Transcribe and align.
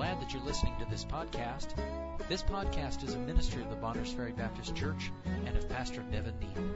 glad 0.00 0.18
that 0.18 0.32
you're 0.32 0.42
listening 0.44 0.72
to 0.78 0.86
this 0.86 1.04
podcast. 1.04 1.74
This 2.26 2.42
podcast 2.42 3.04
is 3.04 3.12
a 3.12 3.18
ministry 3.18 3.60
of 3.60 3.68
the 3.68 3.76
Bonners 3.76 4.10
Ferry 4.10 4.32
Baptist 4.32 4.74
Church 4.74 5.12
and 5.44 5.54
of 5.54 5.68
Pastor 5.68 6.02
Nevin 6.10 6.32
Neal. 6.40 6.74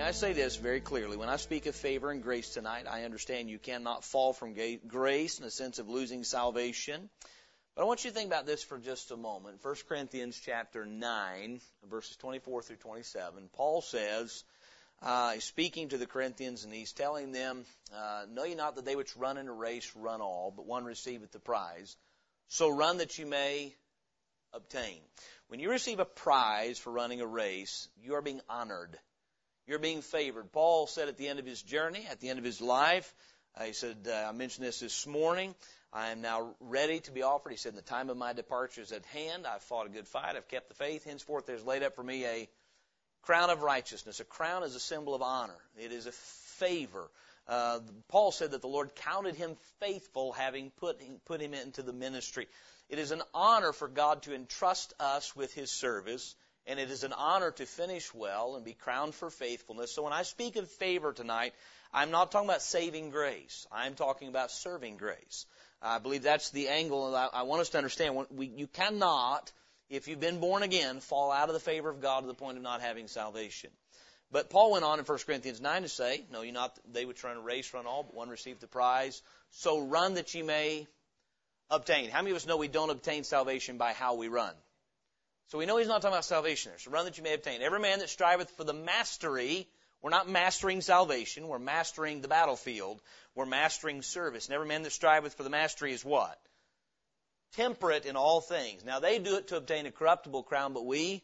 I 0.00 0.12
say 0.12 0.34
this 0.34 0.54
very 0.54 0.80
clearly. 0.80 1.16
When 1.16 1.28
I 1.28 1.34
speak 1.34 1.66
of 1.66 1.74
favor 1.74 2.12
and 2.12 2.22
grace 2.22 2.50
tonight, 2.50 2.84
I 2.88 3.02
understand 3.02 3.50
you 3.50 3.58
cannot 3.58 4.04
fall 4.04 4.32
from 4.32 4.54
grace 4.86 5.38
in 5.38 5.44
the 5.44 5.50
sense 5.50 5.80
of 5.80 5.88
losing 5.88 6.22
salvation. 6.22 7.10
But 7.74 7.82
I 7.82 7.86
want 7.86 8.04
you 8.04 8.10
to 8.10 8.16
think 8.16 8.28
about 8.28 8.46
this 8.46 8.62
for 8.62 8.78
just 8.78 9.10
a 9.10 9.16
moment. 9.16 9.58
1 9.64 9.74
Corinthians 9.88 10.40
chapter 10.40 10.86
9, 10.86 11.60
verses 11.90 12.16
24 12.18 12.62
through 12.62 12.76
27, 12.76 13.48
Paul 13.52 13.82
says, 13.82 14.44
uh, 15.02 15.32
he's 15.32 15.44
speaking 15.44 15.90
to 15.90 15.98
the 15.98 16.06
Corinthians 16.06 16.64
and 16.64 16.72
he's 16.72 16.92
telling 16.92 17.32
them, 17.32 17.64
uh, 17.94 18.24
Know 18.30 18.44
ye 18.44 18.54
not 18.54 18.76
that 18.76 18.84
they 18.84 18.96
which 18.96 19.16
run 19.16 19.36
in 19.36 19.48
a 19.48 19.52
race 19.52 19.90
run 19.94 20.20
all, 20.20 20.52
but 20.54 20.66
one 20.66 20.84
receiveth 20.84 21.32
the 21.32 21.38
prize. 21.38 21.96
So 22.48 22.70
run 22.70 22.98
that 22.98 23.18
you 23.18 23.26
may 23.26 23.74
obtain. 24.52 25.00
When 25.48 25.60
you 25.60 25.70
receive 25.70 26.00
a 26.00 26.04
prize 26.04 26.78
for 26.78 26.90
running 26.90 27.20
a 27.20 27.26
race, 27.26 27.88
you 28.02 28.14
are 28.14 28.22
being 28.22 28.40
honored. 28.48 28.98
You're 29.66 29.78
being 29.78 30.02
favored. 30.02 30.52
Paul 30.52 30.86
said 30.86 31.08
at 31.08 31.16
the 31.16 31.28
end 31.28 31.38
of 31.38 31.46
his 31.46 31.60
journey, 31.60 32.06
at 32.10 32.20
the 32.20 32.30
end 32.30 32.38
of 32.38 32.44
his 32.44 32.60
life, 32.60 33.12
uh, 33.56 33.64
he 33.64 33.72
said, 33.72 34.08
uh, 34.08 34.26
I 34.28 34.32
mentioned 34.32 34.66
this 34.66 34.80
this 34.80 35.06
morning. 35.06 35.54
I 35.92 36.10
am 36.10 36.20
now 36.20 36.54
ready 36.60 37.00
to 37.00 37.10
be 37.10 37.22
offered. 37.22 37.50
He 37.50 37.56
said, 37.56 37.74
The 37.74 37.82
time 37.82 38.10
of 38.10 38.16
my 38.16 38.32
departure 38.32 38.82
is 38.82 38.92
at 38.92 39.04
hand. 39.06 39.46
I've 39.46 39.62
fought 39.62 39.86
a 39.86 39.90
good 39.90 40.06
fight. 40.06 40.36
I've 40.36 40.48
kept 40.48 40.68
the 40.68 40.74
faith. 40.74 41.04
Henceforth, 41.04 41.46
there's 41.46 41.64
laid 41.64 41.82
up 41.82 41.96
for 41.96 42.02
me 42.02 42.24
a 42.26 42.48
crown 43.26 43.50
of 43.50 43.62
righteousness. 43.62 44.20
A 44.20 44.24
crown 44.24 44.62
is 44.62 44.74
a 44.76 44.80
symbol 44.80 45.14
of 45.14 45.20
honor, 45.20 45.58
it 45.76 45.92
is 45.92 46.06
a 46.06 46.12
favor. 46.12 47.10
Uh, 47.48 47.78
Paul 48.08 48.32
said 48.32 48.52
that 48.52 48.60
the 48.60 48.68
Lord 48.68 48.94
counted 48.96 49.36
him 49.36 49.56
faithful, 49.78 50.32
having 50.32 50.70
put, 50.78 51.00
put 51.26 51.40
him 51.40 51.54
into 51.54 51.82
the 51.82 51.92
ministry. 51.92 52.48
It 52.88 52.98
is 52.98 53.12
an 53.12 53.22
honor 53.34 53.72
for 53.72 53.86
God 53.86 54.22
to 54.22 54.34
entrust 54.34 54.94
us 54.98 55.36
with 55.36 55.54
his 55.54 55.70
service, 55.70 56.34
and 56.66 56.80
it 56.80 56.90
is 56.90 57.04
an 57.04 57.12
honor 57.12 57.52
to 57.52 57.66
finish 57.66 58.12
well 58.12 58.56
and 58.56 58.64
be 58.64 58.72
crowned 58.72 59.14
for 59.14 59.30
faithfulness. 59.30 59.92
So 59.92 60.02
when 60.02 60.12
I 60.12 60.22
speak 60.22 60.56
of 60.56 60.68
favor 60.68 61.12
tonight, 61.12 61.54
I'm 61.92 62.10
not 62.10 62.32
talking 62.32 62.48
about 62.48 62.62
saving 62.62 63.10
grace. 63.10 63.66
I'm 63.70 63.94
talking 63.94 64.28
about 64.28 64.50
serving 64.50 64.96
grace. 64.96 65.46
I 65.80 65.98
believe 65.98 66.22
that's 66.22 66.50
the 66.50 66.68
angle 66.68 67.14
I, 67.14 67.28
I 67.32 67.42
want 67.42 67.60
us 67.60 67.68
to 67.70 67.78
understand. 67.78 68.26
You 68.38 68.66
cannot 68.66 69.52
if 69.88 70.08
you've 70.08 70.20
been 70.20 70.40
born 70.40 70.62
again, 70.62 71.00
fall 71.00 71.30
out 71.30 71.48
of 71.48 71.54
the 71.54 71.60
favor 71.60 71.88
of 71.88 72.00
God 72.00 72.20
to 72.20 72.26
the 72.26 72.34
point 72.34 72.56
of 72.56 72.62
not 72.62 72.80
having 72.80 73.08
salvation. 73.08 73.70
But 74.32 74.50
Paul 74.50 74.72
went 74.72 74.84
on 74.84 74.98
in 74.98 75.04
1 75.04 75.18
Corinthians 75.26 75.60
9 75.60 75.82
to 75.82 75.88
say, 75.88 76.24
Know, 76.32 76.42
you 76.42 76.52
not 76.52 76.76
they 76.90 77.04
which 77.04 77.22
run 77.22 77.36
a 77.36 77.40
race 77.40 77.72
run 77.72 77.86
all, 77.86 78.02
but 78.02 78.14
one 78.14 78.28
received 78.28 78.60
the 78.60 78.66
prize. 78.66 79.22
So 79.50 79.80
run 79.80 80.14
that 80.14 80.34
you 80.34 80.44
may 80.44 80.86
obtain. 81.70 82.10
How 82.10 82.22
many 82.22 82.32
of 82.32 82.36
us 82.36 82.46
know 82.46 82.56
we 82.56 82.68
don't 82.68 82.90
obtain 82.90 83.22
salvation 83.22 83.78
by 83.78 83.92
how 83.92 84.14
we 84.14 84.28
run? 84.28 84.54
So 85.48 85.58
we 85.58 85.66
know 85.66 85.76
he's 85.76 85.86
not 85.86 86.02
talking 86.02 86.14
about 86.14 86.24
salvation 86.24 86.72
there. 86.72 86.78
So 86.80 86.90
run 86.90 87.04
that 87.04 87.18
you 87.18 87.22
may 87.22 87.34
obtain. 87.34 87.62
Every 87.62 87.78
man 87.78 88.00
that 88.00 88.08
striveth 88.08 88.50
for 88.50 88.64
the 88.64 88.72
mastery, 88.72 89.68
we're 90.02 90.10
not 90.10 90.28
mastering 90.28 90.80
salvation, 90.80 91.46
we're 91.46 91.60
mastering 91.60 92.20
the 92.20 92.28
battlefield, 92.28 93.00
we're 93.36 93.46
mastering 93.46 94.02
service. 94.02 94.46
And 94.46 94.54
every 94.54 94.66
man 94.66 94.82
that 94.82 94.92
striveth 94.92 95.34
for 95.34 95.44
the 95.44 95.50
mastery 95.50 95.92
is 95.92 96.04
what? 96.04 96.36
Temperate 97.54 98.06
in 98.06 98.16
all 98.16 98.40
things. 98.40 98.84
Now 98.84 99.00
they 99.00 99.18
do 99.18 99.36
it 99.36 99.48
to 99.48 99.56
obtain 99.56 99.86
a 99.86 99.92
corruptible 99.92 100.42
crown, 100.42 100.72
but 100.72 100.84
we 100.84 101.22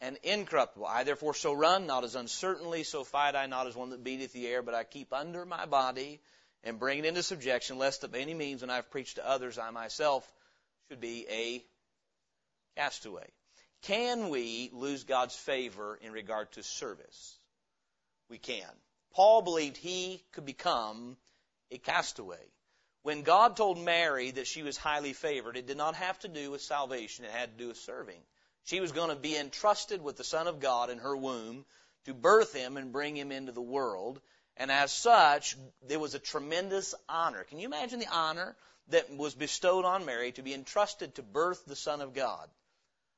an 0.00 0.16
incorruptible. 0.22 0.86
I 0.86 1.04
therefore 1.04 1.34
so 1.34 1.52
run, 1.52 1.86
not 1.86 2.04
as 2.04 2.14
uncertainly, 2.14 2.84
so 2.84 3.04
fight 3.04 3.34
I 3.34 3.46
not 3.46 3.66
as 3.66 3.74
one 3.74 3.90
that 3.90 4.04
beateth 4.04 4.32
the 4.32 4.46
air, 4.46 4.62
but 4.62 4.74
I 4.74 4.84
keep 4.84 5.12
under 5.12 5.44
my 5.44 5.66
body 5.66 6.20
and 6.64 6.78
bring 6.78 7.00
it 7.00 7.04
into 7.04 7.22
subjection, 7.22 7.78
lest 7.78 8.10
by 8.10 8.18
any 8.18 8.34
means 8.34 8.60
when 8.60 8.70
I've 8.70 8.90
preached 8.90 9.16
to 9.16 9.28
others, 9.28 9.58
I 9.58 9.70
myself 9.70 10.30
should 10.88 11.00
be 11.00 11.26
a 11.28 11.64
castaway. 12.76 13.26
Can 13.82 14.28
we 14.28 14.70
lose 14.72 15.04
God's 15.04 15.36
favor 15.36 15.98
in 16.00 16.12
regard 16.12 16.50
to 16.52 16.62
service? 16.62 17.38
We 18.28 18.38
can. 18.38 18.64
Paul 19.12 19.42
believed 19.42 19.76
he 19.76 20.22
could 20.32 20.44
become 20.44 21.16
a 21.70 21.78
castaway. 21.78 22.44
When 23.08 23.22
God 23.22 23.56
told 23.56 23.78
Mary 23.78 24.32
that 24.32 24.46
she 24.46 24.62
was 24.62 24.76
highly 24.76 25.14
favored, 25.14 25.56
it 25.56 25.66
did 25.66 25.78
not 25.78 25.94
have 25.94 26.18
to 26.18 26.28
do 26.28 26.50
with 26.50 26.60
salvation, 26.60 27.24
it 27.24 27.30
had 27.30 27.52
to 27.52 27.64
do 27.64 27.68
with 27.68 27.78
serving. 27.78 28.20
She 28.64 28.80
was 28.80 28.92
going 28.92 29.08
to 29.08 29.16
be 29.16 29.34
entrusted 29.34 30.04
with 30.04 30.18
the 30.18 30.24
Son 30.24 30.46
of 30.46 30.60
God 30.60 30.90
in 30.90 30.98
her 30.98 31.16
womb 31.16 31.64
to 32.04 32.12
birth 32.12 32.52
him 32.52 32.76
and 32.76 32.92
bring 32.92 33.16
him 33.16 33.32
into 33.32 33.50
the 33.50 33.62
world. 33.62 34.20
And 34.58 34.70
as 34.70 34.92
such, 34.92 35.56
there 35.86 35.98
was 35.98 36.14
a 36.14 36.18
tremendous 36.18 36.94
honor. 37.08 37.44
Can 37.44 37.58
you 37.58 37.66
imagine 37.66 37.98
the 37.98 38.12
honor 38.12 38.54
that 38.88 39.10
was 39.10 39.34
bestowed 39.34 39.86
on 39.86 40.04
Mary 40.04 40.32
to 40.32 40.42
be 40.42 40.52
entrusted 40.52 41.14
to 41.14 41.22
birth 41.22 41.64
the 41.64 41.76
Son 41.76 42.02
of 42.02 42.12
God? 42.12 42.46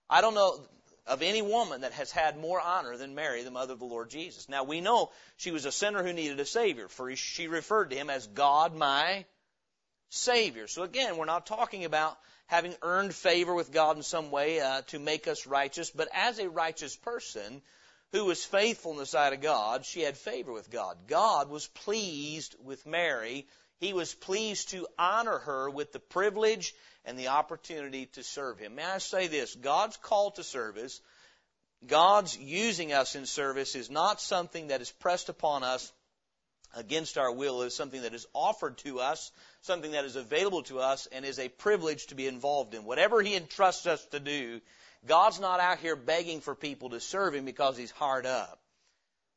I 0.09 0.21
don't 0.21 0.35
know 0.35 0.61
of 1.09 1.21
any 1.21 1.43
woman 1.43 1.81
that 1.81 1.95
has 1.95 2.13
had 2.13 2.39
more 2.39 2.61
honor 2.61 2.97
than 2.97 3.17
Mary, 3.17 3.43
the 3.43 3.51
mother 3.51 3.73
of 3.73 3.81
the 3.81 3.87
Lord 3.87 4.09
Jesus. 4.09 4.49
Now 4.49 4.63
we 4.63 4.81
know 4.81 5.11
she 5.37 5.51
was 5.51 5.65
a 5.65 5.73
sinner 5.73 6.05
who 6.05 6.13
needed 6.13 6.39
a 6.39 6.47
Savior, 6.47 6.87
for 6.87 7.17
she 7.17 7.49
referred 7.49 7.91
to 7.91 7.97
him 7.97 8.09
as 8.09 8.29
God 8.29 8.77
my 8.77 9.25
Savior. 10.11 10.67
So 10.67 10.83
again, 10.83 11.17
we're 11.17 11.25
not 11.25 11.47
talking 11.47 11.85
about 11.85 12.19
having 12.47 12.75
earned 12.83 13.15
favor 13.15 13.55
with 13.55 13.73
God 13.73 13.97
in 13.97 14.03
some 14.03 14.31
way 14.31 14.61
uh, 14.61 14.83
to 14.89 14.99
make 14.99 15.29
us 15.29 15.47
righteous, 15.47 15.91
but 15.91 16.09
as 16.13 16.39
a 16.39 16.51
righteous 16.51 16.97
person 16.97 17.63
who 18.13 18.25
was 18.25 18.45
faithful 18.45 18.91
in 18.91 18.99
the 18.99 19.07
sight 19.07 19.33
of 19.33 19.41
God, 19.41 19.87
she 19.87 20.01
had 20.01 20.17
favor 20.17 20.53
with 20.53 20.69
God. 20.69 20.97
God 21.07 21.49
was 21.49 21.69
pleased 21.69 22.57
with 22.63 22.85
Mary. 22.87 23.47
He 23.79 23.93
was 23.93 24.13
pleased 24.13 24.71
to 24.71 24.89
honor 24.99 25.39
her 25.39 25.71
with 25.71 25.93
the 25.93 26.01
privilege 26.01 26.75
and 27.05 27.17
the 27.17 27.29
opportunity 27.29 28.07
to 28.07 28.25
serve 28.25 28.59
Him. 28.59 28.75
May 28.75 28.85
I 28.85 28.99
say 28.99 29.29
this? 29.29 29.55
God's 29.55 29.97
call 29.97 30.33
to 30.33 30.43
service, 30.43 31.01
God's 31.87 32.37
using 32.37 32.93
us 32.93 33.15
in 33.15 33.27
service 33.27 33.75
is 33.75 33.91
not 33.91 34.21
something 34.21 34.69
that 34.69 34.83
is 34.83 34.91
pressed 34.91 35.29
upon 35.29 35.63
us 35.63 35.93
against 36.75 37.17
our 37.17 37.33
will. 37.33 37.63
It 37.63 37.69
is 37.69 37.77
something 37.77 38.03
that 38.03 38.15
is 38.15 38.27
offered 38.35 38.77
to 38.79 39.01
us 39.01 39.33
something 39.63 39.93
that 39.93 40.05
is 40.05 40.17
available 40.17 40.63
to 40.65 40.79
us 40.79 41.07
and 41.13 41.25
is 41.25 41.39
a 41.39 41.49
privilege 41.49 42.07
to 42.07 42.15
be 42.15 42.27
involved 42.27 42.75
in. 42.75 42.85
Whatever 42.85 43.21
He 43.21 43.35
entrusts 43.35 43.87
us 43.87 44.05
to 44.07 44.21
do, 44.21 44.61
God's 45.07 45.41
not 45.41 45.61
out 45.61 45.79
here 45.79 45.97
begging 45.97 46.41
for 46.41 46.55
people 46.55 46.91
to 46.91 47.01
serve 47.01 47.35
Him 47.35 47.45
because 47.45 47.77
He's 47.77 47.91
hard 47.91 48.27
up. 48.27 48.61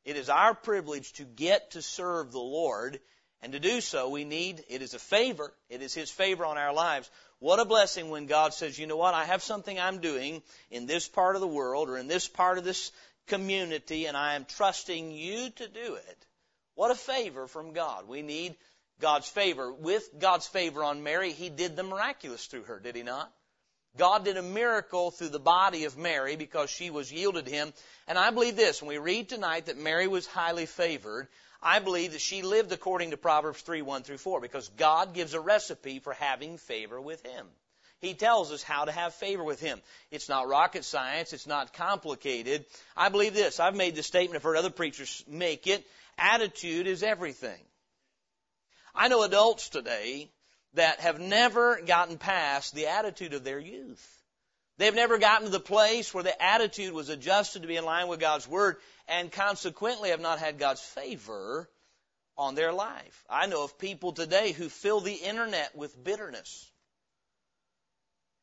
It 0.04 0.16
is 0.16 0.28
our 0.28 0.54
privilege 0.54 1.12
to 1.14 1.24
get 1.24 1.72
to 1.72 1.82
serve 1.82 2.32
the 2.32 2.38
Lord, 2.38 3.00
and 3.42 3.52
to 3.52 3.60
do 3.60 3.80
so, 3.80 4.08
we 4.08 4.24
need, 4.24 4.62
it 4.68 4.82
is 4.82 4.94
a 4.94 4.98
favor, 4.98 5.52
it 5.68 5.82
is 5.82 5.94
His 5.94 6.10
favor 6.10 6.44
on 6.44 6.58
our 6.58 6.74
lives. 6.74 7.10
What 7.38 7.60
a 7.60 7.64
blessing 7.64 8.08
when 8.10 8.26
God 8.26 8.54
says, 8.54 8.78
you 8.78 8.86
know 8.86 8.96
what, 8.96 9.14
I 9.14 9.24
have 9.24 9.42
something 9.42 9.78
I'm 9.78 10.00
doing 10.00 10.42
in 10.70 10.86
this 10.86 11.08
part 11.08 11.36
of 11.36 11.40
the 11.40 11.46
world 11.46 11.88
or 11.90 11.98
in 11.98 12.06
this 12.06 12.28
part 12.28 12.58
of 12.58 12.64
this 12.64 12.90
community, 13.26 14.06
and 14.06 14.16
I 14.16 14.34
am 14.34 14.44
trusting 14.44 15.10
you 15.10 15.50
to 15.50 15.68
do 15.68 15.94
it. 15.94 16.26
What 16.74 16.90
a 16.90 16.94
favor 16.94 17.46
from 17.46 17.72
God. 17.72 18.08
We 18.08 18.22
need 18.22 18.56
God's 19.00 19.28
favor. 19.28 19.72
With 19.72 20.08
God's 20.18 20.46
favor 20.46 20.82
on 20.84 21.02
Mary, 21.02 21.32
He 21.32 21.48
did 21.48 21.76
the 21.76 21.82
miraculous 21.82 22.46
through 22.46 22.64
her, 22.64 22.78
did 22.78 22.96
He 22.96 23.02
not? 23.02 23.32
God 23.96 24.24
did 24.24 24.36
a 24.36 24.42
miracle 24.42 25.10
through 25.10 25.28
the 25.28 25.38
body 25.38 25.84
of 25.84 25.96
Mary 25.96 26.34
because 26.36 26.68
she 26.68 26.90
was 26.90 27.12
yielded 27.12 27.46
Him. 27.46 27.72
And 28.08 28.18
I 28.18 28.30
believe 28.30 28.56
this, 28.56 28.82
when 28.82 28.88
we 28.88 28.98
read 28.98 29.28
tonight 29.28 29.66
that 29.66 29.78
Mary 29.78 30.08
was 30.08 30.26
highly 30.26 30.66
favored, 30.66 31.28
I 31.62 31.78
believe 31.78 32.12
that 32.12 32.20
she 32.20 32.42
lived 32.42 32.72
according 32.72 33.12
to 33.12 33.16
Proverbs 33.16 33.62
3, 33.62 33.82
1 33.82 34.02
through 34.02 34.18
4, 34.18 34.40
because 34.40 34.68
God 34.70 35.14
gives 35.14 35.34
a 35.34 35.40
recipe 35.40 36.00
for 36.00 36.12
having 36.12 36.58
favor 36.58 37.00
with 37.00 37.24
Him. 37.24 37.46
He 38.00 38.14
tells 38.14 38.52
us 38.52 38.62
how 38.62 38.84
to 38.84 38.92
have 38.92 39.14
favor 39.14 39.42
with 39.42 39.60
Him. 39.60 39.80
It's 40.10 40.28
not 40.28 40.48
rocket 40.48 40.84
science. 40.84 41.32
It's 41.32 41.46
not 41.46 41.72
complicated. 41.72 42.66
I 42.96 43.08
believe 43.08 43.32
this. 43.32 43.60
I've 43.60 43.76
made 43.76 43.94
this 43.94 44.06
statement. 44.06 44.36
I've 44.36 44.42
heard 44.42 44.58
other 44.58 44.70
preachers 44.70 45.24
make 45.26 45.66
it. 45.66 45.86
Attitude 46.18 46.86
is 46.86 47.02
everything. 47.02 47.60
I 48.94 49.08
know 49.08 49.22
adults 49.22 49.68
today 49.68 50.30
that 50.74 51.00
have 51.00 51.20
never 51.20 51.80
gotten 51.80 52.18
past 52.18 52.74
the 52.74 52.86
attitude 52.86 53.34
of 53.34 53.44
their 53.44 53.58
youth. 53.58 54.22
They've 54.76 54.94
never 54.94 55.18
gotten 55.18 55.46
to 55.46 55.52
the 55.52 55.60
place 55.60 56.12
where 56.12 56.24
the 56.24 56.42
attitude 56.42 56.92
was 56.92 57.08
adjusted 57.08 57.62
to 57.62 57.68
be 57.68 57.76
in 57.76 57.84
line 57.84 58.08
with 58.08 58.20
God's 58.20 58.48
Word 58.48 58.76
and 59.06 59.30
consequently 59.30 60.10
have 60.10 60.20
not 60.20 60.38
had 60.38 60.58
God's 60.58 60.80
favor 60.80 61.68
on 62.36 62.54
their 62.54 62.72
life. 62.72 63.24
I 63.30 63.46
know 63.46 63.64
of 63.64 63.78
people 63.78 64.12
today 64.12 64.52
who 64.52 64.68
fill 64.68 65.00
the 65.00 65.14
internet 65.14 65.76
with 65.76 66.02
bitterness. 66.02 66.70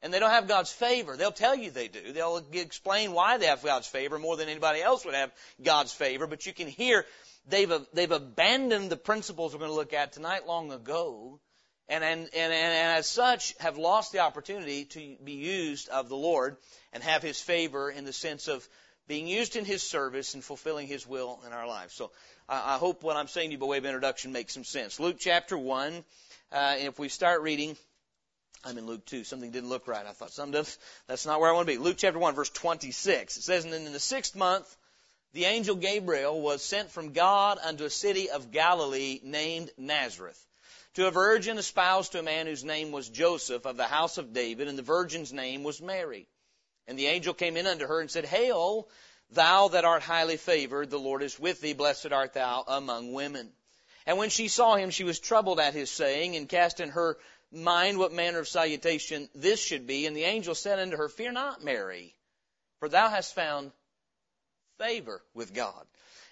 And 0.04 0.12
they 0.12 0.20
don't 0.20 0.32
have 0.32 0.48
God's 0.48 0.72
favor. 0.72 1.16
They'll 1.16 1.32
tell 1.32 1.56
you 1.56 1.70
they 1.70 1.88
do. 1.88 2.12
They'll 2.12 2.44
explain 2.54 3.14
why 3.14 3.38
they 3.38 3.46
have 3.46 3.64
God's 3.64 3.88
favor 3.88 4.18
more 4.18 4.36
than 4.36 4.50
anybody 4.50 4.82
else 4.82 5.06
would 5.06 5.14
have 5.14 5.32
God's 5.62 5.94
favor. 5.94 6.26
But 6.26 6.46
you 6.46 6.54
can 6.54 6.68
hear 6.68 7.06
they've, 7.48 7.72
they've 7.94 8.12
abandoned 8.12 8.90
the 8.90 8.98
principles 8.98 9.54
we're 9.54 9.60
going 9.60 9.72
to 9.72 9.76
look 9.76 9.94
at 9.94 10.14
tonight 10.14 10.48
long 10.48 10.72
ago, 10.72 11.40
and, 11.88 12.04
and, 12.04 12.22
and, 12.22 12.54
and 12.54 12.98
as 12.98 13.08
such 13.08 13.54
have 13.60 13.78
lost 13.78 14.12
the 14.12 14.20
opportunity 14.20 14.86
to 14.86 15.18
be 15.24 15.34
used 15.34 15.90
of 15.90 16.10
the 16.10 16.16
Lord 16.16 16.58
and 16.94 17.04
have 17.04 17.22
His 17.22 17.40
favor 17.40 17.92
in 17.92 18.06
the 18.06 18.14
sense 18.14 18.48
of 18.48 18.68
being 19.08 19.28
used 19.28 19.56
in 19.56 19.66
His 19.66 19.84
service 19.84 20.34
and 20.34 20.44
fulfilling 20.44 20.88
His 20.88 21.06
will 21.06 21.42
in 21.46 21.54
our 21.54 21.68
lives. 21.68 21.94
So 21.94 22.12
I, 22.48 22.76
I 22.76 22.78
hope 22.78 23.04
what 23.04 23.18
I'm 23.18 23.28
saying 23.28 23.50
to 23.50 23.54
you 23.54 23.58
by 23.60 23.66
way 23.66 23.78
of 23.78 23.86
introduction 23.86 24.32
makes 24.32 24.54
some 24.54 24.64
sense. 24.64 25.00
Luke 25.00 25.18
chapter 25.20 25.58
1, 25.58 26.04
uh, 26.52 26.76
if 26.80 26.98
we 26.98 27.10
start 27.10 27.42
reading, 27.42 27.76
I'm 28.64 28.78
in 28.78 28.86
Luke 28.86 29.06
2. 29.06 29.24
Something 29.24 29.52
didn't 29.52 29.70
look 29.70 29.88
right. 29.88 30.06
I 30.06 30.12
thought 30.12 30.32
something 30.32 30.66
that's 31.08 31.26
not 31.26 31.40
where 31.40 31.50
I 31.50 31.54
want 31.54 31.68
to 31.68 31.74
be. 31.74 31.80
Luke 31.80 31.98
chapter 31.98 32.20
1 32.20 32.36
verse 32.36 32.50
26. 32.50 33.38
It 33.38 33.42
says, 33.42 33.64
and 33.64 33.74
then 33.74 33.86
in 33.86 33.94
the 33.94 34.00
sixth 34.00 34.36
month, 34.36 34.76
the 35.34 35.46
angel 35.46 35.76
Gabriel 35.76 36.42
was 36.42 36.64
sent 36.64 36.92
from 36.92 37.14
God 37.14 37.58
unto 37.64 37.86
a 37.86 37.90
city 37.90 38.30
of 38.30 38.52
Galilee 38.52 39.20
named 39.24 39.72
Nazareth 39.78 40.46
to 40.96 41.08
a 41.08 41.12
virgin 41.12 41.58
espoused 41.58 42.12
to 42.12 42.20
a 42.20 42.24
man 42.24 42.48
whose 42.48 42.64
name 42.64 42.92
was 42.92 43.08
Joseph 43.10 43.66
of 43.66 43.78
the 43.78 43.88
house 43.88 44.18
of 44.18 44.34
David, 44.34 44.68
and 44.68 44.78
the 44.78 44.84
virgin's 44.84 45.32
name 45.32 45.64
was 45.64 45.82
Mary. 45.82 46.28
And 46.88 47.00
the 47.00 47.08
angel 47.08 47.34
came 47.34 47.56
in 47.56 47.68
unto 47.68 47.88
her 47.88 48.02
and 48.02 48.12
said, 48.12 48.26
Hail, 48.26 48.90
thou 49.32 49.70
that 49.70 49.86
art 49.86 50.04
highly 50.04 50.36
favored, 50.36 50.90
the 50.90 51.00
Lord 51.00 51.24
is 51.24 51.40
with 51.40 51.62
thee, 51.62 51.74
blessed 51.74 52.12
art 52.12 52.34
thou 52.34 52.66
among 52.68 53.14
women. 53.14 53.50
And 54.06 54.18
when 54.18 54.30
she 54.30 54.50
saw 54.50 54.76
him, 54.76 54.90
she 54.90 55.06
was 55.06 55.20
troubled 55.20 55.60
at 55.60 55.74
his 55.74 55.90
saying, 55.90 56.36
and 56.36 56.50
cast 56.50 56.80
in 56.82 56.90
her 56.90 57.18
mind 57.52 57.98
what 57.98 58.14
manner 58.14 58.40
of 58.40 58.48
salutation 58.48 59.30
this 59.36 59.64
should 59.64 59.88
be. 59.88 60.06
And 60.06 60.16
the 60.16 60.24
angel 60.24 60.56
said 60.56 60.80
unto 60.80 60.98
her, 60.98 61.10
Fear 61.10 61.34
not, 61.34 61.64
Mary, 61.64 62.16
for 62.80 62.90
thou 62.90 63.10
hast 63.10 63.36
found 63.36 63.72
favor 64.78 65.22
with 65.34 65.54
God. 65.54 65.86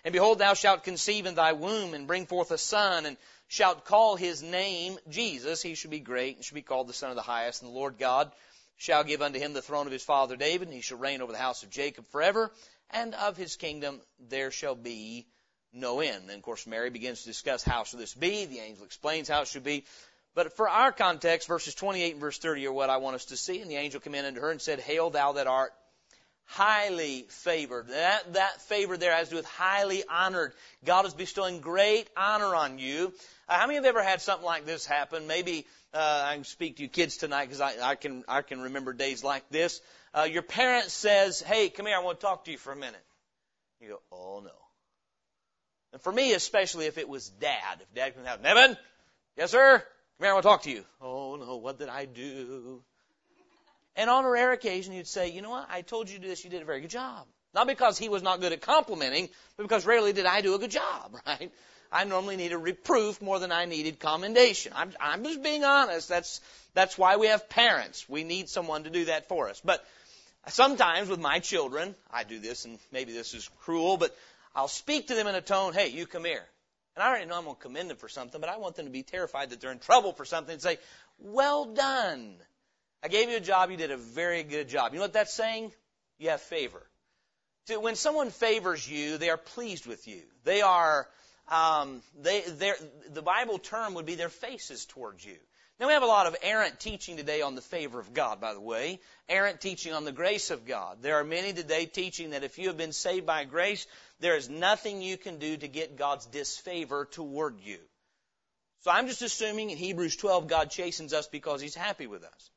And 0.03 0.13
behold, 0.13 0.39
thou 0.39 0.53
shalt 0.53 0.83
conceive 0.83 1.25
in 1.25 1.35
thy 1.35 1.53
womb 1.53 1.93
and 1.93 2.07
bring 2.07 2.25
forth 2.25 2.51
a 2.51 2.57
son, 2.57 3.05
and 3.05 3.17
shalt 3.47 3.85
call 3.85 4.15
his 4.15 4.41
name 4.41 4.97
Jesus. 5.09 5.61
He 5.61 5.75
shall 5.75 5.91
be 5.91 5.99
great, 5.99 6.37
and 6.37 6.45
shall 6.45 6.55
be 6.55 6.61
called 6.61 6.87
the 6.87 6.93
Son 6.93 7.09
of 7.09 7.15
the 7.15 7.21
Highest. 7.21 7.61
And 7.61 7.71
the 7.71 7.75
Lord 7.75 7.97
God 7.97 8.31
shall 8.77 9.03
give 9.03 9.21
unto 9.21 9.39
him 9.39 9.53
the 9.53 9.61
throne 9.61 9.87
of 9.87 9.91
his 9.91 10.03
father 10.03 10.37
David, 10.37 10.69
and 10.69 10.75
he 10.75 10.81
shall 10.81 10.97
reign 10.97 11.21
over 11.21 11.33
the 11.33 11.37
house 11.37 11.63
of 11.63 11.69
Jacob 11.69 12.07
forever, 12.09 12.51
and 12.91 13.13
of 13.13 13.35
his 13.35 13.57
kingdom 13.57 13.99
there 14.29 14.51
shall 14.51 14.75
be 14.75 15.27
no 15.73 15.99
end. 15.99 16.23
And 16.29 16.37
of 16.37 16.41
course, 16.41 16.65
Mary 16.65 16.89
begins 16.89 17.21
to 17.21 17.27
discuss 17.27 17.63
how 17.63 17.83
shall 17.83 17.99
this 17.99 18.13
be. 18.13 18.45
The 18.45 18.59
angel 18.59 18.85
explains 18.85 19.27
how 19.27 19.41
it 19.41 19.47
should 19.47 19.63
be. 19.63 19.83
But 20.35 20.55
for 20.55 20.69
our 20.69 20.91
context, 20.91 21.47
verses 21.47 21.75
28 21.75 22.11
and 22.11 22.21
verse 22.21 22.37
30 22.37 22.67
are 22.67 22.73
what 22.73 22.89
I 22.89 22.97
want 22.97 23.15
us 23.15 23.25
to 23.25 23.37
see. 23.37 23.61
And 23.61 23.69
the 23.69 23.75
angel 23.75 23.99
came 23.99 24.15
in 24.15 24.25
unto 24.25 24.41
her 24.41 24.51
and 24.51 24.61
said, 24.61 24.79
Hail 24.79 25.09
thou 25.09 25.33
that 25.33 25.47
art 25.47 25.73
highly 26.45 27.25
favored. 27.29 27.87
That, 27.89 28.33
that 28.33 28.61
favor 28.61 28.97
there 28.97 29.13
has 29.13 29.27
to 29.27 29.31
do 29.31 29.35
with 29.37 29.45
highly 29.45 30.03
honored. 30.09 30.53
God 30.83 31.05
is 31.05 31.13
bestowing 31.13 31.59
great 31.59 32.09
honor 32.17 32.55
on 32.55 32.79
you. 32.79 33.13
Uh, 33.47 33.59
how 33.59 33.67
many 33.67 33.75
have 33.75 33.85
ever 33.85 34.03
had 34.03 34.21
something 34.21 34.45
like 34.45 34.65
this 34.65 34.85
happen? 34.85 35.27
Maybe 35.27 35.65
uh, 35.93 36.23
I 36.25 36.35
can 36.35 36.43
speak 36.43 36.77
to 36.77 36.83
you 36.83 36.89
kids 36.89 37.17
tonight 37.17 37.45
because 37.45 37.61
I, 37.61 37.75
I 37.81 37.95
can 37.95 38.23
I 38.27 38.41
can 38.41 38.61
remember 38.61 38.93
days 38.93 39.23
like 39.23 39.47
this. 39.49 39.81
Uh, 40.13 40.23
your 40.23 40.41
parent 40.41 40.89
says, 40.89 41.41
"Hey, 41.41 41.69
come 41.69 41.85
here, 41.85 41.95
I 41.95 41.99
want 41.99 42.19
to 42.19 42.25
talk 42.25 42.45
to 42.45 42.51
you 42.51 42.57
for 42.57 42.71
a 42.71 42.75
minute." 42.75 43.03
You 43.79 43.89
go, 43.89 44.01
"Oh 44.11 44.41
no." 44.43 44.51
And 45.93 46.01
for 46.01 46.11
me, 46.11 46.33
especially 46.33 46.85
if 46.85 46.97
it 46.97 47.09
was 47.09 47.29
Dad, 47.29 47.79
if 47.81 47.93
Dad 47.95 48.15
comes 48.15 48.27
out, 48.27 48.41
Nevin, 48.41 48.77
yes 49.35 49.51
sir, 49.51 49.83
come 50.19 50.25
here, 50.25 50.31
I 50.31 50.33
want 50.33 50.43
to 50.43 50.49
talk 50.49 50.61
to 50.63 50.71
you. 50.71 50.83
Oh 51.01 51.35
no, 51.37 51.55
what 51.55 51.79
did 51.79 51.87
I 51.87 52.05
do? 52.05 52.81
And 53.95 54.09
on 54.09 54.25
a 54.25 54.29
rare 54.29 54.51
occasion, 54.51 54.93
you'd 54.93 55.07
say, 55.07 55.29
you 55.29 55.41
know 55.41 55.49
what? 55.49 55.67
I 55.69 55.81
told 55.81 56.09
you 56.09 56.17
to 56.17 56.21
do 56.21 56.27
this. 56.27 56.43
You 56.43 56.49
did 56.49 56.61
a 56.61 56.65
very 56.65 56.81
good 56.81 56.89
job. 56.89 57.25
Not 57.53 57.67
because 57.67 57.97
he 57.97 58.09
was 58.09 58.21
not 58.21 58.41
good 58.41 58.51
at 58.51 58.61
complimenting, 58.61 59.29
but 59.57 59.63
because 59.63 59.85
rarely 59.85 60.13
did 60.13 60.25
I 60.25 60.41
do 60.41 60.55
a 60.55 60.59
good 60.59 60.71
job, 60.71 61.15
right? 61.27 61.51
I 61.91 62.03
normally 62.03 62.35
needed 62.35 62.57
reproof 62.57 63.21
more 63.21 63.39
than 63.39 63.51
I 63.51 63.65
needed 63.65 63.99
commendation. 63.99 64.73
I'm, 64.75 64.91
I'm 64.99 65.23
just 65.23 65.41
being 65.41 65.63
honest. 65.63 66.07
That's, 66.07 66.41
that's 66.75 66.97
why 66.97 67.17
we 67.17 67.27
have 67.27 67.49
parents. 67.49 68.07
We 68.07 68.23
need 68.23 68.49
someone 68.49 68.83
to 68.83 68.89
do 68.89 69.05
that 69.05 69.27
for 69.27 69.49
us. 69.49 69.59
But 69.63 69.83
sometimes 70.49 71.09
with 71.09 71.19
my 71.19 71.39
children, 71.39 71.95
I 72.11 72.25
do 72.25 72.39
this, 72.39 72.65
and 72.65 72.77
maybe 72.91 73.13
this 73.13 73.33
is 73.33 73.49
cruel, 73.61 73.97
but 73.97 74.15
I'll 74.53 74.67
speak 74.67 75.07
to 75.07 75.15
them 75.15 75.25
in 75.27 75.33
a 75.33 75.41
tone, 75.41 75.73
hey, 75.73 75.87
you 75.87 76.05
come 76.05 76.25
here. 76.25 76.45
And 76.99 77.05
I 77.05 77.11
already 77.11 77.27
know 77.27 77.37
I'm 77.37 77.45
going 77.45 77.55
to 77.55 77.61
commend 77.61 77.89
them 77.89 77.95
for 77.95 78.09
something, 78.09 78.41
but 78.41 78.49
I 78.49 78.57
want 78.57 78.75
them 78.75 78.85
to 78.85 78.91
be 78.91 79.03
terrified 79.03 79.51
that 79.51 79.61
they're 79.61 79.71
in 79.71 79.79
trouble 79.79 80.11
for 80.11 80.25
something 80.25 80.51
and 80.51 80.61
say, 80.61 80.79
well 81.17 81.63
done. 81.63 82.35
I 83.01 83.07
gave 83.07 83.29
you 83.29 83.37
a 83.37 83.39
job, 83.39 83.71
you 83.71 83.77
did 83.77 83.91
a 83.91 83.95
very 83.95 84.43
good 84.43 84.67
job. 84.67 84.91
You 84.91 84.99
know 84.99 85.05
what 85.05 85.13
that's 85.13 85.33
saying? 85.33 85.71
You 86.17 86.31
have 86.31 86.41
favor. 86.41 86.81
When 87.69 87.95
someone 87.95 88.31
favors 88.31 88.85
you, 88.85 89.17
they 89.17 89.29
are 89.29 89.37
pleased 89.37 89.87
with 89.87 90.09
you. 90.09 90.23
They 90.43 90.61
are, 90.61 91.07
um, 91.51 92.01
they, 92.21 92.43
the 93.11 93.21
Bible 93.21 93.59
term 93.59 93.95
would 93.95 94.05
be 94.05 94.15
their 94.15 94.29
faces 94.29 94.85
towards 94.85 95.25
you. 95.25 95.37
Now 95.79 95.87
we 95.87 95.93
have 95.93 96.03
a 96.03 96.07
lot 96.07 96.27
of 96.27 96.35
errant 96.43 96.79
teaching 96.79 97.15
today 97.15 97.41
on 97.41 97.55
the 97.55 97.61
favor 97.61 97.99
of 97.99 98.13
God, 98.13 98.41
by 98.41 98.53
the 98.53 98.59
way. 98.59 98.99
Errant 99.29 99.61
teaching 99.61 99.93
on 99.93 100.03
the 100.03 100.11
grace 100.11 100.51
of 100.51 100.65
God. 100.65 100.97
There 101.01 101.15
are 101.15 101.23
many 101.23 101.53
today 101.53 101.85
teaching 101.85 102.31
that 102.31 102.43
if 102.43 102.57
you 102.57 102.67
have 102.67 102.77
been 102.77 102.91
saved 102.91 103.25
by 103.25 103.45
grace, 103.45 103.87
there 104.19 104.35
is 104.35 104.49
nothing 104.49 105.01
you 105.01 105.15
can 105.15 105.39
do 105.39 105.55
to 105.55 105.67
get 105.69 105.95
God's 105.95 106.25
disfavor 106.25 107.05
toward 107.05 107.61
you. 107.61 107.79
So 108.81 108.91
I'm 108.91 109.07
just 109.07 109.21
assuming 109.21 109.69
in 109.69 109.77
Hebrews 109.77 110.17
12 110.17 110.47
God 110.47 110.69
chastens 110.69 111.13
us 111.13 111.27
because 111.27 111.61
He's 111.61 111.75
happy 111.75 112.07
with 112.07 112.23
us. 112.25 112.51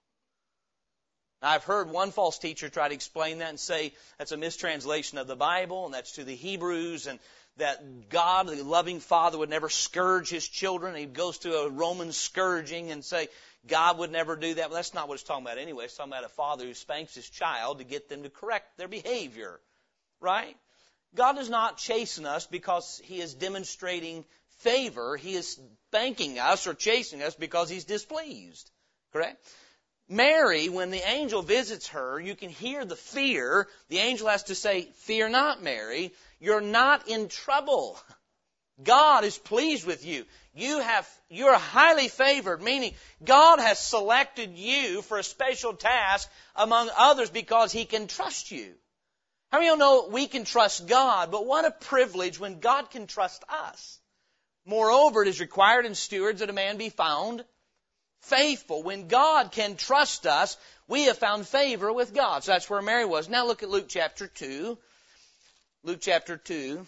I've 1.43 1.65
heard 1.65 1.91
one 1.91 2.11
false 2.11 2.39
teacher 2.39 2.69
try 2.69 2.89
to 2.89 2.95
explain 2.95 3.39
that 3.39 3.49
and 3.49 3.61
say 3.61 3.93
that's 4.19 4.33
a 4.33 4.37
mistranslation 4.37 5.19
of 5.19 5.27
the 5.27 5.37
Bible 5.37 5.87
and 5.87 5.95
that's 5.95 6.13
to 6.13 6.25
the 6.25 6.35
Hebrews 6.35 7.07
and 7.07 7.19
that 7.59 8.09
God, 8.09 8.47
the 8.47 8.63
loving 8.63 9.01
Father, 9.01 9.39
would 9.39 9.51
never 9.51 9.69
scourge 9.69 10.31
His 10.31 10.49
children. 10.49 10.95
He 10.95 11.07
goes 11.07 11.39
to 11.39 11.55
a 11.55 11.69
Roman 11.69 12.13
scourging 12.13 12.91
and 12.91 13.05
say 13.05 13.29
God 13.67 13.99
would 13.99 14.11
never 14.11 14.37
do 14.37 14.55
that. 14.55 14.71
Well, 14.71 14.77
that's 14.77 14.95
not 14.95 15.09
what 15.09 15.15
it's 15.15 15.23
talking 15.23 15.45
about 15.45 15.59
anyway. 15.59 15.85
It's 15.85 15.97
talking 15.97 16.13
about 16.13 16.25
a 16.25 16.29
father 16.29 16.65
who 16.65 16.75
spanks 16.75 17.15
his 17.15 17.29
child 17.29 17.79
to 17.79 17.85
get 17.85 18.09
them 18.09 18.23
to 18.23 18.31
correct 18.31 18.79
their 18.79 18.89
behavior. 18.89 19.61
Right? 20.21 20.57
God 21.15 21.35
does 21.35 21.51
not 21.51 21.77
chasten 21.77 22.27
us 22.27 22.47
because 22.47 23.01
He 23.05 23.21
is 23.21 23.35
demonstrating 23.35 24.25
favor. 24.59 25.17
He 25.17 25.35
is 25.35 25.61
spanking 25.89 26.39
us 26.39 26.67
or 26.67 26.75
chastening 26.75 27.23
us 27.23 27.35
because 27.35 27.69
He's 27.69 27.85
displeased. 27.85 28.71
Correct? 29.13 29.45
Mary, 30.09 30.69
when 30.69 30.91
the 30.91 31.09
angel 31.09 31.43
visits 31.43 31.89
her, 31.89 32.21
you 32.21 32.35
can 32.35 32.51
hear 32.51 32.85
the 32.85 32.97
fear. 32.97 33.69
The 33.89 33.99
angel 33.99 34.29
has 34.29 34.45
to 34.45 34.55
say, 34.55 34.89
Fear 34.97 35.31
not, 35.31 35.63
Mary. 35.63 36.13
You're 36.41 36.61
not 36.61 37.09
in 37.09 37.29
trouble. 37.29 37.99
God 38.83 39.25
is 39.25 39.39
pleased 39.39 39.87
with 39.87 40.05
you. 40.05 40.25
You 40.55 40.81
have, 40.81 41.09
you're 41.31 41.57
highly 41.57 42.09
favored, 42.09 42.61
meaning 42.61 42.95
God 43.25 43.59
has 43.59 43.79
selected 43.79 44.57
you 44.57 45.03
for 45.03 45.19
a 45.19 45.25
special 45.25 45.75
task 45.75 46.29
among 46.57 46.91
others 46.97 47.31
because 47.31 47.73
He 47.73 47.85
can 47.85 48.07
trust 48.07 48.51
you. 48.51 48.75
How 49.51 49.59
many 49.59 49.69
of 49.69 49.75
you 49.75 49.79
know 49.79 50.09
we 50.11 50.27
can 50.27 50.45
trust 50.45 50.87
God, 50.87 51.31
but 51.31 51.47
what 51.47 51.65
a 51.65 51.71
privilege 51.71 52.41
when 52.41 52.61
God 52.61 52.91
can 52.91 53.07
trust 53.07 53.45
us. 53.49 53.99
Moreover, 54.65 55.23
it 55.23 55.29
is 55.29 55.41
required 55.41 55.87
in 55.87 55.95
stewards 55.95 56.41
that 56.41 56.51
a 56.51 56.55
man 56.55 56.77
be 56.77 56.89
found 56.89 57.45
faithful. 58.23 58.83
When 58.83 59.09
God 59.09 59.53
can 59.53 59.77
trust 59.77 60.27
us, 60.27 60.57
we 60.89 61.05
have 61.05 61.19
found 61.19 61.47
favor 61.47 61.93
with 61.93 62.15
God. 62.15 62.45
So 62.45 62.53
that's 62.53 62.69
where 62.69 62.83
Mary 62.83 63.05
was. 63.05 63.29
Now 63.29 63.47
look 63.47 63.63
at 63.63 63.71
Luke 63.71 63.87
chapter 63.89 64.27
2. 64.27 64.79
Luke 65.85 65.99
chapter 66.01 66.37
2. 66.37 66.87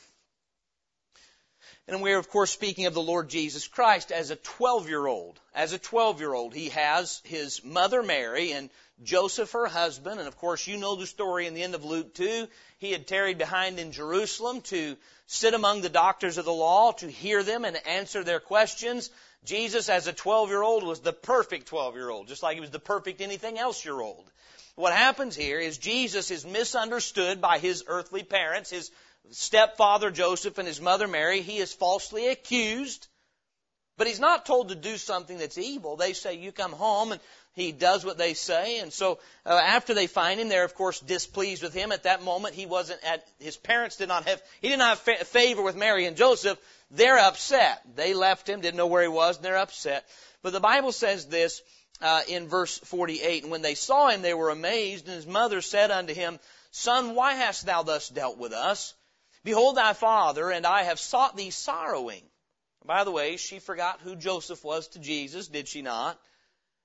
And 1.87 2.01
we're 2.01 2.19
of 2.19 2.31
course 2.31 2.51
speaking 2.51 2.87
of 2.87 2.95
the 2.95 3.03
Lord 3.03 3.29
Jesus 3.29 3.69
Christ 3.69 4.11
as 4.11 4.31
a 4.31 4.37
12 4.37 4.89
year 4.89 5.07
old. 5.07 5.39
As 5.55 5.73
a 5.73 5.79
12 5.79 6.21
year 6.21 6.33
old, 6.33 6.55
he 6.55 6.71
has 6.71 7.21
his 7.25 7.63
mother 7.65 8.03
Mary 8.03 8.53
and 8.53 8.71
Joseph, 9.03 9.53
her 9.53 9.67
husband, 9.67 10.21
and 10.21 10.29
of 10.29 10.39
course 10.39 10.67
you 10.67 10.77
know 10.77 10.95
the 10.95 11.07
story 11.07 11.47
in 11.47 11.55
the 11.55 11.63
end 11.63 11.75
of 11.75 11.85
Luke 11.85 12.15
2. 12.15 12.47
He 12.79 12.93
had 12.93 13.07
tarried 13.07 13.39
behind 13.39 13.79
in 13.79 13.91
Jerusalem 13.93 14.61
to 14.63 14.97
sit 15.27 15.53
among 15.53 15.81
the 15.81 15.89
doctors 15.89 16.39
of 16.39 16.45
the 16.45 16.53
law, 16.53 16.93
to 16.93 17.11
hear 17.11 17.43
them 17.43 17.65
and 17.65 17.77
answer 17.87 18.23
their 18.23 18.41
questions. 18.41 19.11
Jesus, 19.45 19.89
as 19.89 20.07
a 20.07 20.13
12 20.13 20.49
year 20.49 20.63
old, 20.63 20.85
was 20.85 21.01
the 21.01 21.13
perfect 21.13 21.67
12 21.67 21.95
year 21.97 22.09
old, 22.09 22.29
just 22.29 22.43
like 22.43 22.55
he 22.55 22.61
was 22.61 22.71
the 22.71 22.79
perfect 22.79 23.21
anything 23.21 23.59
else 23.59 23.85
year 23.85 24.01
old. 24.01 24.25
What 24.75 24.93
happens 24.93 25.37
here 25.37 25.61
is 25.61 25.79
Jesus 25.79 26.31
is 26.31 26.45
misunderstood 26.45 27.41
by 27.41 27.59
his 27.59 27.85
earthly 27.87 28.23
parents, 28.23 28.71
his 28.71 28.91
stepfather 29.31 30.11
Joseph 30.11 30.59
and 30.59 30.67
his 30.67 30.81
mother 30.81 31.07
Mary. 31.07 31.43
He 31.43 31.59
is 31.59 31.73
falsely 31.73 32.29
accused, 32.29 33.07
but 33.97 34.07
he's 34.07 34.21
not 34.21 34.47
told 34.47 34.71
to 34.71 34.75
do 34.75 34.97
something 34.97 35.39
that's 35.39 35.59
evil. 35.59 35.97
They 35.97 36.13
say, 36.13 36.35
You 36.35 36.51
come 36.51 36.73
home, 36.73 37.13
and 37.13 37.21
he 37.55 37.73
does 37.73 38.05
what 38.05 38.19
they 38.19 38.35
say. 38.35 38.81
And 38.81 38.93
so 38.93 39.19
uh, 39.47 39.55
after 39.55 39.95
they 39.95 40.07
find 40.07 40.41
him, 40.41 40.49
they're 40.49 40.65
of 40.65 40.75
course 40.75 41.01
displeased 41.01 41.63
with 41.63 41.73
him. 41.73 41.93
At 41.93 42.03
that 42.03 42.23
moment, 42.23 42.55
he 42.55 42.67
wasn't 42.67 43.03
at, 43.05 43.25
his 43.39 43.57
parents 43.57 43.97
did 43.97 44.09
not 44.09 44.29
have, 44.29 44.43
he 44.61 44.69
did 44.69 44.79
not 44.79 44.99
have 44.99 45.19
favor 45.29 45.63
with 45.63 45.77
Mary 45.77 46.07
and 46.07 46.17
Joseph. 46.17 46.59
They're 46.91 47.19
upset. 47.19 47.81
They 47.97 48.13
left 48.13 48.49
him, 48.49 48.61
didn't 48.61 48.77
know 48.77 48.89
where 48.89 49.03
he 49.03 49.09
was, 49.09 49.37
and 49.37 49.45
they're 49.45 49.57
upset. 49.57 50.05
But 50.43 50.53
the 50.53 50.61
Bible 50.61 50.93
says 50.93 51.27
this 51.27 51.63
uh, 52.01 52.23
in 52.29 52.49
verse 52.49 52.79
48. 52.79 53.45
And 53.45 53.53
when 53.53 53.63
they 53.63 53.75
saw 53.75 54.09
him, 54.09 54.23
they 54.23 54.35
were 54.35 54.51
amazed. 54.51 55.07
And 55.07 55.15
his 55.15 55.27
mother 55.27 55.61
said 55.61 55.91
unto 55.91 56.13
him, 56.13 56.39
Son, 56.73 57.15
why 57.15 57.35
hast 57.35 57.67
thou 57.67 57.85
thus 57.85 58.09
dealt 58.09 58.37
with 58.37 58.53
us? 58.53 58.95
Behold, 59.45 59.77
thy 59.77 59.93
father 59.93 60.51
and 60.51 60.67
I 60.67 60.83
have 60.83 60.99
sought 60.99 61.37
thee 61.37 61.51
sorrowing. 61.51 62.23
By 62.85 63.05
the 63.05 63.13
way, 63.13 63.37
she 63.37 63.61
forgot 63.61 64.01
who 64.01 64.17
Joseph 64.17 64.65
was 64.65 64.89
to 64.89 64.99
Jesus, 64.99 65.49
did 65.49 65.69
she 65.69 65.83
not? 65.83 66.19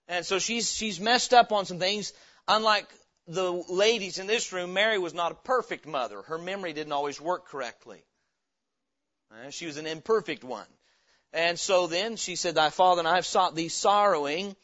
And 0.09 0.25
so 0.25 0.39
she's 0.39 0.73
she's 0.73 0.99
messed 0.99 1.33
up 1.33 1.51
on 1.51 1.65
some 1.65 1.79
things, 1.79 2.13
unlike 2.47 2.87
the 3.27 3.51
ladies 3.69 4.17
in 4.17 4.25
this 4.25 4.51
room, 4.51 4.73
Mary 4.73 4.97
was 4.97 5.13
not 5.13 5.31
a 5.31 5.35
perfect 5.35 5.85
mother. 5.85 6.23
Her 6.23 6.39
memory 6.39 6.73
didn't 6.73 6.93
always 6.93 7.21
work 7.21 7.47
correctly. 7.47 8.03
Uh, 9.31 9.51
she 9.51 9.67
was 9.67 9.77
an 9.77 9.85
imperfect 9.85 10.43
one. 10.43 10.65
And 11.31 11.59
so 11.59 11.85
then 11.85 12.15
she 12.15 12.35
said, 12.35 12.55
Thy 12.55 12.71
father 12.71 12.99
and 12.99 13.07
I 13.07 13.15
have 13.15 13.25
sought 13.25 13.55
thee 13.55 13.69
sorrowing. 13.69 14.55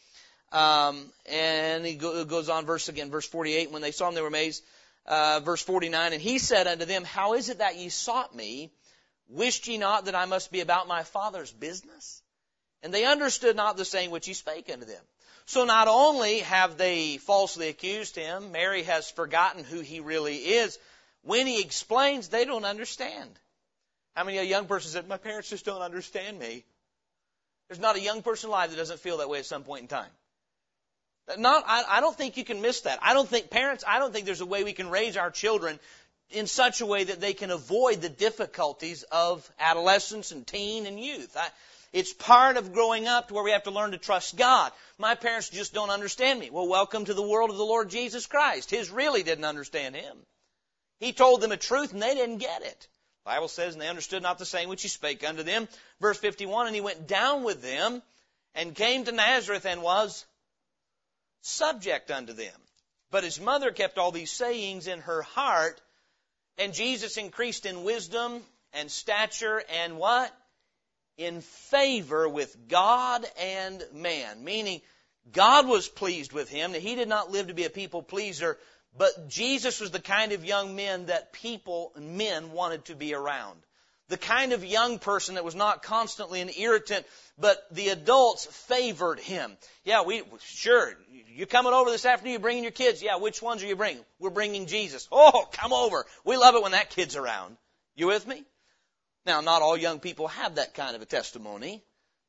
Um, 0.51 1.11
and 1.27 1.85
he 1.85 1.93
goes 1.93 2.49
on, 2.49 2.65
verse 2.65 2.89
again, 2.89 3.11
verse 3.11 3.27
48. 3.27 3.71
When 3.71 3.83
they 3.83 3.91
saw 3.91 4.09
him, 4.09 4.15
they 4.15 4.21
were 4.21 4.27
amazed. 4.27 4.63
Uh, 5.05 5.41
verse 5.41 5.61
49. 5.61 6.13
And 6.13 6.21
he 6.21 6.39
said 6.39 6.65
unto 6.65 6.85
them, 6.85 7.03
How 7.03 7.35
is 7.35 7.49
it 7.49 7.59
that 7.59 7.75
ye 7.75 7.89
sought 7.89 8.35
me? 8.35 8.71
Wished 9.27 9.67
ye 9.67 9.77
not 9.77 10.05
that 10.05 10.15
I 10.15 10.25
must 10.25 10.51
be 10.51 10.61
about 10.61 10.87
my 10.87 11.03
father's 11.03 11.51
business? 11.51 12.23
And 12.81 12.91
they 12.91 13.05
understood 13.05 13.55
not 13.55 13.77
the 13.77 13.85
saying 13.85 14.09
which 14.09 14.25
he 14.25 14.33
spake 14.33 14.71
unto 14.71 14.85
them. 14.85 15.03
So 15.45 15.63
not 15.63 15.87
only 15.87 16.39
have 16.39 16.77
they 16.77 17.17
falsely 17.17 17.67
accused 17.67 18.15
him, 18.15 18.51
Mary 18.51 18.83
has 18.83 19.09
forgotten 19.11 19.63
who 19.63 19.79
he 19.79 19.99
really 19.99 20.37
is. 20.37 20.79
When 21.21 21.45
he 21.45 21.61
explains, 21.61 22.29
they 22.29 22.45
don't 22.45 22.65
understand. 22.65 23.29
How 24.15 24.23
many 24.23 24.37
a 24.37 24.43
young 24.43 24.65
person 24.65 24.91
said, 24.91 25.07
My 25.07 25.17
parents 25.17 25.49
just 25.49 25.65
don't 25.65 25.81
understand 25.81 26.39
me? 26.39 26.63
There's 27.67 27.79
not 27.79 27.95
a 27.95 27.99
young 27.99 28.21
person 28.21 28.49
alive 28.49 28.71
that 28.71 28.77
doesn't 28.77 28.99
feel 28.99 29.17
that 29.17 29.29
way 29.29 29.39
at 29.39 29.45
some 29.45 29.63
point 29.63 29.83
in 29.83 29.87
time. 29.87 30.09
Not, 31.37 31.63
I, 31.65 31.83
I 31.89 32.01
don't 32.01 32.15
think 32.15 32.37
you 32.37 32.43
can 32.43 32.61
miss 32.61 32.81
that. 32.81 32.99
I 33.01 33.13
don't 33.13 33.27
think 33.27 33.49
parents, 33.49 33.83
I 33.87 33.97
don't 33.97 34.13
think 34.13 34.25
there's 34.25 34.41
a 34.41 34.45
way 34.45 34.63
we 34.63 34.73
can 34.73 34.89
raise 34.89 35.17
our 35.17 35.31
children 35.31 35.79
in 36.29 36.47
such 36.47 36.81
a 36.81 36.85
way 36.85 37.03
that 37.03 37.19
they 37.19 37.33
can 37.33 37.51
avoid 37.51 38.01
the 38.01 38.09
difficulties 38.09 39.03
of 39.11 39.49
adolescence 39.59 40.31
and 40.31 40.45
teen 40.45 40.85
and 40.85 40.99
youth. 40.99 41.35
I, 41.37 41.47
it's 41.95 42.11
part 42.11 42.57
of 42.57 42.73
growing 42.73 43.07
up 43.07 43.29
to 43.29 43.33
where 43.33 43.43
we 43.45 43.51
have 43.51 43.63
to 43.63 43.71
learn 43.71 43.91
to 43.91 43.97
trust 43.97 44.35
God. 44.35 44.73
My 44.97 45.15
parents 45.15 45.47
just 45.47 45.73
don't 45.73 45.89
understand 45.89 46.41
me. 46.41 46.49
Well, 46.49 46.67
welcome 46.67 47.05
to 47.05 47.13
the 47.13 47.25
world 47.25 47.51
of 47.51 47.55
the 47.55 47.63
Lord 47.63 47.89
Jesus 47.89 48.25
Christ. 48.25 48.69
His 48.69 48.91
really 48.91 49.23
didn't 49.23 49.45
understand 49.45 49.95
him. 49.95 50.17
He 50.99 51.13
told 51.13 51.39
them 51.39 51.53
a 51.53 51.57
truth 51.57 51.93
and 51.93 52.01
they 52.01 52.13
didn't 52.13 52.39
get 52.39 52.63
it. 52.63 52.87
The 53.23 53.31
Bible 53.31 53.47
says, 53.47 53.75
and 53.75 53.81
they 53.81 53.87
understood 53.87 54.21
not 54.21 54.39
the 54.39 54.45
saying 54.45 54.67
which 54.67 54.81
he 54.81 54.89
spake 54.89 55.25
unto 55.25 55.43
them. 55.43 55.69
Verse 56.01 56.17
51, 56.17 56.67
and 56.67 56.75
he 56.75 56.81
went 56.81 57.07
down 57.07 57.45
with 57.45 57.61
them 57.61 58.03
and 58.55 58.75
came 58.75 59.05
to 59.05 59.13
Nazareth 59.13 59.65
and 59.65 59.81
was 59.81 60.25
subject 61.43 62.11
unto 62.11 62.33
them. 62.33 62.59
But 63.09 63.23
his 63.23 63.39
mother 63.39 63.71
kept 63.71 63.97
all 63.97 64.11
these 64.11 64.31
sayings 64.31 64.87
in 64.87 64.99
her 64.99 65.21
heart, 65.21 65.79
and 66.57 66.73
Jesus 66.73 67.15
increased 67.15 67.65
in 67.65 67.85
wisdom 67.85 68.41
and 68.73 68.91
stature 68.91 69.63
and 69.69 69.97
what? 69.97 70.37
In 71.17 71.41
favor 71.41 72.27
with 72.27 72.67
God 72.67 73.25
and 73.39 73.83
man. 73.93 74.43
Meaning, 74.43 74.81
God 75.31 75.67
was 75.67 75.87
pleased 75.87 76.33
with 76.33 76.49
him. 76.49 76.73
That 76.73 76.81
he 76.81 76.95
did 76.95 77.07
not 77.07 77.31
live 77.31 77.47
to 77.47 77.53
be 77.53 77.65
a 77.65 77.69
people 77.69 78.03
pleaser, 78.03 78.57
but 78.97 79.27
Jesus 79.27 79.79
was 79.79 79.91
the 79.91 79.99
kind 79.99 80.31
of 80.31 80.45
young 80.45 80.75
men 80.75 81.07
that 81.07 81.33
people, 81.33 81.91
and 81.95 82.17
men, 82.17 82.51
wanted 82.51 82.85
to 82.85 82.95
be 82.95 83.13
around. 83.13 83.59
The 84.07 84.17
kind 84.17 84.53
of 84.53 84.63
young 84.63 84.99
person 84.99 85.35
that 85.35 85.43
was 85.43 85.55
not 85.55 85.81
constantly 85.81 86.39
an 86.39 86.51
irritant, 86.55 87.07
but 87.39 87.65
the 87.71 87.89
adults 87.89 88.45
favored 88.45 89.19
him. 89.19 89.57
Yeah, 89.83 90.03
we, 90.03 90.21
sure, 90.43 90.93
you 91.09 91.47
coming 91.47 91.73
over 91.73 91.89
this 91.89 92.05
afternoon, 92.05 92.33
you 92.33 92.39
bringing 92.39 92.63
your 92.63 92.71
kids? 92.71 93.01
Yeah, 93.01 93.17
which 93.17 93.41
ones 93.41 93.63
are 93.63 93.67
you 93.67 93.75
bringing? 93.75 94.05
We're 94.19 94.29
bringing 94.29 94.67
Jesus. 94.67 95.07
Oh, 95.11 95.47
come 95.51 95.73
over. 95.73 96.05
We 96.23 96.37
love 96.37 96.53
it 96.53 96.61
when 96.61 96.73
that 96.73 96.91
kid's 96.91 97.15
around. 97.15 97.57
You 97.95 98.07
with 98.07 98.27
me? 98.27 98.45
Now, 99.25 99.41
not 99.41 99.61
all 99.61 99.75
young 99.75 99.99
people 99.99 100.27
have 100.27 100.55
that 100.55 100.75
kind 100.75 100.95
of 100.95 101.01
a 101.01 101.05
testimony. 101.05 101.83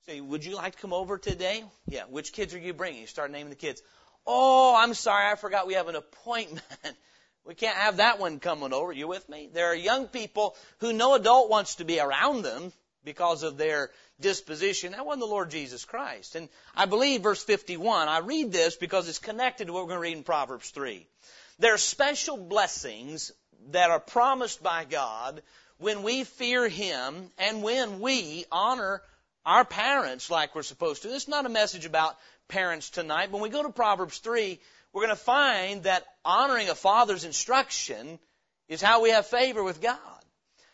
Say, 0.06 0.20
would 0.20 0.44
you 0.44 0.54
like 0.54 0.76
to 0.76 0.80
come 0.80 0.92
over 0.92 1.18
today? 1.18 1.64
Yeah. 1.88 2.04
Which 2.08 2.32
kids 2.32 2.54
are 2.54 2.58
you 2.58 2.72
bringing? 2.72 3.00
You 3.00 3.06
start 3.06 3.30
naming 3.30 3.50
the 3.50 3.56
kids. 3.56 3.82
Oh, 4.26 4.74
I'm 4.76 4.94
sorry, 4.94 5.30
I 5.30 5.34
forgot 5.34 5.66
we 5.66 5.74
have 5.74 5.88
an 5.88 5.96
appointment. 5.96 6.64
we 7.44 7.54
can't 7.54 7.76
have 7.76 7.98
that 7.98 8.18
one 8.18 8.40
coming 8.40 8.72
over. 8.72 8.92
You 8.92 9.08
with 9.08 9.28
me? 9.28 9.48
There 9.52 9.66
are 9.66 9.74
young 9.74 10.06
people 10.06 10.56
who 10.78 10.92
no 10.92 11.14
adult 11.14 11.50
wants 11.50 11.76
to 11.76 11.84
be 11.84 12.00
around 12.00 12.42
them 12.42 12.72
because 13.04 13.42
of 13.42 13.56
their 13.56 13.90
disposition. 14.20 14.92
That 14.92 15.04
wasn't 15.04 15.20
the 15.20 15.26
Lord 15.26 15.50
Jesus 15.50 15.84
Christ. 15.84 16.34
And 16.34 16.48
I 16.74 16.86
believe 16.86 17.22
verse 17.22 17.42
51, 17.44 18.08
I 18.08 18.18
read 18.18 18.52
this 18.52 18.76
because 18.76 19.08
it's 19.08 19.18
connected 19.18 19.66
to 19.66 19.72
what 19.72 19.82
we're 19.82 19.88
going 19.88 19.98
to 19.98 20.02
read 20.02 20.16
in 20.16 20.24
Proverbs 20.24 20.70
3. 20.70 21.06
There 21.58 21.74
are 21.74 21.78
special 21.78 22.36
blessings 22.36 23.32
that 23.70 23.90
are 23.90 24.00
promised 24.00 24.62
by 24.62 24.84
God 24.84 25.42
when 25.78 26.02
we 26.02 26.24
fear 26.24 26.68
Him 26.68 27.30
and 27.38 27.62
when 27.62 28.00
we 28.00 28.44
honor 28.50 29.02
our 29.44 29.64
parents 29.64 30.30
like 30.30 30.54
we're 30.54 30.62
supposed 30.62 31.02
to. 31.02 31.08
This 31.08 31.24
is 31.24 31.28
not 31.28 31.46
a 31.46 31.50
message 31.50 31.86
about 31.86 32.16
parents 32.48 32.90
tonight. 32.90 33.30
When 33.30 33.42
we 33.42 33.48
go 33.48 33.62
to 33.62 33.70
Proverbs 33.70 34.18
3, 34.18 34.58
we're 34.92 35.02
going 35.02 35.16
to 35.16 35.22
find 35.22 35.84
that 35.84 36.04
honoring 36.24 36.68
a 36.68 36.74
father's 36.74 37.24
instruction 37.24 38.18
is 38.68 38.82
how 38.82 39.02
we 39.02 39.10
have 39.10 39.26
favor 39.26 39.62
with 39.62 39.80
God. 39.80 40.00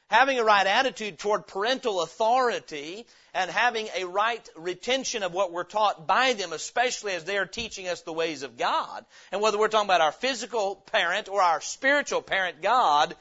Having 0.08 0.38
a 0.38 0.44
right 0.44 0.66
attitude 0.66 1.18
toward 1.18 1.46
parental 1.46 2.02
authority 2.02 3.06
and 3.32 3.50
having 3.50 3.88
a 3.96 4.04
right 4.04 4.46
retention 4.56 5.22
of 5.22 5.32
what 5.32 5.52
we're 5.52 5.64
taught 5.64 6.06
by 6.06 6.34
them, 6.34 6.52
especially 6.52 7.12
as 7.12 7.24
they 7.24 7.38
are 7.38 7.46
teaching 7.46 7.88
us 7.88 8.02
the 8.02 8.12
ways 8.12 8.42
of 8.42 8.58
God. 8.58 9.06
And 9.32 9.40
whether 9.40 9.58
we're 9.58 9.68
talking 9.68 9.86
about 9.86 10.02
our 10.02 10.12
physical 10.12 10.76
parent 10.76 11.28
or 11.28 11.40
our 11.40 11.62
spiritual 11.62 12.20
parent, 12.20 12.60
God, 12.60 13.16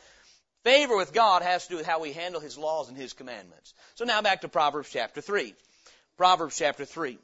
Favor 0.64 0.96
with 0.96 1.14
God 1.14 1.42
has 1.42 1.64
to 1.64 1.70
do 1.72 1.78
with 1.78 1.86
how 1.86 2.00
we 2.00 2.14
handle 2.14 2.40
His 2.40 2.58
laws 2.58 2.90
and 2.90 2.98
His 2.98 3.14
commandments. 3.14 3.74
So 3.96 4.06
now 4.06 4.22
back 4.22 4.42
to 4.42 4.48
Proverbs 4.48 4.90
chapter 4.92 5.22
3. 5.22 5.56
Proverbs 6.18 6.58
chapter 6.58 6.86
3. 6.86 7.18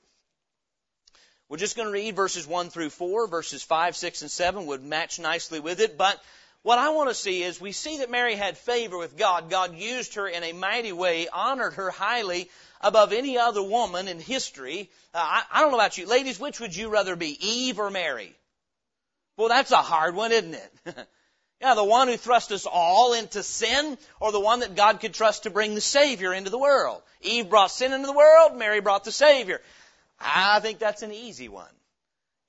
We're 1.49 1.57
just 1.57 1.75
going 1.75 1.87
to 1.87 1.93
read 1.93 2.15
verses 2.15 2.47
1 2.47 2.69
through 2.69 2.89
4. 2.89 3.27
Verses 3.27 3.63
5, 3.63 3.95
6, 3.95 4.21
and 4.23 4.31
7 4.31 4.65
would 4.65 4.83
match 4.83 5.19
nicely 5.19 5.59
with 5.59 5.79
it. 5.79 5.97
But 5.97 6.21
what 6.63 6.79
I 6.79 6.89
want 6.89 7.09
to 7.09 7.15
see 7.15 7.43
is 7.43 7.61
we 7.61 7.71
see 7.71 7.99
that 7.99 8.09
Mary 8.09 8.35
had 8.35 8.57
favor 8.57 8.97
with 8.97 9.17
God. 9.17 9.49
God 9.49 9.75
used 9.75 10.15
her 10.15 10.27
in 10.27 10.43
a 10.43 10.53
mighty 10.53 10.91
way, 10.91 11.27
honored 11.27 11.75
her 11.75 11.91
highly 11.91 12.49
above 12.81 13.13
any 13.13 13.37
other 13.37 13.63
woman 13.63 14.07
in 14.07 14.19
history. 14.19 14.89
Uh, 15.13 15.19
I, 15.19 15.43
I 15.51 15.61
don't 15.61 15.71
know 15.71 15.77
about 15.77 15.97
you. 15.97 16.07
Ladies, 16.07 16.39
which 16.39 16.59
would 16.59 16.75
you 16.75 16.89
rather 16.89 17.15
be, 17.15 17.37
Eve 17.39 17.79
or 17.79 17.89
Mary? 17.89 18.35
Well, 19.37 19.49
that's 19.49 19.71
a 19.71 19.77
hard 19.77 20.15
one, 20.15 20.31
isn't 20.31 20.55
it? 20.55 21.07
Yeah, 21.59 21.73
the 21.73 21.83
one 21.83 22.07
who 22.07 22.17
thrust 22.17 22.51
us 22.51 22.67
all 22.67 23.13
into 23.13 23.41
sin, 23.41 23.97
or 24.19 24.31
the 24.31 24.39
one 24.39 24.59
that 24.59 24.75
God 24.75 24.99
could 24.99 25.15
trust 25.15 25.43
to 25.43 25.49
bring 25.49 25.73
the 25.73 25.81
Savior 25.81 26.31
into 26.31 26.51
the 26.51 26.57
world. 26.57 27.01
Eve 27.21 27.49
brought 27.49 27.71
sin 27.71 27.93
into 27.93 28.05
the 28.05 28.13
world, 28.13 28.55
Mary 28.55 28.79
brought 28.79 29.03
the 29.03 29.11
Savior. 29.11 29.59
I 30.19 30.59
think 30.59 30.77
that's 30.77 31.01
an 31.01 31.11
easy 31.11 31.49
one. 31.49 31.69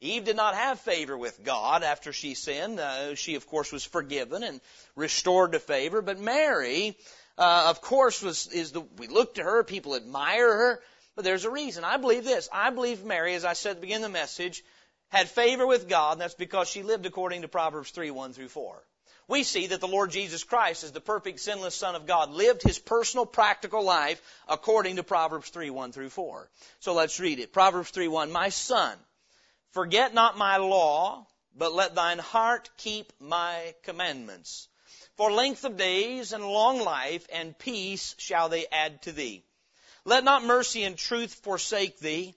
Eve 0.00 0.24
did 0.24 0.36
not 0.36 0.54
have 0.54 0.78
favor 0.80 1.16
with 1.16 1.42
God 1.42 1.82
after 1.82 2.12
she 2.12 2.34
sinned. 2.34 2.78
Uh, 2.78 3.14
she, 3.14 3.34
of 3.34 3.46
course, 3.46 3.72
was 3.72 3.82
forgiven 3.82 4.42
and 4.42 4.60
restored 4.94 5.52
to 5.52 5.58
favor. 5.58 6.02
But 6.02 6.20
Mary, 6.20 6.96
uh, 7.38 7.66
of 7.68 7.80
course, 7.80 8.22
was 8.22 8.46
is 8.48 8.72
the 8.72 8.82
we 8.98 9.08
look 9.08 9.34
to 9.34 9.42
her, 9.42 9.64
people 9.64 9.96
admire 9.96 10.52
her. 10.52 10.80
But 11.16 11.24
there's 11.24 11.46
a 11.46 11.50
reason. 11.50 11.82
I 11.82 11.96
believe 11.96 12.24
this. 12.24 12.48
I 12.52 12.70
believe 12.70 13.04
Mary, 13.04 13.34
as 13.34 13.44
I 13.44 13.54
said 13.54 13.70
at 13.70 13.76
the 13.76 13.80
beginning 13.80 14.04
of 14.04 14.12
the 14.12 14.18
message, 14.18 14.62
had 15.08 15.28
favor 15.28 15.66
with 15.66 15.88
God, 15.88 16.12
and 16.12 16.20
that's 16.20 16.34
because 16.34 16.68
she 16.68 16.82
lived 16.82 17.06
according 17.06 17.42
to 17.42 17.48
Proverbs 17.48 17.90
3, 17.90 18.10
1 18.12 18.34
through 18.34 18.48
4 18.48 18.84
we 19.28 19.42
see 19.42 19.66
that 19.68 19.80
the 19.80 19.86
Lord 19.86 20.10
Jesus 20.10 20.42
Christ, 20.42 20.84
as 20.84 20.92
the 20.92 21.02
perfect 21.02 21.40
sinless 21.40 21.74
Son 21.74 21.94
of 21.94 22.06
God, 22.06 22.30
lived 22.30 22.62
his 22.62 22.78
personal 22.78 23.26
practical 23.26 23.84
life 23.84 24.22
according 24.48 24.96
to 24.96 25.02
Proverbs 25.02 25.50
3, 25.50 25.68
1 25.68 25.92
through 25.92 26.08
4. 26.08 26.48
So 26.80 26.94
let's 26.94 27.20
read 27.20 27.38
it. 27.38 27.52
Proverbs 27.52 27.90
3, 27.90 28.08
1. 28.08 28.32
My 28.32 28.48
son, 28.48 28.96
forget 29.72 30.14
not 30.14 30.38
my 30.38 30.56
law, 30.56 31.26
but 31.54 31.74
let 31.74 31.94
thine 31.94 32.18
heart 32.18 32.70
keep 32.78 33.12
my 33.20 33.74
commandments. 33.82 34.68
For 35.18 35.30
length 35.30 35.64
of 35.64 35.76
days 35.76 36.32
and 36.32 36.42
long 36.42 36.80
life 36.80 37.26
and 37.30 37.58
peace 37.58 38.14
shall 38.16 38.48
they 38.48 38.66
add 38.72 39.02
to 39.02 39.12
thee. 39.12 39.44
Let 40.06 40.24
not 40.24 40.44
mercy 40.44 40.84
and 40.84 40.96
truth 40.96 41.34
forsake 41.42 41.98
thee. 41.98 42.34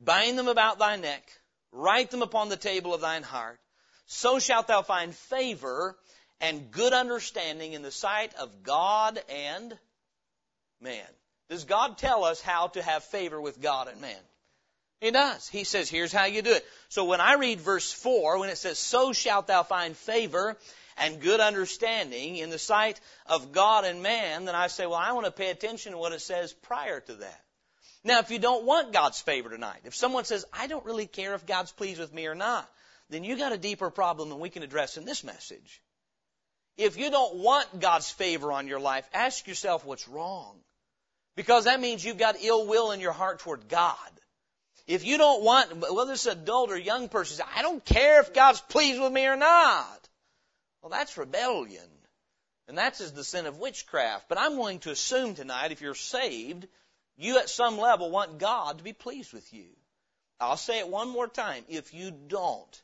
Bind 0.00 0.38
them 0.38 0.48
about 0.48 0.78
thy 0.78 0.96
neck. 0.96 1.22
Write 1.70 2.10
them 2.10 2.22
upon 2.22 2.48
the 2.48 2.56
table 2.56 2.94
of 2.94 3.02
thine 3.02 3.24
heart. 3.24 3.60
So 4.06 4.38
shalt 4.38 4.68
thou 4.68 4.82
find 4.82 5.14
favor 5.14 5.96
and 6.40 6.70
good 6.70 6.92
understanding 6.92 7.72
in 7.72 7.82
the 7.82 7.90
sight 7.90 8.34
of 8.34 8.62
God 8.62 9.20
and 9.28 9.76
man. 10.80 11.06
Does 11.48 11.64
God 11.64 11.98
tell 11.98 12.24
us 12.24 12.40
how 12.40 12.68
to 12.68 12.82
have 12.82 13.04
favor 13.04 13.40
with 13.40 13.60
God 13.60 13.88
and 13.88 14.00
man? 14.00 14.16
He 15.00 15.10
does. 15.10 15.48
He 15.48 15.64
says, 15.64 15.88
here's 15.88 16.12
how 16.12 16.26
you 16.26 16.42
do 16.42 16.52
it. 16.52 16.66
So 16.88 17.06
when 17.06 17.20
I 17.20 17.34
read 17.34 17.60
verse 17.60 17.90
4, 17.90 18.38
when 18.38 18.50
it 18.50 18.58
says, 18.58 18.78
So 18.78 19.12
shalt 19.12 19.46
thou 19.46 19.62
find 19.62 19.96
favor 19.96 20.56
and 20.98 21.20
good 21.20 21.40
understanding 21.40 22.36
in 22.36 22.50
the 22.50 22.58
sight 22.58 23.00
of 23.26 23.52
God 23.52 23.84
and 23.84 24.02
man, 24.02 24.44
then 24.44 24.54
I 24.54 24.66
say, 24.66 24.86
well, 24.86 24.96
I 24.96 25.12
want 25.12 25.24
to 25.24 25.32
pay 25.32 25.50
attention 25.50 25.92
to 25.92 25.98
what 25.98 26.12
it 26.12 26.20
says 26.20 26.52
prior 26.52 27.00
to 27.00 27.14
that. 27.14 27.40
Now, 28.04 28.18
if 28.20 28.30
you 28.30 28.38
don't 28.38 28.64
want 28.64 28.92
God's 28.92 29.20
favor 29.20 29.48
tonight, 29.50 29.80
if 29.84 29.94
someone 29.94 30.24
says, 30.24 30.44
I 30.52 30.66
don't 30.66 30.84
really 30.84 31.06
care 31.06 31.34
if 31.34 31.46
God's 31.46 31.72
pleased 31.72 32.00
with 32.00 32.12
me 32.12 32.26
or 32.26 32.34
not, 32.34 32.70
then 33.08 33.24
you 33.24 33.36
got 33.36 33.52
a 33.52 33.58
deeper 33.58 33.90
problem 33.90 34.28
than 34.28 34.38
we 34.38 34.50
can 34.50 34.62
address 34.62 34.96
in 34.96 35.04
this 35.04 35.24
message. 35.24 35.82
If 36.80 36.96
you 36.96 37.10
don't 37.10 37.36
want 37.36 37.78
God's 37.78 38.10
favor 38.10 38.50
on 38.52 38.66
your 38.66 38.80
life, 38.80 39.06
ask 39.12 39.46
yourself 39.46 39.84
what's 39.84 40.08
wrong. 40.08 40.56
Because 41.36 41.64
that 41.64 41.78
means 41.78 42.02
you've 42.02 42.16
got 42.16 42.42
ill 42.42 42.66
will 42.66 42.92
in 42.92 43.00
your 43.00 43.12
heart 43.12 43.40
toward 43.40 43.68
God. 43.68 43.94
If 44.86 45.04
you 45.04 45.18
don't 45.18 45.44
want, 45.44 45.76
whether 45.92 46.12
it's 46.12 46.24
adult 46.24 46.70
or 46.70 46.78
young 46.78 47.10
person, 47.10 47.44
I 47.54 47.60
don't 47.60 47.84
care 47.84 48.20
if 48.20 48.32
God's 48.32 48.62
pleased 48.62 48.98
with 48.98 49.12
me 49.12 49.26
or 49.26 49.36
not. 49.36 50.08
Well, 50.80 50.88
that's 50.90 51.18
rebellion. 51.18 51.84
And 52.66 52.78
that's 52.78 53.10
the 53.10 53.24
sin 53.24 53.44
of 53.44 53.58
witchcraft. 53.58 54.28
But 54.30 54.38
I'm 54.38 54.56
going 54.56 54.78
to 54.80 54.90
assume 54.90 55.34
tonight, 55.34 55.72
if 55.72 55.82
you're 55.82 55.94
saved, 55.94 56.66
you 57.18 57.38
at 57.38 57.50
some 57.50 57.78
level 57.78 58.10
want 58.10 58.38
God 58.38 58.78
to 58.78 58.84
be 58.84 58.94
pleased 58.94 59.34
with 59.34 59.52
you. 59.52 59.66
I'll 60.40 60.56
say 60.56 60.78
it 60.78 60.88
one 60.88 61.10
more 61.10 61.28
time. 61.28 61.62
If 61.68 61.92
you 61.92 62.10
don't, 62.10 62.82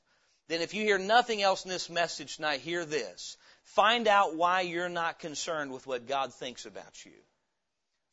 then 0.48 0.60
if 0.60 0.74
you 0.74 0.82
hear 0.82 0.98
nothing 0.98 1.40
else 1.40 1.64
in 1.64 1.70
this 1.70 1.88
message 1.88 2.36
tonight, 2.36 2.60
hear 2.60 2.84
this. 2.84 3.38
Find 3.66 4.08
out 4.08 4.36
why 4.36 4.62
you're 4.62 4.88
not 4.88 5.18
concerned 5.18 5.72
with 5.72 5.86
what 5.86 6.06
God 6.06 6.32
thinks 6.32 6.66
about 6.66 7.04
you. 7.04 7.12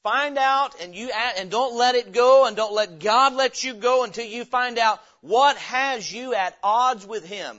Find 0.04 0.38
out 0.38 0.82
and 0.82 0.94
you 0.94 1.10
and 1.38 1.50
don't 1.50 1.78
let 1.78 1.96
it 1.96 2.12
go 2.12 2.46
and 2.46 2.58
don't 2.58 2.74
let 2.74 3.00
God 3.00 3.34
let 3.34 3.64
you 3.64 3.74
go 3.74 4.04
until 4.04 4.26
you 4.26 4.44
find 4.44 4.78
out 4.78 5.00
what 5.22 5.56
has 5.58 6.12
you 6.12 6.34
at 6.34 6.58
odds 6.62 7.06
with 7.06 7.26
Him. 7.26 7.58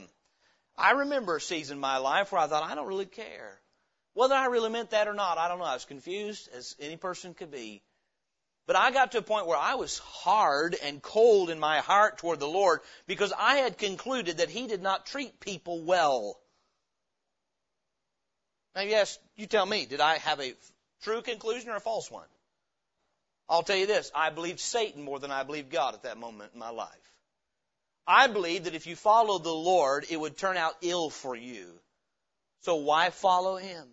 I 0.77 0.91
remember 0.91 1.37
a 1.37 1.41
season 1.41 1.77
in 1.77 1.81
my 1.81 1.97
life 1.97 2.31
where 2.31 2.41
I 2.41 2.47
thought, 2.47 2.69
I 2.69 2.75
don't 2.75 2.87
really 2.87 3.07
care. 3.07 3.59
Whether 4.13 4.35
I 4.35 4.45
really 4.47 4.69
meant 4.69 4.91
that 4.91 5.07
or 5.07 5.13
not, 5.13 5.37
I 5.37 5.47
don't 5.47 5.57
know. 5.57 5.65
I 5.65 5.73
was 5.73 5.85
confused 5.85 6.49
as 6.55 6.75
any 6.79 6.97
person 6.97 7.33
could 7.33 7.49
be. 7.49 7.81
But 8.67 8.75
I 8.75 8.91
got 8.91 9.13
to 9.13 9.19
a 9.19 9.23
point 9.23 9.47
where 9.47 9.57
I 9.57 9.75
was 9.75 9.97
hard 9.99 10.75
and 10.83 11.01
cold 11.01 11.49
in 11.49 11.59
my 11.59 11.79
heart 11.79 12.17
toward 12.17 12.39
the 12.39 12.47
Lord 12.47 12.81
because 13.07 13.33
I 13.37 13.55
had 13.57 13.77
concluded 13.77 14.37
that 14.37 14.49
He 14.49 14.67
did 14.67 14.81
not 14.81 15.05
treat 15.05 15.39
people 15.39 15.81
well. 15.81 16.37
Now, 18.75 18.81
yes, 18.81 19.17
you 19.35 19.47
tell 19.47 19.65
me, 19.65 19.85
did 19.85 20.01
I 20.01 20.17
have 20.17 20.41
a 20.41 20.53
true 21.03 21.21
conclusion 21.21 21.69
or 21.69 21.77
a 21.77 21.81
false 21.81 22.11
one? 22.11 22.27
I'll 23.47 23.63
tell 23.63 23.77
you 23.77 23.87
this, 23.87 24.11
I 24.13 24.31
believed 24.31 24.59
Satan 24.59 25.03
more 25.03 25.19
than 25.19 25.31
I 25.31 25.43
believed 25.43 25.69
God 25.69 25.93
at 25.93 26.03
that 26.03 26.17
moment 26.17 26.51
in 26.53 26.59
my 26.59 26.71
life. 26.71 26.89
I 28.07 28.27
believed 28.27 28.65
that 28.65 28.75
if 28.75 28.87
you 28.87 28.95
followed 28.95 29.43
the 29.43 29.53
Lord, 29.53 30.05
it 30.09 30.19
would 30.19 30.37
turn 30.37 30.57
out 30.57 30.73
ill 30.81 31.09
for 31.09 31.35
you. 31.35 31.79
So 32.61 32.75
why 32.75 33.09
follow 33.11 33.55
Him? 33.55 33.87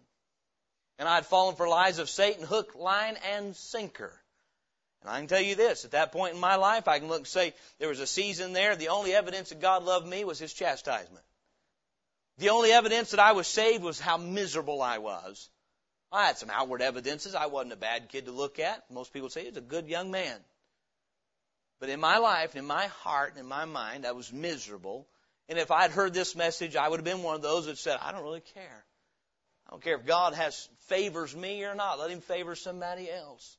And 0.98 1.08
I 1.08 1.16
had 1.16 1.26
fallen 1.26 1.56
for 1.56 1.68
lies 1.68 1.98
of 1.98 2.10
Satan, 2.10 2.44
hook, 2.44 2.74
line, 2.74 3.16
and 3.34 3.54
sinker. 3.54 4.12
And 5.02 5.10
I 5.10 5.18
can 5.18 5.28
tell 5.28 5.40
you 5.40 5.54
this, 5.54 5.84
at 5.84 5.92
that 5.92 6.12
point 6.12 6.34
in 6.34 6.40
my 6.40 6.56
life, 6.56 6.88
I 6.88 6.98
can 6.98 7.08
look 7.08 7.18
and 7.18 7.26
say, 7.26 7.54
there 7.78 7.88
was 7.88 8.00
a 8.00 8.06
season 8.06 8.52
there, 8.52 8.76
the 8.76 8.88
only 8.88 9.14
evidence 9.14 9.48
that 9.48 9.60
God 9.60 9.82
loved 9.82 10.06
me 10.06 10.24
was 10.24 10.38
His 10.38 10.52
chastisement. 10.52 11.24
The 12.42 12.50
only 12.50 12.72
evidence 12.72 13.12
that 13.12 13.20
I 13.20 13.32
was 13.32 13.46
saved 13.46 13.84
was 13.84 14.00
how 14.00 14.16
miserable 14.16 14.82
I 14.82 14.99
was. 14.99 15.49
I 16.11 16.26
had 16.26 16.38
some 16.38 16.50
outward 16.50 16.82
evidences. 16.82 17.37
I 17.37 17.46
wasn't 17.46 17.75
a 17.75 17.76
bad 17.76 18.08
kid 18.08 18.25
to 18.25 18.32
look 18.32 18.58
at. 18.58 18.82
Most 18.90 19.12
people 19.12 19.30
say 19.30 19.42
he 19.42 19.49
was 19.50 19.58
a 19.58 19.61
good 19.61 19.88
young 19.88 20.11
man. 20.11 20.37
But 21.78 21.88
in 21.88 22.00
my 22.00 22.18
life, 22.18 22.56
in 22.56 22.66
my 22.66 22.87
heart, 22.87 23.37
in 23.37 23.46
my 23.46 23.64
mind, 23.64 24.04
I 24.04 24.11
was 24.11 24.32
miserable. 24.32 25.06
And 25.49 25.56
if 25.56 25.70
I'd 25.70 25.92
heard 25.92 26.14
this 26.14 26.34
message, 26.34 26.75
I 26.75 26.88
would 26.88 26.96
have 26.96 27.04
been 27.04 27.22
one 27.22 27.37
of 27.37 27.42
those 27.42 27.66
that 27.66 27.78
said, 27.78 27.99
I 28.02 28.11
don't 28.11 28.25
really 28.25 28.42
care. 28.54 28.84
I 29.68 29.70
don't 29.70 29.84
care 29.84 29.94
if 29.94 30.04
God 30.04 30.34
has 30.34 30.68
favors 30.88 31.37
me 31.37 31.64
or 31.64 31.76
not. 31.76 32.00
Let 32.00 32.11
him 32.11 32.22
favor 32.22 32.56
somebody 32.56 33.08
else. 33.08 33.56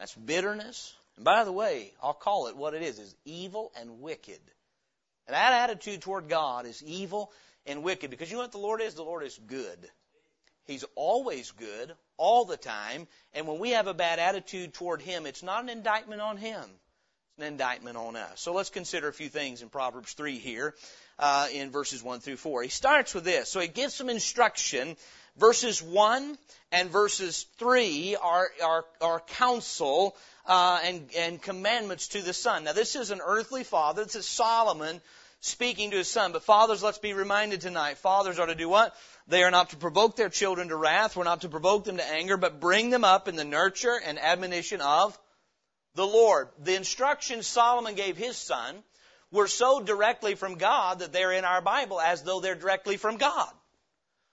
That's 0.00 0.16
bitterness. 0.16 0.92
And 1.14 1.24
by 1.24 1.44
the 1.44 1.52
way, 1.52 1.92
I'll 2.02 2.14
call 2.14 2.48
it 2.48 2.56
what 2.56 2.74
it 2.74 2.82
is, 2.82 2.98
is 2.98 3.14
evil 3.24 3.70
and 3.78 4.00
wicked. 4.00 4.40
And 5.28 5.36
that 5.36 5.52
attitude 5.52 6.02
toward 6.02 6.28
God 6.28 6.66
is 6.66 6.82
evil 6.82 7.30
and 7.68 7.82
wicked 7.82 8.10
because 8.10 8.30
you 8.30 8.36
know 8.36 8.42
what 8.42 8.52
the 8.52 8.58
Lord 8.58 8.80
is? 8.80 8.94
The 8.94 9.02
Lord 9.02 9.22
is 9.22 9.38
good. 9.46 9.78
He's 10.64 10.84
always 10.96 11.50
good, 11.52 11.94
all 12.18 12.44
the 12.44 12.56
time. 12.56 13.06
And 13.32 13.46
when 13.46 13.58
we 13.58 13.70
have 13.70 13.86
a 13.86 13.94
bad 13.94 14.18
attitude 14.18 14.74
toward 14.74 15.00
Him, 15.00 15.24
it's 15.24 15.42
not 15.42 15.62
an 15.62 15.70
indictment 15.70 16.20
on 16.20 16.36
Him. 16.36 16.60
It's 16.62 17.38
an 17.38 17.44
indictment 17.44 17.96
on 17.96 18.16
us. 18.16 18.40
So 18.40 18.52
let's 18.52 18.68
consider 18.68 19.08
a 19.08 19.12
few 19.12 19.30
things 19.30 19.62
in 19.62 19.70
Proverbs 19.70 20.12
3 20.12 20.38
here, 20.38 20.74
uh, 21.18 21.46
in 21.52 21.70
verses 21.70 22.02
1 22.02 22.20
through 22.20 22.36
4. 22.36 22.64
He 22.64 22.68
starts 22.68 23.14
with 23.14 23.24
this. 23.24 23.48
So 23.48 23.60
he 23.60 23.68
gives 23.68 23.94
some 23.94 24.10
instruction. 24.10 24.96
Verses 25.38 25.82
1 25.82 26.36
and 26.72 26.90
verses 26.90 27.46
3 27.58 28.16
are, 28.16 28.48
are, 28.62 28.84
are 29.00 29.20
counsel, 29.20 30.16
uh, 30.48 30.80
and, 30.82 31.08
and 31.16 31.40
commandments 31.40 32.08
to 32.08 32.22
the 32.22 32.32
son. 32.32 32.64
Now 32.64 32.72
this 32.72 32.96
is 32.96 33.10
an 33.10 33.20
earthly 33.24 33.64
father. 33.64 34.04
This 34.04 34.16
is 34.16 34.26
Solomon 34.26 35.00
speaking 35.40 35.90
to 35.90 35.96
his 35.96 36.10
son. 36.10 36.32
But 36.32 36.44
fathers, 36.44 36.82
let's 36.82 36.98
be 36.98 37.12
reminded 37.12 37.60
tonight. 37.60 37.98
Fathers 37.98 38.38
are 38.38 38.46
to 38.46 38.54
do 38.54 38.68
what? 38.68 38.94
They 39.26 39.42
are 39.42 39.50
not 39.50 39.70
to 39.70 39.76
provoke 39.76 40.16
their 40.16 40.28
children 40.28 40.68
to 40.68 40.76
wrath. 40.76 41.16
We're 41.16 41.24
not 41.24 41.42
to 41.42 41.48
provoke 41.48 41.84
them 41.84 41.98
to 41.98 42.06
anger, 42.06 42.36
but 42.36 42.60
bring 42.60 42.90
them 42.90 43.04
up 43.04 43.28
in 43.28 43.36
the 43.36 43.44
nurture 43.44 43.98
and 44.04 44.18
admonition 44.18 44.80
of 44.80 45.18
the 45.94 46.06
Lord. 46.06 46.48
The 46.58 46.76
instructions 46.76 47.46
Solomon 47.46 47.94
gave 47.94 48.16
his 48.16 48.36
son 48.36 48.82
were 49.30 49.46
so 49.48 49.80
directly 49.80 50.34
from 50.34 50.56
God 50.56 51.00
that 51.00 51.12
they're 51.12 51.32
in 51.32 51.44
our 51.44 51.60
Bible 51.60 52.00
as 52.00 52.22
though 52.22 52.40
they're 52.40 52.54
directly 52.54 52.96
from 52.96 53.16
God. 53.16 53.50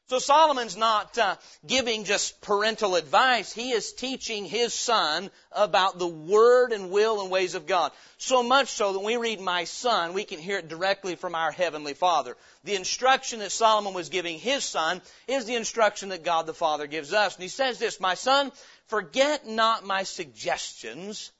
So 0.07 0.19
Solomon's 0.19 0.77
not 0.77 1.17
uh, 1.17 1.35
giving 1.65 2.03
just 2.03 2.39
parental 2.41 2.95
advice. 2.95 3.51
He 3.51 3.71
is 3.71 3.91
teaching 3.91 4.45
his 4.45 4.71
son 4.71 5.31
about 5.51 5.97
the 5.97 6.07
word 6.07 6.73
and 6.73 6.91
will 6.91 7.21
and 7.21 7.31
ways 7.31 7.55
of 7.55 7.65
God. 7.65 7.91
So 8.17 8.43
much 8.43 8.67
so 8.67 8.93
that 8.93 8.99
when 8.99 9.19
we 9.19 9.29
read 9.29 9.39
my 9.41 9.63
son, 9.63 10.13
we 10.13 10.23
can 10.23 10.37
hear 10.37 10.59
it 10.59 10.67
directly 10.67 11.15
from 11.15 11.33
our 11.33 11.51
heavenly 11.51 11.95
father. 11.95 12.37
The 12.65 12.75
instruction 12.75 13.39
that 13.39 13.51
Solomon 13.51 13.95
was 13.95 14.09
giving 14.09 14.37
his 14.37 14.63
son 14.63 15.01
is 15.27 15.45
the 15.45 15.55
instruction 15.55 16.09
that 16.09 16.23
God 16.23 16.45
the 16.45 16.53
Father 16.53 16.85
gives 16.85 17.11
us. 17.11 17.33
And 17.35 17.41
he 17.41 17.49
says 17.49 17.79
this, 17.79 17.99
my 17.99 18.13
son, 18.13 18.51
forget 18.85 19.47
not 19.47 19.87
my 19.87 20.03
suggestions 20.03 21.31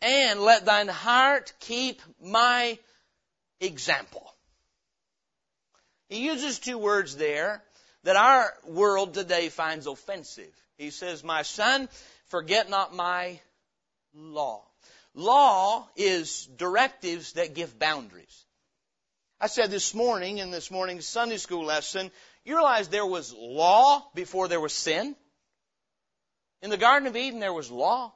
and 0.00 0.40
let 0.40 0.64
thine 0.64 0.86
heart 0.86 1.52
keep 1.58 2.00
my 2.22 2.78
example. 3.60 4.32
He 6.08 6.24
uses 6.24 6.58
two 6.58 6.78
words 6.78 7.16
there 7.16 7.62
that 8.04 8.16
our 8.16 8.52
world 8.64 9.14
today 9.14 9.48
finds 9.48 9.86
offensive. 9.86 10.54
He 10.76 10.90
says, 10.90 11.22
My 11.22 11.42
son, 11.42 11.88
forget 12.26 12.70
not 12.70 12.94
my 12.94 13.40
law. 14.14 14.62
Law 15.14 15.88
is 15.96 16.46
directives 16.56 17.32
that 17.32 17.54
give 17.54 17.78
boundaries. 17.78 18.44
I 19.40 19.46
said 19.46 19.70
this 19.70 19.94
morning 19.94 20.38
in 20.38 20.50
this 20.50 20.70
morning's 20.70 21.06
Sunday 21.06 21.36
school 21.36 21.64
lesson, 21.64 22.10
you 22.44 22.54
realize 22.56 22.88
there 22.88 23.06
was 23.06 23.34
law 23.34 24.04
before 24.14 24.48
there 24.48 24.60
was 24.60 24.72
sin? 24.72 25.14
In 26.62 26.70
the 26.70 26.76
Garden 26.76 27.06
of 27.06 27.16
Eden, 27.16 27.40
there 27.40 27.52
was 27.52 27.70
law. 27.70 28.12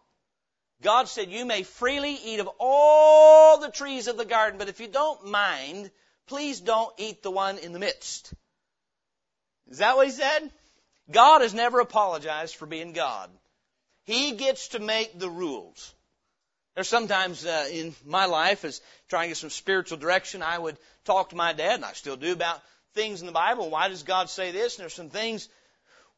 God 0.80 1.08
said, 1.08 1.30
You 1.30 1.44
may 1.44 1.62
freely 1.62 2.14
eat 2.24 2.40
of 2.40 2.48
all 2.58 3.58
the 3.58 3.70
trees 3.70 4.08
of 4.08 4.16
the 4.16 4.24
garden, 4.24 4.58
but 4.58 4.68
if 4.68 4.80
you 4.80 4.88
don't 4.88 5.26
mind, 5.26 5.90
please 6.26 6.60
don't 6.60 6.92
eat 6.98 7.22
the 7.22 7.30
one 7.30 7.58
in 7.58 7.72
the 7.72 7.78
midst. 7.78 8.32
Is 9.70 9.78
that 9.78 9.96
what 9.96 10.06
he 10.06 10.12
said? 10.12 10.50
God 11.10 11.42
has 11.42 11.54
never 11.54 11.80
apologized 11.80 12.56
for 12.56 12.66
being 12.66 12.92
God. 12.92 13.30
He 14.04 14.32
gets 14.32 14.68
to 14.68 14.78
make 14.78 15.18
the 15.18 15.30
rules. 15.30 15.94
There's 16.74 16.88
sometimes 16.88 17.44
uh, 17.44 17.68
in 17.70 17.94
my 18.06 18.26
life, 18.26 18.64
as 18.64 18.80
trying 19.08 19.24
to 19.24 19.28
get 19.28 19.36
some 19.36 19.50
spiritual 19.50 19.98
direction, 19.98 20.42
I 20.42 20.58
would 20.58 20.78
talk 21.04 21.30
to 21.30 21.36
my 21.36 21.52
dad, 21.52 21.74
and 21.74 21.84
I 21.84 21.92
still 21.92 22.16
do, 22.16 22.32
about 22.32 22.62
things 22.94 23.20
in 23.20 23.26
the 23.26 23.32
Bible. 23.32 23.70
Why 23.70 23.88
does 23.88 24.02
God 24.02 24.30
say 24.30 24.52
this? 24.52 24.76
And 24.76 24.82
there's 24.82 24.94
some 24.94 25.10
things 25.10 25.48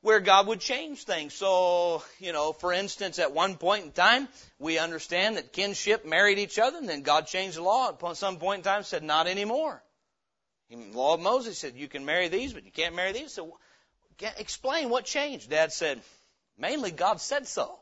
where 0.00 0.20
God 0.20 0.46
would 0.46 0.60
change 0.60 1.04
things. 1.04 1.34
So, 1.34 2.02
you 2.20 2.32
know, 2.32 2.52
for 2.52 2.72
instance, 2.72 3.18
at 3.18 3.32
one 3.32 3.56
point 3.56 3.84
in 3.84 3.92
time, 3.92 4.28
we 4.58 4.78
understand 4.78 5.36
that 5.36 5.52
kinship 5.52 6.04
married 6.04 6.38
each 6.38 6.58
other, 6.58 6.78
and 6.78 6.88
then 6.88 7.02
God 7.02 7.26
changed 7.26 7.56
the 7.56 7.62
law. 7.62 7.90
At 7.90 8.16
some 8.16 8.36
point 8.36 8.58
in 8.58 8.64
time, 8.64 8.84
said 8.84 9.02
not 9.02 9.26
anymore. 9.26 9.82
Law 10.70 11.14
of 11.14 11.20
Moses 11.20 11.58
said 11.58 11.74
you 11.76 11.88
can 11.88 12.04
marry 12.04 12.28
these, 12.28 12.52
but 12.52 12.64
you 12.64 12.72
can't 12.72 12.94
marry 12.94 13.12
these. 13.12 13.32
So 13.32 13.58
explain 14.38 14.88
what 14.88 15.04
changed. 15.04 15.50
Dad 15.50 15.72
said, 15.72 16.00
mainly 16.58 16.90
God 16.90 17.20
said 17.20 17.46
so. 17.46 17.78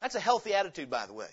That's 0.00 0.14
a 0.14 0.20
healthy 0.20 0.54
attitude, 0.54 0.90
by 0.90 1.06
the 1.06 1.12
way. 1.12 1.28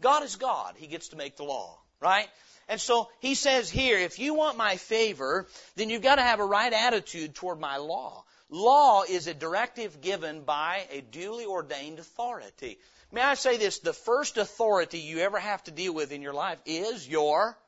God 0.00 0.22
is 0.22 0.36
God. 0.36 0.74
He 0.76 0.86
gets 0.86 1.08
to 1.08 1.16
make 1.16 1.36
the 1.36 1.44
law, 1.44 1.78
right? 2.00 2.28
And 2.68 2.80
so 2.80 3.08
he 3.20 3.34
says 3.34 3.68
here, 3.68 3.98
if 3.98 4.18
you 4.18 4.34
want 4.34 4.56
my 4.56 4.76
favor, 4.76 5.48
then 5.76 5.90
you've 5.90 6.02
got 6.02 6.16
to 6.16 6.22
have 6.22 6.40
a 6.40 6.44
right 6.44 6.72
attitude 6.72 7.34
toward 7.34 7.58
my 7.58 7.78
law. 7.78 8.24
Law 8.48 9.02
is 9.02 9.26
a 9.26 9.34
directive 9.34 10.00
given 10.00 10.42
by 10.42 10.86
a 10.90 11.00
duly 11.00 11.44
ordained 11.44 11.98
authority. 11.98 12.78
May 13.12 13.22
I 13.22 13.34
say 13.34 13.56
this? 13.56 13.80
The 13.80 13.92
first 13.92 14.38
authority 14.38 15.00
you 15.00 15.18
ever 15.18 15.38
have 15.38 15.62
to 15.64 15.70
deal 15.70 15.92
with 15.92 16.12
in 16.12 16.22
your 16.22 16.32
life 16.32 16.58
is 16.64 17.08
your 17.08 17.58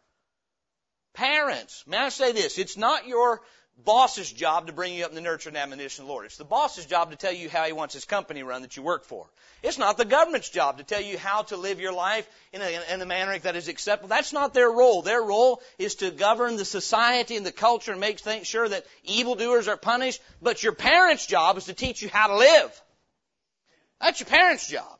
Parents, 1.14 1.84
may 1.86 1.98
I 1.98 2.08
say 2.08 2.32
this? 2.32 2.58
It's 2.58 2.76
not 2.76 3.06
your 3.06 3.42
boss's 3.84 4.30
job 4.30 4.66
to 4.66 4.72
bring 4.72 4.94
you 4.94 5.04
up 5.04 5.10
in 5.10 5.14
the 5.14 5.20
nurture 5.20 5.48
and 5.48 5.58
admonition 5.58 6.02
of 6.02 6.06
the 6.06 6.12
Lord. 6.12 6.26
It's 6.26 6.36
the 6.36 6.44
boss's 6.44 6.86
job 6.86 7.10
to 7.10 7.16
tell 7.16 7.32
you 7.32 7.48
how 7.48 7.64
he 7.64 7.72
wants 7.72 7.94
his 7.94 8.04
company 8.04 8.42
run 8.42 8.62
that 8.62 8.76
you 8.76 8.82
work 8.82 9.04
for. 9.04 9.26
It's 9.62 9.78
not 9.78 9.96
the 9.96 10.04
government's 10.04 10.48
job 10.48 10.78
to 10.78 10.84
tell 10.84 11.00
you 11.00 11.18
how 11.18 11.42
to 11.42 11.56
live 11.56 11.80
your 11.80 11.92
life 11.92 12.28
in 12.52 12.60
a, 12.60 12.94
in 12.94 13.00
a 13.00 13.06
manner 13.06 13.38
that 13.38 13.56
is 13.56 13.68
acceptable. 13.68 14.08
That's 14.08 14.32
not 14.32 14.54
their 14.54 14.70
role. 14.70 15.02
Their 15.02 15.22
role 15.22 15.62
is 15.78 15.96
to 15.96 16.10
govern 16.10 16.56
the 16.56 16.64
society 16.64 17.36
and 17.36 17.46
the 17.46 17.52
culture 17.52 17.92
and 17.92 18.00
make 18.00 18.20
sure 18.44 18.68
that 18.68 18.86
evildoers 19.04 19.68
are 19.68 19.76
punished. 19.76 20.20
But 20.40 20.62
your 20.62 20.74
parents' 20.74 21.26
job 21.26 21.56
is 21.58 21.64
to 21.64 21.74
teach 21.74 22.02
you 22.02 22.08
how 22.08 22.28
to 22.28 22.36
live. 22.36 22.82
That's 24.00 24.20
your 24.20 24.28
parents' 24.28 24.68
job. 24.68 24.98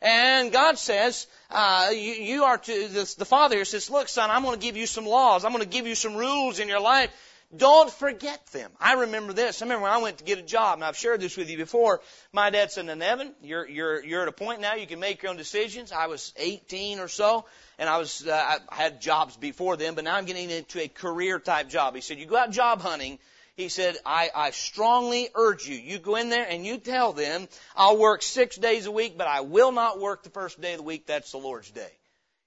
And 0.00 0.52
God 0.52 0.78
says, 0.78 1.26
uh, 1.50 1.90
you, 1.92 1.98
you 1.98 2.44
are 2.44 2.58
to, 2.58 2.88
the, 2.88 3.14
the 3.18 3.24
Father 3.24 3.64
says, 3.64 3.90
look 3.90 4.08
son, 4.08 4.30
I'm 4.30 4.42
going 4.42 4.58
to 4.58 4.64
give 4.64 4.76
you 4.76 4.86
some 4.86 5.06
laws. 5.06 5.44
I'm 5.44 5.52
going 5.52 5.64
to 5.64 5.68
give 5.68 5.86
you 5.86 5.94
some 5.94 6.14
rules 6.14 6.60
in 6.60 6.68
your 6.68 6.80
life. 6.80 7.10
Don't 7.56 7.90
forget 7.90 8.46
them. 8.48 8.70
I 8.78 8.92
remember 8.92 9.32
this. 9.32 9.62
I 9.62 9.64
remember 9.64 9.84
when 9.84 9.92
I 9.92 9.98
went 9.98 10.18
to 10.18 10.24
get 10.24 10.38
a 10.38 10.42
job, 10.42 10.74
and 10.74 10.84
I've 10.84 10.98
shared 10.98 11.22
this 11.22 11.34
with 11.34 11.48
you 11.48 11.56
before. 11.56 12.02
My 12.30 12.50
dad 12.50 12.70
said, 12.70 12.84
Nevin, 12.84 13.32
you're, 13.42 13.66
you're, 13.66 14.04
you're 14.04 14.22
at 14.22 14.28
a 14.28 14.32
point 14.32 14.60
now 14.60 14.74
you 14.74 14.86
can 14.86 15.00
make 15.00 15.22
your 15.22 15.30
own 15.30 15.38
decisions. 15.38 15.90
I 15.90 16.08
was 16.08 16.34
18 16.36 17.00
or 17.00 17.08
so, 17.08 17.46
and 17.78 17.88
I 17.88 17.96
was, 17.96 18.26
uh, 18.26 18.58
I 18.68 18.74
had 18.74 19.00
jobs 19.00 19.34
before 19.34 19.78
then, 19.78 19.94
but 19.94 20.04
now 20.04 20.16
I'm 20.16 20.26
getting 20.26 20.50
into 20.50 20.78
a 20.82 20.88
career 20.88 21.38
type 21.38 21.70
job. 21.70 21.94
He 21.94 22.02
said, 22.02 22.18
you 22.18 22.26
go 22.26 22.36
out 22.36 22.50
job 22.50 22.82
hunting, 22.82 23.18
he 23.58 23.68
said, 23.68 23.96
I, 24.06 24.30
I 24.32 24.50
strongly 24.52 25.30
urge 25.34 25.66
you, 25.66 25.74
you 25.74 25.98
go 25.98 26.14
in 26.14 26.28
there 26.28 26.46
and 26.48 26.64
you 26.64 26.78
tell 26.78 27.12
them, 27.12 27.48
I'll 27.74 27.98
work 27.98 28.22
six 28.22 28.54
days 28.56 28.86
a 28.86 28.92
week, 28.92 29.18
but 29.18 29.26
I 29.26 29.40
will 29.40 29.72
not 29.72 29.98
work 29.98 30.22
the 30.22 30.30
first 30.30 30.60
day 30.60 30.74
of 30.74 30.78
the 30.78 30.84
week. 30.84 31.06
That's 31.06 31.32
the 31.32 31.38
Lord's 31.38 31.68
day. 31.72 31.90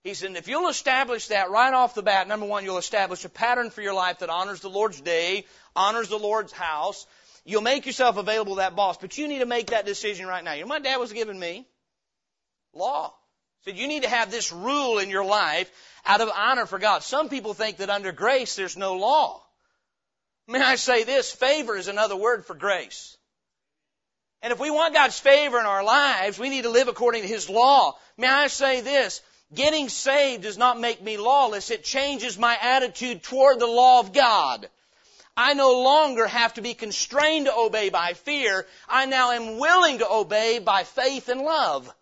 He 0.06 0.14
said, 0.14 0.38
if 0.38 0.48
you'll 0.48 0.70
establish 0.70 1.28
that 1.28 1.52
right 1.52 1.74
off 1.74 1.96
the 1.96 2.02
bat, 2.02 2.30
number 2.30 2.46
one, 2.46 2.64
you'll 2.64 2.78
establish 2.78 3.26
a 3.26 3.30
pattern 3.30 3.72
for 3.72 3.82
your 3.82 3.94
life 3.94 4.20
that 4.20 4.30
honors 4.30 4.62
the 4.62 4.70
Lord's 4.70 5.02
day, 5.02 5.44
honors 5.76 6.08
the 6.08 6.18
Lord's 6.18 6.54
house. 6.54 7.06
You'll 7.44 7.62
make 7.62 7.86
yourself 7.86 8.16
available 8.16 8.56
to 8.56 8.62
that 8.62 8.78
boss, 8.78 8.98
but 8.98 9.18
you 9.18 9.28
need 9.28 9.40
to 9.40 9.46
make 9.46 9.72
that 9.72 9.86
decision 9.86 10.28
right 10.28 10.46
now. 10.46 10.54
You 10.54 10.62
know, 10.62 10.70
my 10.70 10.80
dad 10.80 10.96
was 10.96 11.12
giving 11.12 11.38
me 11.38 11.68
law. 12.74 13.14
He 13.60 13.72
said, 13.72 13.78
you 13.78 13.90
need 13.90 14.04
to 14.04 14.10
have 14.10 14.32
this 14.32 14.54
rule 14.54 15.00
in 15.00 15.10
your 15.10 15.26
life 15.26 15.70
out 16.06 16.22
of 16.22 16.30
honor 16.34 16.66
for 16.66 16.80
God. 16.80 17.04
Some 17.04 17.28
people 17.28 17.54
think 17.54 17.78
that 17.78 17.90
under 17.90 18.14
grace 18.14 18.56
there's 18.56 18.78
no 18.78 18.96
law. 18.96 19.41
May 20.48 20.62
I 20.62 20.76
say 20.76 21.04
this? 21.04 21.32
Favor 21.32 21.78
is 21.78 21.88
another 21.88 22.16
word 22.16 22.46
for 22.46 22.54
grace. 22.54 23.18
And 24.42 24.52
if 24.52 24.60
we 24.60 24.72
want 24.72 24.96
God's 24.96 25.20
favor 25.20 25.60
in 25.60 25.66
our 25.66 25.84
lives, 25.84 26.40
we 26.40 26.50
need 26.50 26.64
to 26.64 26.70
live 26.70 26.88
according 26.88 27.22
to 27.22 27.28
His 27.28 27.50
law. 27.50 27.96
May 28.18 28.28
I 28.28 28.48
say 28.48 28.82
this? 28.82 29.22
Getting 29.54 29.90
saved 29.90 30.44
does 30.44 30.58
not 30.58 30.80
make 30.80 31.02
me 31.02 31.18
lawless. 31.18 31.72
It 31.72 31.84
changes 31.84 32.38
my 32.38 32.58
attitude 32.60 33.22
toward 33.22 33.60
the 33.60 33.68
law 33.68 34.00
of 34.00 34.14
God. 34.14 34.68
I 35.36 35.54
no 35.54 35.82
longer 35.82 36.28
have 36.28 36.56
to 36.56 36.62
be 36.62 36.74
constrained 36.74 37.46
to 37.46 37.56
obey 37.56 37.90
by 37.90 38.14
fear. 38.14 38.66
I 38.88 39.06
now 39.06 39.32
am 39.32 39.60
willing 39.60 40.00
to 40.00 40.10
obey 40.10 40.60
by 40.60 40.84
faith 40.84 41.30
and 41.30 41.42
love. 41.42 41.94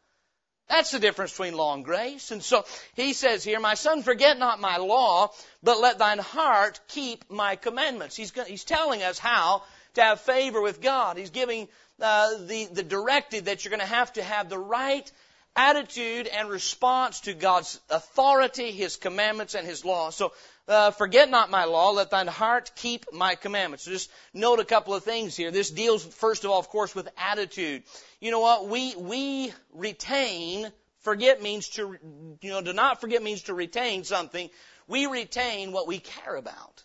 That's 0.70 0.92
the 0.92 1.00
difference 1.00 1.32
between 1.32 1.56
law 1.56 1.74
and 1.74 1.84
grace. 1.84 2.30
And 2.30 2.44
so 2.44 2.64
he 2.96 3.14
says 3.14 3.44
here, 3.44 3.60
my 3.60 3.74
son, 3.74 4.04
forget 4.04 4.38
not 4.38 4.62
my 4.62 4.78
law, 4.78 5.32
but 5.64 5.82
let 5.82 5.98
thine 5.98 6.20
heart 6.20 6.80
keep 6.88 7.30
my 7.30 7.56
commandments. 7.56 8.16
He's, 8.16 8.32
he's 8.46 8.64
telling 8.64 9.02
us 9.02 9.18
how 9.18 9.64
to 9.96 10.02
have 10.02 10.22
favor 10.22 10.62
with 10.62 10.80
God. 10.80 11.18
He's 11.18 11.32
giving 11.32 11.68
uh, 12.00 12.38
the, 12.46 12.68
the 12.72 12.84
directive 12.84 13.46
that 13.46 13.66
you're 13.66 13.72
going 13.72 13.80
to 13.82 13.86
have 13.86 14.14
to 14.14 14.24
have 14.24 14.48
the 14.48 14.60
right 14.60 15.12
attitude 15.60 16.28
and 16.28 16.50
response 16.50 17.20
to 17.22 17.34
God's 17.34 17.82
authority, 17.90 18.72
His 18.72 18.96
commandments, 18.96 19.56
and 19.56 19.68
His 19.68 19.84
law. 19.84 20.10
So, 20.10 20.32
uh, 20.70 20.92
forget 20.92 21.30
not 21.30 21.52
my 21.52 21.66
law, 21.66 21.92
let 21.92 22.12
thine 22.12 22.28
heart 22.28 22.72
keep 22.76 23.12
my 23.12 23.36
commandments. 23.36 23.84
So 23.84 23.92
just 23.92 24.10
note 24.34 24.60
a 24.60 24.66
couple 24.66 24.94
of 24.94 25.04
things 25.04 25.36
here. 25.36 25.52
This 25.52 25.70
deals, 25.70 26.06
first 26.06 26.46
of 26.46 26.52
all, 26.52 26.60
of 26.60 26.70
course, 26.70 26.96
with 26.96 27.10
attitude. 27.18 27.84
You 28.22 28.32
know 28.32 28.40
what? 28.40 28.70
We, 28.70 28.96
we 28.96 29.52
retain, 29.74 30.72
forget 31.02 31.42
means 31.42 31.68
to, 31.70 31.98
you 32.42 32.50
know, 32.52 32.62
to 32.62 32.72
not 32.72 33.02
forget 33.02 33.22
means 33.22 33.44
to 33.44 33.54
retain 33.54 34.06
something. 34.06 34.50
We 34.88 35.08
retain 35.08 35.74
what 35.74 35.88
we 35.88 36.00
care 36.00 36.36
about. 36.36 36.84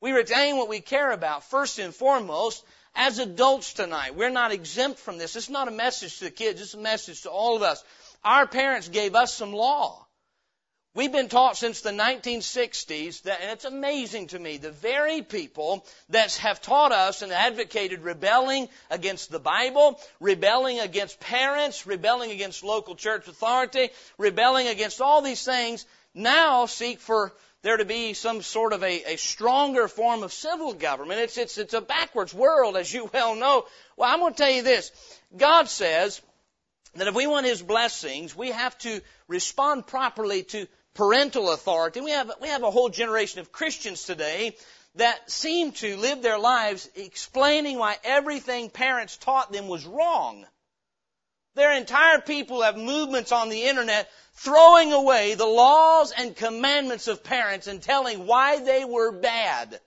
We 0.00 0.12
retain 0.12 0.58
what 0.58 0.68
we 0.68 0.80
care 0.80 1.10
about. 1.10 1.42
First 1.42 1.80
and 1.80 1.92
foremost, 1.92 2.62
as 2.96 3.18
adults 3.18 3.74
tonight, 3.74 4.16
we're 4.16 4.30
not 4.30 4.52
exempt 4.52 4.98
from 4.98 5.18
this. 5.18 5.36
It's 5.36 5.50
not 5.50 5.68
a 5.68 5.72
message 5.72 6.18
to 6.18 6.24
the 6.24 6.30
kids, 6.30 6.60
it's 6.60 6.74
a 6.74 6.78
message 6.78 7.22
to 7.22 7.30
all 7.30 7.54
of 7.54 7.62
us. 7.62 7.84
Our 8.24 8.46
parents 8.46 8.88
gave 8.88 9.14
us 9.14 9.32
some 9.34 9.52
law. 9.52 10.06
We've 10.94 11.12
been 11.12 11.28
taught 11.28 11.58
since 11.58 11.82
the 11.82 11.90
1960s 11.90 13.22
that, 13.24 13.42
and 13.42 13.50
it's 13.50 13.66
amazing 13.66 14.28
to 14.28 14.38
me, 14.38 14.56
the 14.56 14.70
very 14.70 15.20
people 15.20 15.84
that 16.08 16.34
have 16.36 16.62
taught 16.62 16.90
us 16.90 17.20
and 17.20 17.30
advocated 17.32 18.00
rebelling 18.00 18.66
against 18.90 19.30
the 19.30 19.38
Bible, 19.38 20.00
rebelling 20.20 20.80
against 20.80 21.20
parents, 21.20 21.86
rebelling 21.86 22.30
against 22.30 22.64
local 22.64 22.94
church 22.94 23.28
authority, 23.28 23.90
rebelling 24.16 24.68
against 24.68 25.02
all 25.02 25.20
these 25.20 25.44
things, 25.44 25.84
now 26.14 26.64
seek 26.64 26.98
for 26.98 27.34
there 27.66 27.78
to 27.78 27.84
be 27.84 28.14
some 28.14 28.42
sort 28.42 28.72
of 28.72 28.84
a, 28.84 29.14
a 29.14 29.16
stronger 29.16 29.88
form 29.88 30.22
of 30.22 30.32
civil 30.32 30.72
government. 30.72 31.18
It's, 31.18 31.36
it's, 31.36 31.58
it's 31.58 31.74
a 31.74 31.80
backwards 31.80 32.32
world, 32.32 32.76
as 32.76 32.94
you 32.94 33.10
well 33.12 33.34
know. 33.34 33.64
Well, 33.96 34.08
I'm 34.08 34.20
going 34.20 34.34
to 34.34 34.38
tell 34.38 34.52
you 34.52 34.62
this. 34.62 34.92
God 35.36 35.68
says 35.68 36.22
that 36.94 37.08
if 37.08 37.14
we 37.16 37.26
want 37.26 37.44
His 37.44 37.60
blessings, 37.60 38.36
we 38.36 38.52
have 38.52 38.78
to 38.78 39.00
respond 39.26 39.88
properly 39.88 40.44
to 40.44 40.68
parental 40.94 41.50
authority. 41.50 42.00
We 42.00 42.12
have, 42.12 42.30
we 42.40 42.46
have 42.46 42.62
a 42.62 42.70
whole 42.70 42.88
generation 42.88 43.40
of 43.40 43.50
Christians 43.50 44.04
today 44.04 44.54
that 44.94 45.28
seem 45.28 45.72
to 45.72 45.96
live 45.96 46.22
their 46.22 46.38
lives 46.38 46.88
explaining 46.94 47.80
why 47.80 47.96
everything 48.04 48.70
parents 48.70 49.16
taught 49.16 49.50
them 49.50 49.66
was 49.66 49.84
wrong. 49.84 50.46
Their 51.56 51.72
entire 51.72 52.20
people 52.20 52.60
have 52.62 52.76
movements 52.76 53.32
on 53.32 53.48
the 53.48 53.64
internet 53.64 54.10
throwing 54.34 54.92
away 54.92 55.34
the 55.34 55.46
laws 55.46 56.12
and 56.12 56.36
commandments 56.36 57.08
of 57.08 57.24
parents 57.24 57.66
and 57.66 57.82
telling 57.82 58.26
why 58.26 58.60
they 58.60 58.84
were 58.84 59.10
bad. 59.10 59.80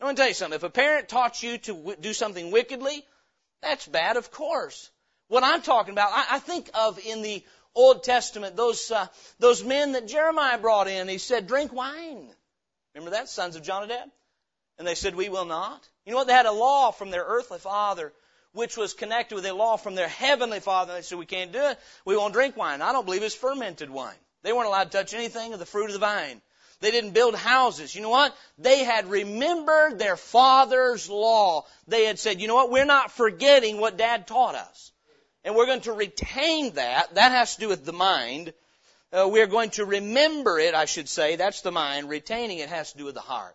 I 0.00 0.04
want 0.04 0.16
to 0.16 0.20
tell 0.20 0.28
you 0.28 0.34
something. 0.34 0.56
If 0.56 0.62
a 0.62 0.70
parent 0.70 1.08
taught 1.08 1.42
you 1.42 1.58
to 1.58 1.96
do 2.00 2.12
something 2.12 2.52
wickedly, 2.52 3.04
that's 3.62 3.86
bad, 3.86 4.16
of 4.16 4.30
course. 4.30 4.90
What 5.26 5.42
I'm 5.42 5.62
talking 5.62 5.92
about, 5.92 6.12
I, 6.12 6.36
I 6.36 6.38
think 6.38 6.70
of 6.72 7.00
in 7.04 7.22
the 7.22 7.44
Old 7.74 8.04
Testament 8.04 8.54
those 8.54 8.90
uh, 8.92 9.06
those 9.40 9.64
men 9.64 9.92
that 9.92 10.06
Jeremiah 10.06 10.58
brought 10.58 10.86
in. 10.86 11.08
He 11.08 11.18
said, 11.18 11.48
"Drink 11.48 11.72
wine." 11.72 12.32
Remember 12.94 13.16
that, 13.16 13.28
sons 13.28 13.56
of 13.56 13.62
Jonadab? 13.62 14.08
And 14.78 14.86
they 14.86 14.94
said, 14.94 15.16
"We 15.16 15.30
will 15.30 15.46
not." 15.46 15.88
You 16.04 16.12
know 16.12 16.18
what? 16.18 16.28
They 16.28 16.32
had 16.32 16.46
a 16.46 16.52
law 16.52 16.92
from 16.92 17.10
their 17.10 17.24
earthly 17.24 17.58
father 17.58 18.12
which 18.52 18.76
was 18.76 18.94
connected 18.94 19.34
with 19.34 19.46
a 19.46 19.54
law 19.54 19.76
from 19.76 19.94
their 19.94 20.08
heavenly 20.08 20.60
father. 20.60 20.94
They 20.94 21.02
said, 21.02 21.18
we 21.18 21.26
can't 21.26 21.52
do 21.52 21.62
it. 21.62 21.78
We 22.04 22.16
won't 22.16 22.34
drink 22.34 22.56
wine. 22.56 22.82
I 22.82 22.92
don't 22.92 23.04
believe 23.04 23.22
it's 23.22 23.34
fermented 23.34 23.90
wine. 23.90 24.14
They 24.42 24.52
weren't 24.52 24.66
allowed 24.66 24.90
to 24.90 24.98
touch 24.98 25.14
anything 25.14 25.52
of 25.52 25.58
the 25.58 25.66
fruit 25.66 25.86
of 25.86 25.92
the 25.92 25.98
vine. 25.98 26.42
They 26.80 26.90
didn't 26.90 27.12
build 27.12 27.36
houses. 27.36 27.94
You 27.94 28.02
know 28.02 28.10
what? 28.10 28.36
They 28.58 28.82
had 28.82 29.08
remembered 29.08 29.98
their 29.98 30.16
father's 30.16 31.08
law. 31.08 31.64
They 31.86 32.06
had 32.06 32.18
said, 32.18 32.40
you 32.40 32.48
know 32.48 32.56
what? 32.56 32.72
We're 32.72 32.84
not 32.84 33.12
forgetting 33.12 33.78
what 33.78 33.96
dad 33.96 34.26
taught 34.26 34.56
us. 34.56 34.90
And 35.44 35.54
we're 35.54 35.66
going 35.66 35.82
to 35.82 35.92
retain 35.92 36.74
that. 36.74 37.14
That 37.14 37.30
has 37.30 37.54
to 37.54 37.60
do 37.60 37.68
with 37.68 37.84
the 37.84 37.92
mind. 37.92 38.52
Uh, 39.12 39.28
we're 39.30 39.46
going 39.46 39.70
to 39.70 39.84
remember 39.84 40.58
it, 40.58 40.74
I 40.74 40.86
should 40.86 41.08
say. 41.08 41.36
That's 41.36 41.60
the 41.60 41.70
mind. 41.70 42.08
Retaining 42.08 42.58
it 42.58 42.68
has 42.68 42.90
to 42.92 42.98
do 42.98 43.04
with 43.04 43.14
the 43.14 43.20
heart. 43.20 43.54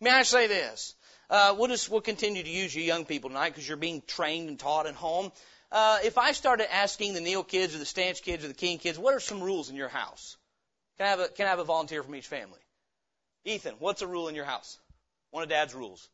May 0.00 0.10
I 0.10 0.22
say 0.24 0.48
this? 0.48 0.95
Uh, 1.28 1.54
we'll 1.58 1.68
just 1.68 1.90
we'll 1.90 2.00
continue 2.00 2.42
to 2.42 2.48
use 2.48 2.74
you 2.74 2.82
young 2.82 3.04
people 3.04 3.30
tonight 3.30 3.50
because 3.50 3.66
you're 3.66 3.76
being 3.76 4.02
trained 4.06 4.48
and 4.48 4.58
taught 4.58 4.86
at 4.86 4.94
home. 4.94 5.32
Uh, 5.72 5.98
if 6.04 6.18
I 6.18 6.32
started 6.32 6.72
asking 6.72 7.14
the 7.14 7.20
Neal 7.20 7.42
kids 7.42 7.74
or 7.74 7.78
the 7.78 7.84
Stanch 7.84 8.22
kids 8.22 8.44
or 8.44 8.48
the 8.48 8.54
King 8.54 8.78
kids, 8.78 8.98
what 8.98 9.14
are 9.14 9.20
some 9.20 9.42
rules 9.42 9.68
in 9.68 9.76
your 9.76 9.88
house? 9.88 10.36
Can 10.96 11.06
I 11.06 11.10
have 11.10 11.20
a 11.20 11.28
can 11.28 11.46
I 11.46 11.50
have 11.50 11.58
a 11.58 11.64
volunteer 11.64 12.02
from 12.02 12.14
each 12.14 12.28
family? 12.28 12.60
Ethan, 13.44 13.74
what's 13.78 14.02
a 14.02 14.06
rule 14.06 14.28
in 14.28 14.34
your 14.34 14.44
house? 14.44 14.78
One 15.30 15.42
of 15.42 15.48
Dad's 15.48 15.74
rules. 15.74 16.08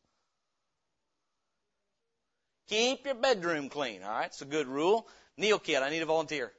Keep 2.69 3.05
your 3.05 3.15
bedroom 3.15 3.69
clean. 3.69 4.03
All 4.03 4.09
right, 4.09 4.25
it's 4.25 4.41
a 4.41 4.45
good 4.45 4.67
rule. 4.67 5.07
Neal 5.37 5.59
kid, 5.59 5.81
I 5.81 5.89
need 5.89 6.01
a 6.01 6.05
volunteer. 6.05 6.51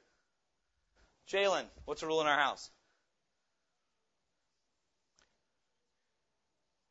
Jalen, 1.31 1.65
what's 1.85 2.03
a 2.03 2.07
rule 2.07 2.21
in 2.21 2.27
our 2.27 2.39
house? 2.39 2.69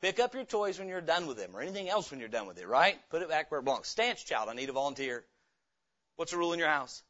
Pick 0.01 0.19
up 0.19 0.33
your 0.33 0.43
toys 0.43 0.77
when 0.77 0.87
you're 0.87 1.01
done 1.01 1.27
with 1.27 1.37
them, 1.37 1.55
or 1.55 1.61
anything 1.61 1.89
else 1.89 2.11
when 2.11 2.19
you're 2.19 2.29
done 2.29 2.47
with 2.47 2.59
it, 2.59 2.67
right? 2.67 2.97
Put 3.09 3.21
it 3.21 3.29
back 3.29 3.49
where 3.49 3.59
it 3.59 3.63
belongs. 3.63 3.87
Stance 3.87 4.23
child, 4.23 4.49
I 4.49 4.53
need 4.53 4.69
a 4.69 4.73
volunteer. 4.73 5.23
What's 6.15 6.31
the 6.31 6.37
rule 6.37 6.53
in 6.53 6.59
your 6.59 6.67
house? 6.67 7.01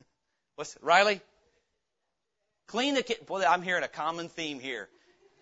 What's 0.56 0.76
it? 0.76 0.82
Riley? 0.82 1.20
Clean 2.68 2.94
the 2.94 3.02
kit. 3.02 3.26
Boy, 3.26 3.44
I'm 3.44 3.62
hearing 3.62 3.82
a 3.82 3.88
common 3.88 4.28
theme 4.28 4.60
here. 4.60 4.88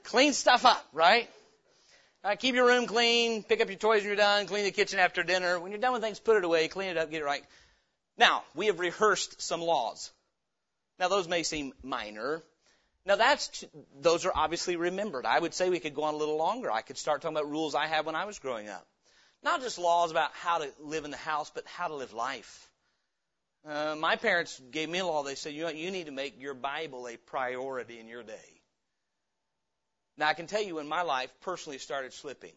Clean 0.04 0.32
stuff 0.32 0.64
up, 0.64 0.86
right? 0.92 1.28
right? 2.22 2.38
Keep 2.38 2.54
your 2.54 2.66
room 2.66 2.86
clean. 2.86 3.42
Pick 3.42 3.60
up 3.60 3.68
your 3.68 3.78
toys 3.78 4.02
when 4.02 4.06
you're 4.06 4.16
done. 4.16 4.46
Clean 4.46 4.64
the 4.64 4.70
kitchen 4.70 5.00
after 5.00 5.24
dinner. 5.24 5.58
When 5.58 5.72
you're 5.72 5.80
done 5.80 5.92
with 5.92 6.02
things, 6.02 6.20
put 6.20 6.36
it 6.36 6.44
away. 6.44 6.68
Clean 6.68 6.90
it 6.90 6.96
up. 6.96 7.10
Get 7.10 7.22
it 7.22 7.24
right. 7.24 7.42
Now, 8.16 8.44
we 8.54 8.66
have 8.66 8.78
rehearsed 8.78 9.42
some 9.42 9.60
laws. 9.60 10.12
Now, 10.98 11.08
those 11.08 11.26
may 11.28 11.42
seem 11.42 11.72
minor, 11.82 12.42
now 13.06 13.16
that's, 13.16 13.64
those 14.00 14.26
are 14.26 14.32
obviously 14.34 14.76
remembered. 14.76 15.26
I 15.26 15.38
would 15.38 15.54
say 15.54 15.70
we 15.70 15.80
could 15.80 15.94
go 15.94 16.04
on 16.04 16.14
a 16.14 16.18
little 16.18 16.36
longer. 16.36 16.70
I 16.70 16.82
could 16.82 16.98
start 16.98 17.22
talking 17.22 17.36
about 17.36 17.50
rules 17.50 17.74
I 17.74 17.86
had 17.86 18.06
when 18.06 18.16
I 18.16 18.24
was 18.26 18.38
growing 18.38 18.68
up. 18.68 18.86
Not 19.42 19.62
just 19.62 19.78
laws 19.78 20.10
about 20.10 20.30
how 20.34 20.58
to 20.58 20.70
live 20.80 21.04
in 21.04 21.12
the 21.12 21.16
house, 21.16 21.50
but 21.54 21.64
how 21.66 21.88
to 21.88 21.94
live 21.94 22.12
life. 22.12 22.68
Uh, 23.68 23.96
my 23.98 24.16
parents 24.16 24.60
gave 24.70 24.88
me 24.88 24.98
a 25.00 25.06
law. 25.06 25.22
They 25.22 25.34
said, 25.36 25.54
you 25.54 25.62
know 25.64 25.70
you 25.70 25.90
need 25.90 26.06
to 26.06 26.12
make 26.12 26.40
your 26.40 26.54
Bible 26.54 27.08
a 27.08 27.16
priority 27.16 28.00
in 28.00 28.08
your 28.08 28.22
day. 28.22 28.62
Now 30.18 30.28
I 30.28 30.34
can 30.34 30.46
tell 30.46 30.62
you 30.62 30.76
when 30.76 30.88
my 30.88 31.02
life 31.02 31.30
personally 31.42 31.78
started 31.78 32.12
slipping. 32.12 32.54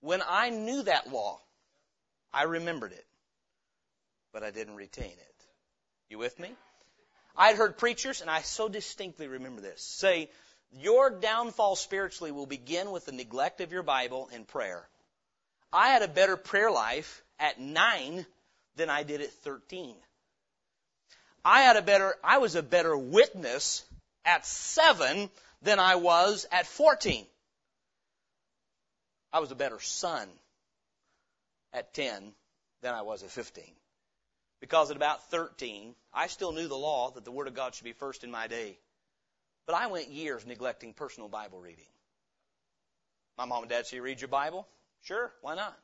When 0.00 0.22
I 0.28 0.50
knew 0.50 0.82
that 0.84 1.12
law, 1.12 1.40
I 2.32 2.44
remembered 2.44 2.92
it. 2.92 3.06
but 4.32 4.42
I 4.42 4.50
didn't 4.50 4.76
retain 4.76 5.10
it. 5.12 5.44
You 6.08 6.18
with 6.18 6.38
me? 6.38 6.50
I'd 7.36 7.56
heard 7.56 7.78
preachers, 7.78 8.20
and 8.20 8.30
I 8.30 8.42
so 8.42 8.68
distinctly 8.68 9.28
remember 9.28 9.60
this, 9.60 9.82
say, 9.82 10.30
your 10.72 11.10
downfall 11.10 11.76
spiritually 11.76 12.30
will 12.30 12.46
begin 12.46 12.90
with 12.90 13.06
the 13.06 13.12
neglect 13.12 13.60
of 13.60 13.72
your 13.72 13.82
Bible 13.82 14.28
and 14.32 14.46
prayer. 14.46 14.88
I 15.72 15.88
had 15.88 16.02
a 16.02 16.08
better 16.08 16.36
prayer 16.36 16.70
life 16.70 17.22
at 17.38 17.60
nine 17.60 18.26
than 18.76 18.90
I 18.90 19.02
did 19.02 19.20
at 19.20 19.32
13. 19.32 19.96
I 21.44 21.62
had 21.62 21.76
a 21.76 21.82
better, 21.82 22.14
I 22.22 22.38
was 22.38 22.54
a 22.54 22.62
better 22.62 22.96
witness 22.96 23.84
at 24.24 24.46
seven 24.46 25.30
than 25.62 25.78
I 25.78 25.96
was 25.96 26.46
at 26.52 26.66
14. 26.66 27.26
I 29.32 29.40
was 29.40 29.50
a 29.50 29.56
better 29.56 29.80
son 29.80 30.28
at 31.72 31.94
10 31.94 32.32
than 32.82 32.94
I 32.94 33.02
was 33.02 33.22
at 33.22 33.30
15. 33.30 33.64
Because 34.60 34.90
at 34.90 34.96
about 34.96 35.30
13, 35.30 35.94
I 36.12 36.26
still 36.26 36.52
knew 36.52 36.68
the 36.68 36.76
law 36.76 37.10
that 37.12 37.24
the 37.24 37.32
Word 37.32 37.48
of 37.48 37.54
God 37.54 37.74
should 37.74 37.84
be 37.84 37.92
first 37.92 38.24
in 38.24 38.30
my 38.30 38.46
day. 38.46 38.78
But 39.66 39.74
I 39.74 39.86
went 39.86 40.08
years 40.08 40.46
neglecting 40.46 40.92
personal 40.92 41.28
Bible 41.28 41.60
reading. 41.60 41.84
My 43.38 43.46
mom 43.46 43.62
and 43.62 43.70
dad 43.70 43.86
say, 43.86 44.00
read 44.00 44.20
your 44.20 44.28
Bible? 44.28 44.66
Sure, 45.02 45.32
why 45.40 45.54
not? 45.54 45.76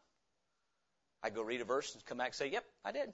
I'd 1.22 1.34
go 1.34 1.42
read 1.42 1.62
a 1.62 1.64
verse 1.64 1.94
and 1.94 2.04
come 2.04 2.18
back 2.18 2.28
and 2.28 2.34
say, 2.34 2.50
yep, 2.50 2.64
I 2.84 2.92
did. 2.92 3.12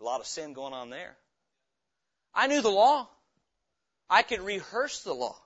A 0.00 0.04
lot 0.04 0.20
of 0.20 0.26
sin 0.26 0.52
going 0.52 0.74
on 0.74 0.90
there. 0.90 1.16
I 2.34 2.48
knew 2.48 2.60
the 2.60 2.70
law. 2.70 3.08
I 4.10 4.22
could 4.22 4.40
rehearse 4.40 5.02
the 5.04 5.14
law. 5.14 5.36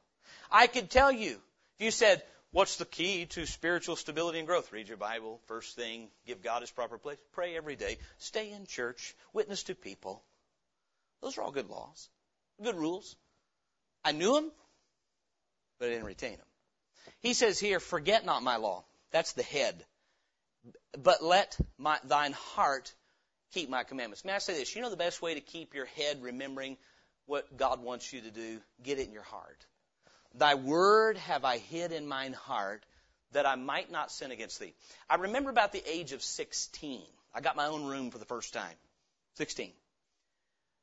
I 0.51 0.67
could 0.67 0.91
tell 0.91 1.13
you. 1.13 1.39
If 1.79 1.85
you 1.85 1.91
said, 1.91 2.23
what's 2.53 2.77
the 2.77 2.85
key 2.85 3.27
to 3.27 3.47
spiritual 3.47 3.97
stability 3.97 4.39
and 4.39 4.47
growth? 4.47 4.73
Read 4.73 4.89
your 4.89 4.97
Bible, 4.97 5.41
first 5.47 5.77
thing, 5.77 6.09
give 6.27 6.43
God 6.43 6.63
his 6.63 6.71
proper 6.71 6.99
place, 6.99 7.19
pray 7.33 7.57
every 7.57 7.77
day, 7.77 7.99
stay 8.19 8.53
in 8.53 8.67
church, 8.67 9.15
witness 9.33 9.65
to 9.65 9.75
people. 9.75 10.23
Those 11.23 11.39
are 11.39 11.43
all 11.43 11.53
good 11.53 11.69
laws, 11.69 12.09
good 12.63 12.77
rules. 12.77 13.17
I 14.05 14.13
knew 14.13 14.35
them, 14.35 14.51
but 15.79 15.89
I 15.89 15.93
didn't 15.93 16.07
retain 16.07 16.37
them. 16.37 16.47
He 17.21 17.35
says 17.35 17.59
here, 17.59 17.81
forget 17.81 18.25
not 18.25 18.43
my 18.43 18.57
law. 18.57 18.85
That's 19.11 19.33
the 19.33 19.43
head. 19.43 19.85
But 20.99 21.23
let 21.23 21.59
my, 21.79 21.99
thine 22.05 22.33
heart 22.33 22.93
keep 23.53 23.69
my 23.69 23.85
commandments. 23.85 24.25
May 24.25 24.33
I 24.33 24.39
say 24.39 24.55
this? 24.55 24.75
You 24.75 24.83
know 24.83 24.91
the 24.91 24.97
best 24.97 25.23
way 25.23 25.35
to 25.35 25.41
keep 25.41 25.75
your 25.75 25.87
head 25.87 26.23
remembering 26.23 26.77
what 27.27 27.57
God 27.57 27.83
wants 27.83 28.13
you 28.13 28.21
to 28.21 28.31
do? 28.31 28.61
Get 28.83 28.99
it 28.99 29.07
in 29.07 29.13
your 29.13 29.23
heart. 29.23 29.65
Thy 30.37 30.55
word 30.55 31.17
have 31.19 31.45
I 31.45 31.59
hid 31.59 31.93
in 31.93 32.07
mine 32.07 32.35
heart 32.35 32.85
that 33.33 33.47
I 33.47 33.55
might 33.55 33.91
not 33.91 34.13
sin 34.13 34.31
against 34.31 34.61
thee. 34.61 34.75
I 35.09 35.17
remember 35.17 35.51
about 35.51 35.73
the 35.73 35.83
age 35.87 36.13
of 36.13 36.23
16. 36.23 37.03
I 37.35 37.41
got 37.41 37.57
my 37.57 37.67
own 37.67 37.85
room 37.85 38.11
for 38.11 38.19
the 38.19 38.25
first 38.25 38.53
time. 38.53 38.77
16. 39.35 39.73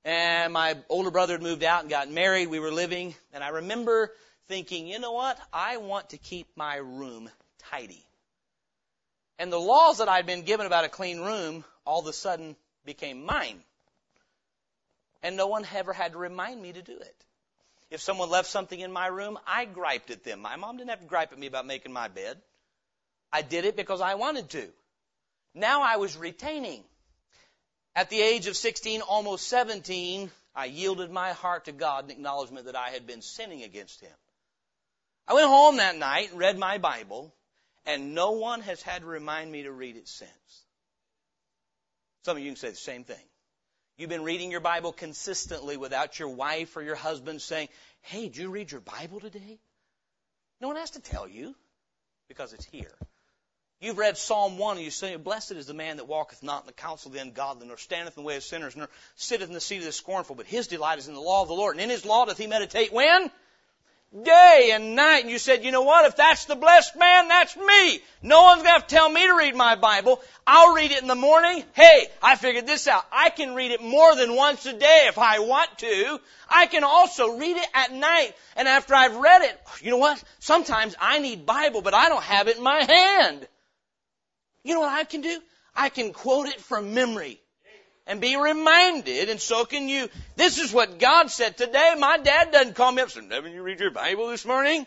And 0.05 0.53
my 0.53 0.77
older 0.89 1.11
brother 1.11 1.33
had 1.33 1.41
moved 1.41 1.63
out 1.63 1.81
and 1.81 1.89
got 1.89 2.11
married. 2.11 2.47
We 2.47 2.59
were 2.59 2.71
living. 2.71 3.15
And 3.31 3.43
I 3.43 3.49
remember 3.49 4.11
thinking, 4.47 4.87
you 4.87 4.99
know 4.99 5.13
what? 5.13 5.37
I 5.51 5.77
want 5.77 6.09
to 6.09 6.17
keep 6.17 6.47
my 6.55 6.75
room 6.75 7.29
tidy. 7.71 8.05
And 9.39 9.51
the 9.51 9.59
laws 9.59 9.99
that 9.99 10.09
I'd 10.09 10.25
been 10.25 10.43
given 10.43 10.65
about 10.65 10.85
a 10.85 10.89
clean 10.89 11.19
room 11.19 11.63
all 11.85 12.01
of 12.01 12.07
a 12.07 12.13
sudden 12.13 12.55
became 12.85 13.25
mine. 13.25 13.63
And 15.21 15.37
no 15.37 15.47
one 15.47 15.65
ever 15.73 15.93
had 15.93 16.11
to 16.11 16.17
remind 16.17 16.61
me 16.61 16.73
to 16.73 16.81
do 16.81 16.97
it. 16.97 17.25
If 17.93 18.01
someone 18.01 18.31
left 18.31 18.49
something 18.49 18.79
in 18.79 18.91
my 18.91 19.05
room, 19.05 19.37
I 19.45 19.65
griped 19.65 20.09
at 20.09 20.23
them. 20.23 20.41
My 20.41 20.55
mom 20.55 20.77
didn't 20.77 20.89
have 20.89 21.01
to 21.01 21.05
gripe 21.05 21.31
at 21.31 21.37
me 21.37 21.45
about 21.45 21.67
making 21.67 21.93
my 21.93 22.07
bed. 22.07 22.41
I 23.31 23.43
did 23.43 23.65
it 23.65 23.75
because 23.75 24.01
I 24.01 24.15
wanted 24.15 24.49
to. 24.49 24.67
Now 25.53 25.83
I 25.83 25.97
was 25.97 26.17
retaining. 26.17 26.83
At 27.95 28.09
the 28.09 28.19
age 28.19 28.47
of 28.47 28.55
16, 28.55 29.01
almost 29.01 29.47
17, 29.47 30.31
I 30.55 30.65
yielded 30.65 31.11
my 31.11 31.33
heart 31.33 31.65
to 31.65 31.71
God 31.71 32.05
in 32.05 32.09
acknowledgement 32.09 32.65
that 32.65 32.75
I 32.75 32.89
had 32.89 33.05
been 33.05 33.21
sinning 33.21 33.61
against 33.61 34.01
Him. 34.01 34.17
I 35.27 35.35
went 35.35 35.45
home 35.45 35.77
that 35.77 35.95
night 35.95 36.31
and 36.31 36.39
read 36.39 36.57
my 36.57 36.79
Bible, 36.79 37.31
and 37.85 38.15
no 38.15 38.31
one 38.31 38.61
has 38.61 38.81
had 38.81 39.01
to 39.03 39.07
remind 39.07 39.51
me 39.51 39.63
to 39.63 39.71
read 39.71 39.97
it 39.97 40.07
since. 40.07 40.65
Some 42.25 42.37
of 42.37 42.43
you 42.43 42.49
can 42.49 42.55
say 42.55 42.71
the 42.71 42.75
same 42.75 43.03
thing. 43.03 43.23
You've 43.97 44.09
been 44.09 44.23
reading 44.23 44.49
your 44.49 44.59
Bible 44.59 44.91
consistently 44.91 45.77
without 45.77 46.17
your 46.17 46.29
wife 46.29 46.75
or 46.75 46.81
your 46.81 46.95
husband 46.95 47.41
saying, 47.41 47.69
Hey, 48.01 48.23
did 48.23 48.37
you 48.37 48.49
read 48.49 48.71
your 48.71 48.81
Bible 48.81 49.19
today? 49.19 49.59
No 50.59 50.67
one 50.67 50.77
has 50.77 50.91
to 50.91 51.01
tell 51.01 51.27
you 51.27 51.55
because 52.27 52.53
it's 52.53 52.65
here. 52.65 52.95
You've 53.79 53.97
read 53.97 54.17
Psalm 54.17 54.57
1 54.57 54.77
and 54.77 54.85
you 54.85 54.91
say, 54.91 55.15
Blessed 55.17 55.51
is 55.51 55.67
the 55.67 55.73
man 55.73 55.97
that 55.97 56.07
walketh 56.07 56.41
not 56.41 56.63
in 56.63 56.67
the 56.67 56.73
counsel 56.73 57.09
of 57.09 57.13
the 57.13 57.21
ungodly, 57.21 57.67
nor 57.67 57.77
standeth 57.77 58.17
in 58.17 58.23
the 58.23 58.27
way 58.27 58.37
of 58.37 58.43
sinners, 58.43 58.75
nor 58.75 58.87
sitteth 59.15 59.49
in 59.49 59.53
the 59.53 59.59
seat 59.59 59.79
of 59.79 59.83
the 59.83 59.91
scornful, 59.91 60.35
but 60.35 60.45
his 60.45 60.67
delight 60.67 60.99
is 60.99 61.07
in 61.07 61.13
the 61.13 61.19
law 61.19 61.41
of 61.41 61.49
the 61.49 61.53
Lord. 61.53 61.75
And 61.75 61.81
in 61.81 61.89
his 61.89 62.05
law 62.05 62.25
doth 62.25 62.37
he 62.37 62.47
meditate 62.47 62.93
when? 62.93 63.29
Day 64.21 64.71
and 64.73 64.95
night. 64.95 65.21
And 65.21 65.31
you 65.31 65.39
said, 65.39 65.63
you 65.63 65.71
know 65.71 65.81
what? 65.81 66.05
If 66.05 66.15
that's 66.15 66.45
the 66.45 66.55
blessed 66.55 66.95
man, 66.97 67.27
that's 67.27 67.57
me. 67.57 67.99
No 68.21 68.43
one's 68.43 68.61
going 68.61 68.73
to 68.75 68.79
have 68.79 68.87
to 68.87 68.95
tell 68.95 69.09
me 69.09 69.25
to 69.25 69.35
read 69.35 69.55
my 69.55 69.75
Bible. 69.75 70.21
I'll 70.45 70.75
read 70.75 70.91
it 70.91 71.01
in 71.01 71.07
the 71.07 71.15
morning. 71.15 71.63
Hey, 71.73 72.07
I 72.21 72.35
figured 72.35 72.67
this 72.67 72.87
out. 72.87 73.03
I 73.11 73.29
can 73.29 73.55
read 73.55 73.71
it 73.71 73.81
more 73.81 74.15
than 74.15 74.35
once 74.35 74.65
a 74.65 74.73
day 74.73 75.05
if 75.07 75.17
I 75.17 75.39
want 75.39 75.77
to. 75.79 76.19
I 76.49 76.67
can 76.67 76.83
also 76.83 77.37
read 77.37 77.57
it 77.57 77.67
at 77.73 77.91
night. 77.91 78.33
And 78.55 78.67
after 78.67 78.93
I've 78.93 79.15
read 79.15 79.41
it, 79.43 79.59
you 79.81 79.91
know 79.91 79.97
what? 79.97 80.23
Sometimes 80.39 80.95
I 80.99 81.19
need 81.19 81.45
Bible, 81.45 81.81
but 81.81 81.93
I 81.93 82.09
don't 82.09 82.23
have 82.23 82.47
it 82.47 82.57
in 82.57 82.63
my 82.63 82.83
hand. 82.83 83.47
You 84.63 84.75
know 84.75 84.81
what 84.81 84.93
I 84.93 85.03
can 85.03 85.21
do? 85.21 85.39
I 85.75 85.89
can 85.89 86.13
quote 86.13 86.47
it 86.47 86.61
from 86.61 86.93
memory 86.93 87.42
and 88.05 88.19
be 88.19 88.35
reminded, 88.35 89.29
and 89.29 89.39
so 89.39 89.65
can 89.65 89.87
you. 89.87 90.09
This 90.35 90.57
is 90.57 90.73
what 90.73 90.99
God 90.99 91.29
said 91.29 91.57
today. 91.57 91.95
My 91.97 92.17
dad 92.17 92.51
doesn't 92.51 92.75
call 92.75 92.91
me 92.91 93.01
up 93.01 93.15
and 93.15 93.23
say, 93.23 93.27
Nevin, 93.27 93.53
you 93.53 93.63
read 93.63 93.79
your 93.79 93.91
Bible 93.91 94.27
this 94.27 94.45
morning? 94.45 94.85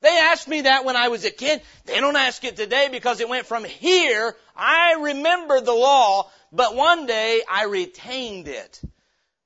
They 0.00 0.08
asked 0.08 0.48
me 0.48 0.62
that 0.62 0.84
when 0.84 0.96
I 0.96 1.08
was 1.08 1.24
a 1.24 1.30
kid. 1.30 1.62
They 1.86 2.00
don't 2.00 2.16
ask 2.16 2.42
it 2.42 2.56
today 2.56 2.88
because 2.90 3.20
it 3.20 3.28
went 3.28 3.46
from 3.46 3.64
here. 3.64 4.36
I 4.56 4.96
remember 5.00 5.60
the 5.60 5.72
law, 5.72 6.28
but 6.50 6.74
one 6.74 7.06
day 7.06 7.42
I 7.48 7.64
retained 7.64 8.48
it. 8.48 8.80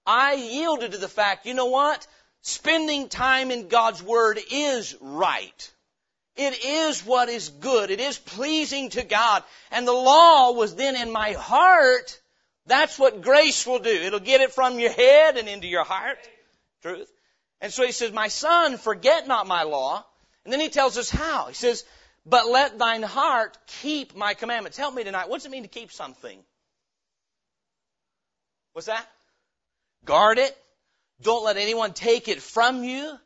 I 0.07 0.35
yielded 0.35 0.93
to 0.93 0.99
the 0.99 1.09
fact, 1.09 1.45
you 1.45 1.53
know 1.53 1.67
what? 1.67 2.07
Spending 2.41 3.09
time 3.09 3.51
in 3.51 3.69
God's 3.69 4.03
Word 4.03 4.39
is 4.51 4.97
right. 5.01 5.73
It 6.37 6.65
is 6.65 7.05
what 7.05 7.29
is 7.29 7.49
good. 7.49 7.91
It 7.91 8.01
is 8.01 8.19
pleasing 8.19 8.91
to 8.91 9.03
God. 9.03 9.43
And 9.71 9.87
the 9.87 9.93
law 9.93 10.53
was 10.53 10.75
then 10.75 10.97
in 10.97 11.11
my 11.11 11.33
heart. 11.33 12.21
That's 12.67 12.99
what 12.99 13.23
grace 13.23 13.67
will 13.67 13.79
do. 13.79 13.91
It'll 13.91 14.21
get 14.21 14.41
it 14.41 14.53
from 14.53 14.79
your 14.79 14.93
head 14.93 15.37
and 15.37 15.49
into 15.49 15.67
your 15.67 15.85
heart. 15.85 16.19
Truth. 16.83 17.11
And 17.61 17.73
so 17.73 17.87
he 17.87 17.93
says, 17.93 18.13
my 18.13 18.29
son, 18.29 18.77
forget 18.77 19.27
not 19.27 19.47
my 19.47 19.63
law. 19.63 20.05
And 20.45 20.53
then 20.53 20.61
he 20.61 20.69
tells 20.69 20.99
us 20.99 21.09
how. 21.09 21.47
He 21.47 21.55
says, 21.55 21.85
but 22.27 22.47
let 22.49 22.79
thine 22.79 23.03
heart 23.03 23.57
keep 23.67 24.15
my 24.15 24.35
commandments. 24.35 24.77
Help 24.77 24.95
me 24.95 25.05
tonight. 25.05 25.29
What 25.29 25.39
does 25.39 25.47
it 25.47 25.53
mean 25.53 25.63
to 25.63 25.69
keep 25.69 25.91
something? 25.91 26.39
What's 28.73 28.89
that? 28.89 29.09
Guard 30.05 30.39
it. 30.39 30.57
Don't 31.23 31.45
let 31.45 31.57
anyone 31.57 31.95
take 31.95 32.29
it 32.29 32.43
from 32.43 32.85
you. 32.85 33.17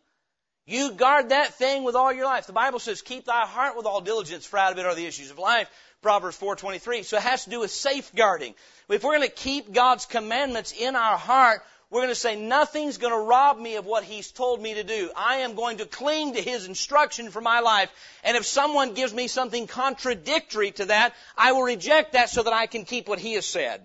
You 0.70 0.92
guard 0.92 1.30
that 1.30 1.54
thing 1.54 1.82
with 1.82 1.96
all 1.96 2.12
your 2.12 2.26
life. 2.26 2.46
The 2.46 2.52
Bible 2.52 2.78
says, 2.78 3.02
keep 3.02 3.24
thy 3.24 3.44
heart 3.44 3.76
with 3.76 3.86
all 3.86 4.00
diligence, 4.00 4.46
for 4.46 4.56
out 4.56 4.70
of 4.70 4.78
it 4.78 4.86
are 4.86 4.94
the 4.94 5.06
issues 5.06 5.32
of 5.32 5.38
life. 5.38 5.68
Proverbs 6.00 6.38
4.23. 6.38 7.04
So 7.04 7.16
it 7.16 7.24
has 7.24 7.44
to 7.44 7.50
do 7.50 7.58
with 7.58 7.72
safeguarding. 7.72 8.54
If 8.88 9.02
we're 9.02 9.16
going 9.16 9.28
to 9.28 9.34
keep 9.34 9.72
God's 9.72 10.06
commandments 10.06 10.72
in 10.72 10.94
our 10.94 11.18
heart, 11.18 11.62
we're 11.90 12.02
going 12.02 12.10
to 12.10 12.14
say, 12.14 12.40
nothing's 12.40 12.98
going 12.98 13.12
to 13.12 13.18
rob 13.18 13.58
me 13.58 13.74
of 13.74 13.84
what 13.84 14.04
He's 14.04 14.30
told 14.30 14.62
me 14.62 14.74
to 14.74 14.84
do. 14.84 15.10
I 15.16 15.38
am 15.38 15.56
going 15.56 15.78
to 15.78 15.86
cling 15.86 16.34
to 16.34 16.40
His 16.40 16.66
instruction 16.66 17.30
for 17.30 17.40
my 17.40 17.58
life. 17.58 17.90
And 18.22 18.36
if 18.36 18.46
someone 18.46 18.94
gives 18.94 19.12
me 19.12 19.26
something 19.26 19.66
contradictory 19.66 20.70
to 20.72 20.84
that, 20.84 21.14
I 21.36 21.50
will 21.50 21.64
reject 21.64 22.12
that 22.12 22.30
so 22.30 22.44
that 22.44 22.52
I 22.52 22.66
can 22.66 22.84
keep 22.84 23.08
what 23.08 23.18
He 23.18 23.32
has 23.32 23.44
said. 23.44 23.84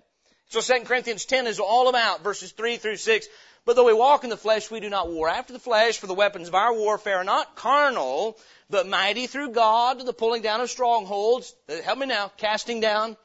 So 0.50 0.62
2 0.62 0.86
Corinthians 0.86 1.26
10 1.26 1.48
is 1.48 1.60
all 1.60 1.90
about 1.90 2.24
verses 2.24 2.52
3 2.52 2.78
through 2.78 2.98
6. 2.98 3.28
But 3.66 3.76
though 3.76 3.86
we 3.86 3.94
walk 3.94 4.24
in 4.24 4.30
the 4.30 4.38
flesh, 4.38 4.70
we 4.70 4.80
do 4.80 4.90
not 4.90 5.10
war 5.10 5.28
after 5.28 5.52
the 5.52 5.60
flesh, 5.60 5.98
for 5.98 6.06
the 6.06 6.14
weapons 6.14 6.48
of 6.48 6.56
our 6.56 6.74
warfare 6.74 7.18
are 7.18 7.24
not 7.24 7.56
carnal, 7.56 8.38
but 8.70 8.88
mighty 8.88 9.26
through 9.26 9.52
God 9.52 9.98
to 10.00 10.06
the 10.06 10.14
pulling 10.14 10.44
down 10.44 10.62
of 10.62 10.70
strongholds. 10.70 11.56
Uh, 11.68 11.82
help 11.82 11.98
me 11.98 12.06
now, 12.06 12.32
casting 12.38 12.80
down 12.80 13.18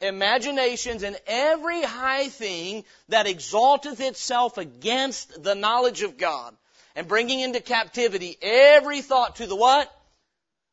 imaginations 0.00 1.02
and 1.02 1.18
every 1.26 1.82
high 1.82 2.28
thing 2.28 2.84
that 3.08 3.26
exalteth 3.26 4.00
itself 4.00 4.56
against 4.56 5.42
the 5.42 5.54
knowledge 5.56 6.02
of 6.02 6.16
God, 6.16 6.56
and 6.94 7.08
bringing 7.08 7.40
into 7.40 7.60
captivity 7.60 8.36
every 8.40 9.02
thought 9.02 9.36
to 9.36 9.46
the 9.48 9.56
what? 9.56 9.92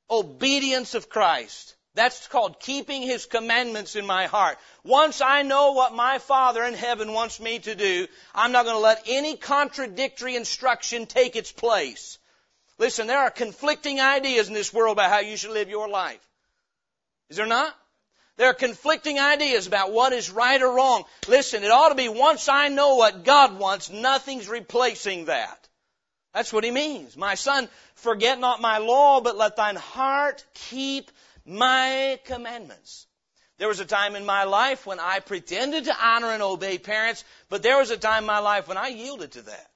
Obedience 0.07 0.93
of 0.93 1.09
Christ. 1.09 1.75
That's 1.95 2.27
called 2.27 2.59
keeping 2.59 3.03
His 3.03 3.25
commandments 3.25 3.95
in 3.95 4.05
my 4.05 4.25
heart. 4.25 4.57
Once 4.83 5.21
I 5.21 5.43
know 5.43 5.73
what 5.73 5.93
my 5.93 6.17
Father 6.17 6.63
in 6.63 6.73
heaven 6.73 7.13
wants 7.13 7.39
me 7.39 7.59
to 7.59 7.75
do, 7.75 8.07
I'm 8.33 8.51
not 8.51 8.65
going 8.65 8.75
to 8.75 8.81
let 8.81 9.03
any 9.07 9.37
contradictory 9.37 10.35
instruction 10.35 11.05
take 11.05 11.35
its 11.35 11.51
place. 11.51 12.17
Listen, 12.79 13.05
there 13.05 13.19
are 13.19 13.29
conflicting 13.29 14.01
ideas 14.01 14.47
in 14.47 14.55
this 14.55 14.73
world 14.73 14.97
about 14.97 15.11
how 15.11 15.19
you 15.19 15.37
should 15.37 15.51
live 15.51 15.69
your 15.69 15.87
life. 15.87 16.19
Is 17.29 17.37
there 17.37 17.45
not? 17.45 17.75
There 18.37 18.49
are 18.49 18.55
conflicting 18.55 19.19
ideas 19.19 19.67
about 19.67 19.91
what 19.91 20.11
is 20.11 20.31
right 20.31 20.59
or 20.59 20.75
wrong. 20.75 21.03
Listen, 21.27 21.63
it 21.63 21.69
ought 21.69 21.89
to 21.89 21.95
be 21.95 22.09
once 22.09 22.49
I 22.49 22.69
know 22.69 22.95
what 22.95 23.23
God 23.23 23.59
wants, 23.59 23.91
nothing's 23.91 24.49
replacing 24.49 25.25
that. 25.25 25.69
That's 26.33 26.51
what 26.51 26.63
he 26.63 26.71
means. 26.71 27.15
My 27.15 27.35
son, 27.35 27.69
forget 27.93 28.39
not 28.39 28.59
my 28.59 28.79
law, 28.79 29.21
but 29.21 29.37
let 29.37 29.55
thine 29.55 29.75
heart 29.75 30.43
keep 30.55 31.11
my 31.45 32.19
commandments. 32.25 33.07
There 33.57 33.67
was 33.67 33.79
a 33.79 33.85
time 33.85 34.15
in 34.15 34.25
my 34.25 34.45
life 34.45 34.85
when 34.85 34.99
I 34.99 35.19
pretended 35.19 35.85
to 35.85 35.95
honor 36.05 36.31
and 36.31 36.41
obey 36.41 36.77
parents, 36.77 37.23
but 37.49 37.63
there 37.63 37.77
was 37.77 37.91
a 37.91 37.97
time 37.97 38.23
in 38.23 38.27
my 38.27 38.39
life 38.39 38.67
when 38.67 38.77
I 38.77 38.87
yielded 38.87 39.33
to 39.33 39.41
that. 39.43 39.69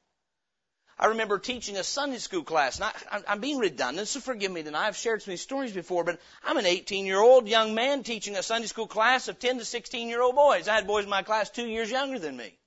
I 0.99 1.07
remember 1.07 1.37
teaching 1.37 1.77
a 1.77 1.83
Sunday 1.83 2.17
school 2.17 2.43
class, 2.43 2.79
and 2.79 2.85
I, 2.85 3.21
I'm 3.27 3.39
being 3.39 3.59
redundant, 3.59 4.07
so 4.07 4.19
forgive 4.19 4.51
me 4.51 4.63
tonight. 4.63 4.87
I've 4.87 4.97
shared 4.97 5.21
so 5.21 5.29
many 5.29 5.37
stories 5.37 5.71
before, 5.71 6.03
but 6.03 6.19
I'm 6.43 6.57
an 6.57 6.65
18 6.65 7.05
year 7.05 7.21
old 7.21 7.47
young 7.47 7.75
man 7.75 8.01
teaching 8.01 8.35
a 8.35 8.41
Sunday 8.41 8.67
school 8.67 8.87
class 8.87 9.27
of 9.27 9.37
10 9.37 9.59
to 9.59 9.65
16 9.65 10.09
year 10.09 10.23
old 10.23 10.35
boys. 10.35 10.67
I 10.67 10.73
had 10.73 10.87
boys 10.87 11.03
in 11.03 11.09
my 11.11 11.21
class 11.21 11.51
two 11.51 11.67
years 11.67 11.91
younger 11.91 12.17
than 12.17 12.35
me. 12.35 12.57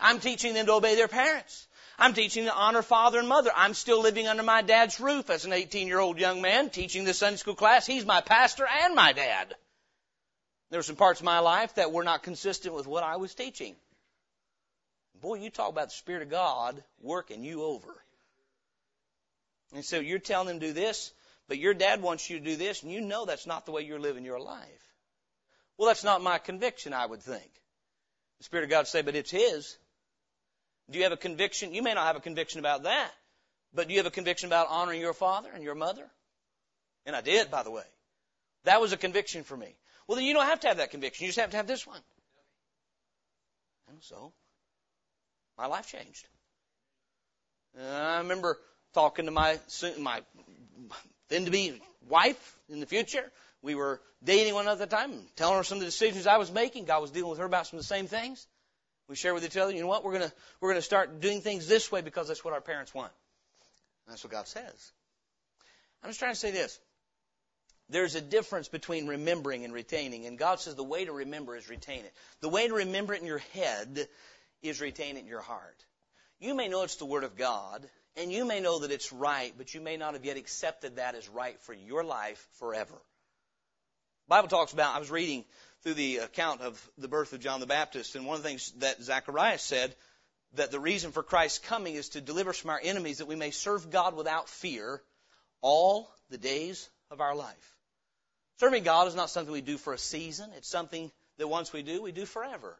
I'm 0.00 0.18
teaching 0.18 0.54
them 0.54 0.66
to 0.66 0.72
obey 0.72 0.96
their 0.96 1.06
parents. 1.06 1.67
I'm 1.98 2.14
teaching 2.14 2.44
to 2.44 2.54
honor 2.54 2.82
father 2.82 3.18
and 3.18 3.28
mother. 3.28 3.50
I'm 3.54 3.74
still 3.74 4.00
living 4.00 4.28
under 4.28 4.44
my 4.44 4.62
dad's 4.62 5.00
roof 5.00 5.30
as 5.30 5.44
an 5.44 5.52
18 5.52 5.88
year 5.88 5.98
old 5.98 6.18
young 6.18 6.40
man 6.40 6.70
teaching 6.70 7.04
the 7.04 7.12
Sunday 7.12 7.38
school 7.38 7.56
class. 7.56 7.86
He's 7.86 8.06
my 8.06 8.20
pastor 8.20 8.66
and 8.84 8.94
my 8.94 9.12
dad. 9.12 9.54
There 10.70 10.78
were 10.78 10.84
some 10.84 10.96
parts 10.96 11.20
of 11.20 11.24
my 11.24 11.40
life 11.40 11.74
that 11.74 11.90
were 11.90 12.04
not 12.04 12.22
consistent 12.22 12.74
with 12.74 12.86
what 12.86 13.02
I 13.02 13.16
was 13.16 13.34
teaching. 13.34 13.74
Boy, 15.20 15.36
you 15.36 15.50
talk 15.50 15.70
about 15.70 15.88
the 15.88 15.94
Spirit 15.94 16.22
of 16.22 16.30
God 16.30 16.82
working 17.00 17.42
you 17.42 17.64
over. 17.64 17.92
And 19.74 19.84
so 19.84 19.98
you're 19.98 20.20
telling 20.20 20.46
them 20.46 20.58
do 20.60 20.72
this, 20.72 21.12
but 21.48 21.58
your 21.58 21.74
dad 21.74 22.00
wants 22.00 22.30
you 22.30 22.38
to 22.38 22.44
do 22.44 22.56
this, 22.56 22.82
and 22.82 22.92
you 22.92 23.00
know 23.00 23.24
that's 23.24 23.46
not 23.46 23.66
the 23.66 23.72
way 23.72 23.82
you're 23.82 23.98
living 23.98 24.24
your 24.24 24.40
life. 24.40 24.94
Well, 25.76 25.88
that's 25.88 26.04
not 26.04 26.22
my 26.22 26.38
conviction, 26.38 26.92
I 26.92 27.06
would 27.06 27.22
think. 27.22 27.50
The 28.38 28.44
Spirit 28.44 28.64
of 28.64 28.70
God 28.70 28.86
say, 28.86 29.02
but 29.02 29.16
it's 29.16 29.30
His. 29.30 29.76
Do 30.90 30.98
you 30.98 31.04
have 31.04 31.12
a 31.12 31.16
conviction? 31.16 31.74
You 31.74 31.82
may 31.82 31.94
not 31.94 32.06
have 32.06 32.16
a 32.16 32.20
conviction 32.20 32.60
about 32.60 32.84
that, 32.84 33.10
but 33.74 33.88
do 33.88 33.94
you 33.94 33.98
have 33.98 34.06
a 34.06 34.10
conviction 34.10 34.48
about 34.48 34.68
honoring 34.70 35.00
your 35.00 35.12
father 35.12 35.50
and 35.52 35.62
your 35.62 35.74
mother? 35.74 36.04
And 37.04 37.14
I 37.14 37.20
did, 37.20 37.50
by 37.50 37.62
the 37.62 37.70
way. 37.70 37.84
That 38.64 38.80
was 38.80 38.92
a 38.92 38.96
conviction 38.96 39.44
for 39.44 39.56
me. 39.56 39.74
Well, 40.06 40.16
then 40.16 40.24
you 40.24 40.34
don't 40.34 40.46
have 40.46 40.60
to 40.60 40.68
have 40.68 40.78
that 40.78 40.90
conviction. 40.90 41.24
You 41.24 41.28
just 41.28 41.38
have 41.38 41.50
to 41.50 41.56
have 41.56 41.66
this 41.66 41.86
one. 41.86 42.00
And 43.90 44.02
so, 44.02 44.32
my 45.56 45.66
life 45.66 45.88
changed. 45.88 46.26
Uh, 47.78 47.84
I 47.84 48.18
remember 48.18 48.58
talking 48.94 49.26
to 49.26 49.30
my 49.30 49.58
my 49.98 50.22
then 51.28 51.44
to 51.44 51.50
be 51.50 51.80
wife 52.08 52.56
in 52.68 52.80
the 52.80 52.86
future. 52.86 53.30
We 53.62 53.74
were 53.74 54.00
dating 54.22 54.54
one 54.54 54.64
another 54.64 54.84
at 54.84 54.90
the 54.90 54.96
time, 54.96 55.12
telling 55.36 55.56
her 55.56 55.64
some 55.64 55.78
of 55.78 55.80
the 55.80 55.86
decisions 55.86 56.26
I 56.26 56.36
was 56.36 56.50
making. 56.50 56.84
God 56.84 57.02
was 57.02 57.10
dealing 57.10 57.30
with 57.30 57.38
her 57.38 57.44
about 57.44 57.66
some 57.66 57.78
of 57.78 57.84
the 57.84 57.88
same 57.88 58.06
things. 58.06 58.46
We 59.08 59.16
share 59.16 59.34
with 59.34 59.44
each 59.44 59.56
other. 59.56 59.72
You 59.72 59.80
know 59.80 59.86
what? 59.86 60.04
We're 60.04 60.12
gonna 60.12 60.32
we're 60.60 60.70
gonna 60.70 60.82
start 60.82 61.20
doing 61.20 61.40
things 61.40 61.66
this 61.66 61.90
way 61.90 62.02
because 62.02 62.28
that's 62.28 62.44
what 62.44 62.54
our 62.54 62.60
parents 62.60 62.94
want. 62.94 63.12
That's 64.06 64.22
what 64.22 64.32
God 64.32 64.46
says. 64.46 64.92
I'm 66.02 66.10
just 66.10 66.18
trying 66.18 66.32
to 66.32 66.38
say 66.38 66.50
this. 66.50 66.78
There's 67.90 68.14
a 68.14 68.20
difference 68.20 68.68
between 68.68 69.06
remembering 69.06 69.64
and 69.64 69.72
retaining, 69.72 70.26
and 70.26 70.38
God 70.38 70.60
says 70.60 70.74
the 70.74 70.84
way 70.84 71.06
to 71.06 71.12
remember 71.12 71.56
is 71.56 71.70
retain 71.70 72.00
it. 72.00 72.12
The 72.40 72.48
way 72.50 72.68
to 72.68 72.74
remember 72.74 73.14
it 73.14 73.22
in 73.22 73.26
your 73.26 73.42
head 73.54 74.06
is 74.62 74.80
retain 74.80 75.16
it 75.16 75.20
in 75.20 75.26
your 75.26 75.40
heart. 75.40 75.84
You 76.38 76.54
may 76.54 76.68
know 76.68 76.82
it's 76.82 76.96
the 76.96 77.06
Word 77.06 77.24
of 77.24 77.36
God, 77.36 77.88
and 78.16 78.30
you 78.30 78.44
may 78.44 78.60
know 78.60 78.80
that 78.80 78.90
it's 78.90 79.10
right, 79.10 79.54
but 79.56 79.72
you 79.72 79.80
may 79.80 79.96
not 79.96 80.14
have 80.14 80.24
yet 80.24 80.36
accepted 80.36 80.96
that 80.96 81.14
as 81.14 81.28
right 81.30 81.58
for 81.62 81.72
your 81.72 82.04
life 82.04 82.46
forever. 82.58 82.94
Bible 84.28 84.48
talks 84.48 84.74
about, 84.74 84.94
I 84.94 84.98
was 84.98 85.10
reading 85.10 85.46
through 85.88 85.94
the 85.94 86.18
account 86.18 86.60
of 86.60 86.90
the 86.98 87.08
birth 87.08 87.32
of 87.32 87.40
John 87.40 87.60
the 87.60 87.66
Baptist, 87.66 88.14
and 88.14 88.26
one 88.26 88.36
of 88.36 88.42
the 88.42 88.48
things 88.50 88.72
that 88.72 89.02
Zacharias 89.02 89.62
said, 89.62 89.94
that 90.52 90.70
the 90.70 90.78
reason 90.78 91.12
for 91.12 91.22
Christ's 91.22 91.60
coming 91.60 91.94
is 91.94 92.10
to 92.10 92.20
deliver 92.20 92.50
us 92.50 92.58
from 92.58 92.68
our 92.68 92.80
enemies, 92.82 93.18
that 93.18 93.26
we 93.26 93.36
may 93.36 93.52
serve 93.52 93.90
God 93.90 94.14
without 94.14 94.50
fear 94.50 95.00
all 95.62 96.10
the 96.28 96.36
days 96.36 96.90
of 97.10 97.22
our 97.22 97.34
life. 97.34 97.76
Serving 98.60 98.82
God 98.82 99.08
is 99.08 99.14
not 99.14 99.30
something 99.30 99.50
we 99.50 99.62
do 99.62 99.78
for 99.78 99.94
a 99.94 99.98
season. 99.98 100.50
It's 100.58 100.68
something 100.68 101.10
that 101.38 101.48
once 101.48 101.72
we 101.72 101.82
do, 101.82 102.02
we 102.02 102.12
do 102.12 102.26
forever. 102.26 102.76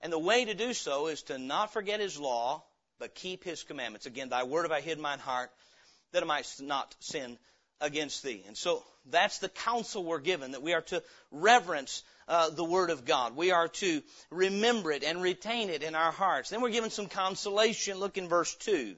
And 0.00 0.12
the 0.12 0.18
way 0.20 0.44
to 0.44 0.54
do 0.54 0.74
so 0.74 1.08
is 1.08 1.22
to 1.24 1.38
not 1.38 1.72
forget 1.72 1.98
His 1.98 2.20
law, 2.20 2.62
but 3.00 3.16
keep 3.16 3.42
His 3.42 3.64
commandments. 3.64 4.06
Again, 4.06 4.28
thy 4.28 4.44
word 4.44 4.62
have 4.62 4.70
I 4.70 4.80
hid 4.80 4.98
in 4.98 5.02
mine 5.02 5.18
heart, 5.18 5.50
that 6.12 6.22
I 6.22 6.26
might 6.26 6.48
not 6.60 6.94
sin 7.00 7.36
against 7.80 8.22
thee. 8.22 8.42
And 8.46 8.56
so 8.56 8.82
that's 9.10 9.38
the 9.38 9.48
counsel 9.48 10.04
we're 10.04 10.18
given, 10.18 10.52
that 10.52 10.62
we 10.62 10.72
are 10.72 10.82
to 10.82 11.02
reverence 11.30 12.02
uh, 12.26 12.50
the 12.50 12.64
Word 12.64 12.90
of 12.90 13.04
God. 13.04 13.36
We 13.36 13.50
are 13.50 13.68
to 13.68 14.02
remember 14.30 14.92
it 14.92 15.04
and 15.04 15.22
retain 15.22 15.70
it 15.70 15.82
in 15.82 15.94
our 15.94 16.12
hearts. 16.12 16.50
Then 16.50 16.62
we're 16.62 16.70
given 16.70 16.90
some 16.90 17.06
consolation. 17.06 17.98
Look 17.98 18.16
in 18.16 18.28
verse 18.28 18.54
2. 18.54 18.96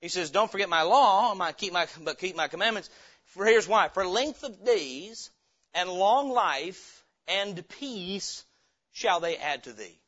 He 0.00 0.08
says, 0.08 0.30
Don't 0.30 0.50
forget 0.50 0.68
my 0.68 0.82
law, 0.82 1.34
keep 1.52 1.72
my, 1.72 1.86
but 2.02 2.18
keep 2.18 2.36
my 2.36 2.48
commandments. 2.48 2.90
For 3.26 3.44
here's 3.44 3.68
why. 3.68 3.88
For 3.88 4.06
length 4.06 4.42
of 4.42 4.64
days 4.64 5.30
and 5.74 5.90
long 5.90 6.30
life 6.30 7.04
and 7.28 7.66
peace 7.68 8.44
shall 8.92 9.20
they 9.20 9.36
add 9.36 9.64
to 9.64 9.72
thee. 9.72 9.98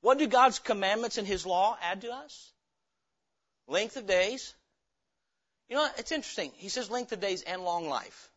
What 0.00 0.18
do 0.18 0.26
God's 0.26 0.58
commandments 0.58 1.18
and 1.18 1.26
His 1.26 1.44
law 1.44 1.76
add 1.82 2.02
to 2.02 2.12
us? 2.12 2.52
Length 3.66 3.96
of 3.96 4.06
days. 4.06 4.54
You 5.68 5.76
know, 5.76 5.88
it's 5.98 6.12
interesting. 6.12 6.52
He 6.56 6.68
says 6.68 6.90
length 6.90 7.12
of 7.12 7.20
days 7.20 7.42
and 7.42 7.62
long 7.62 7.88
life. 7.88 8.30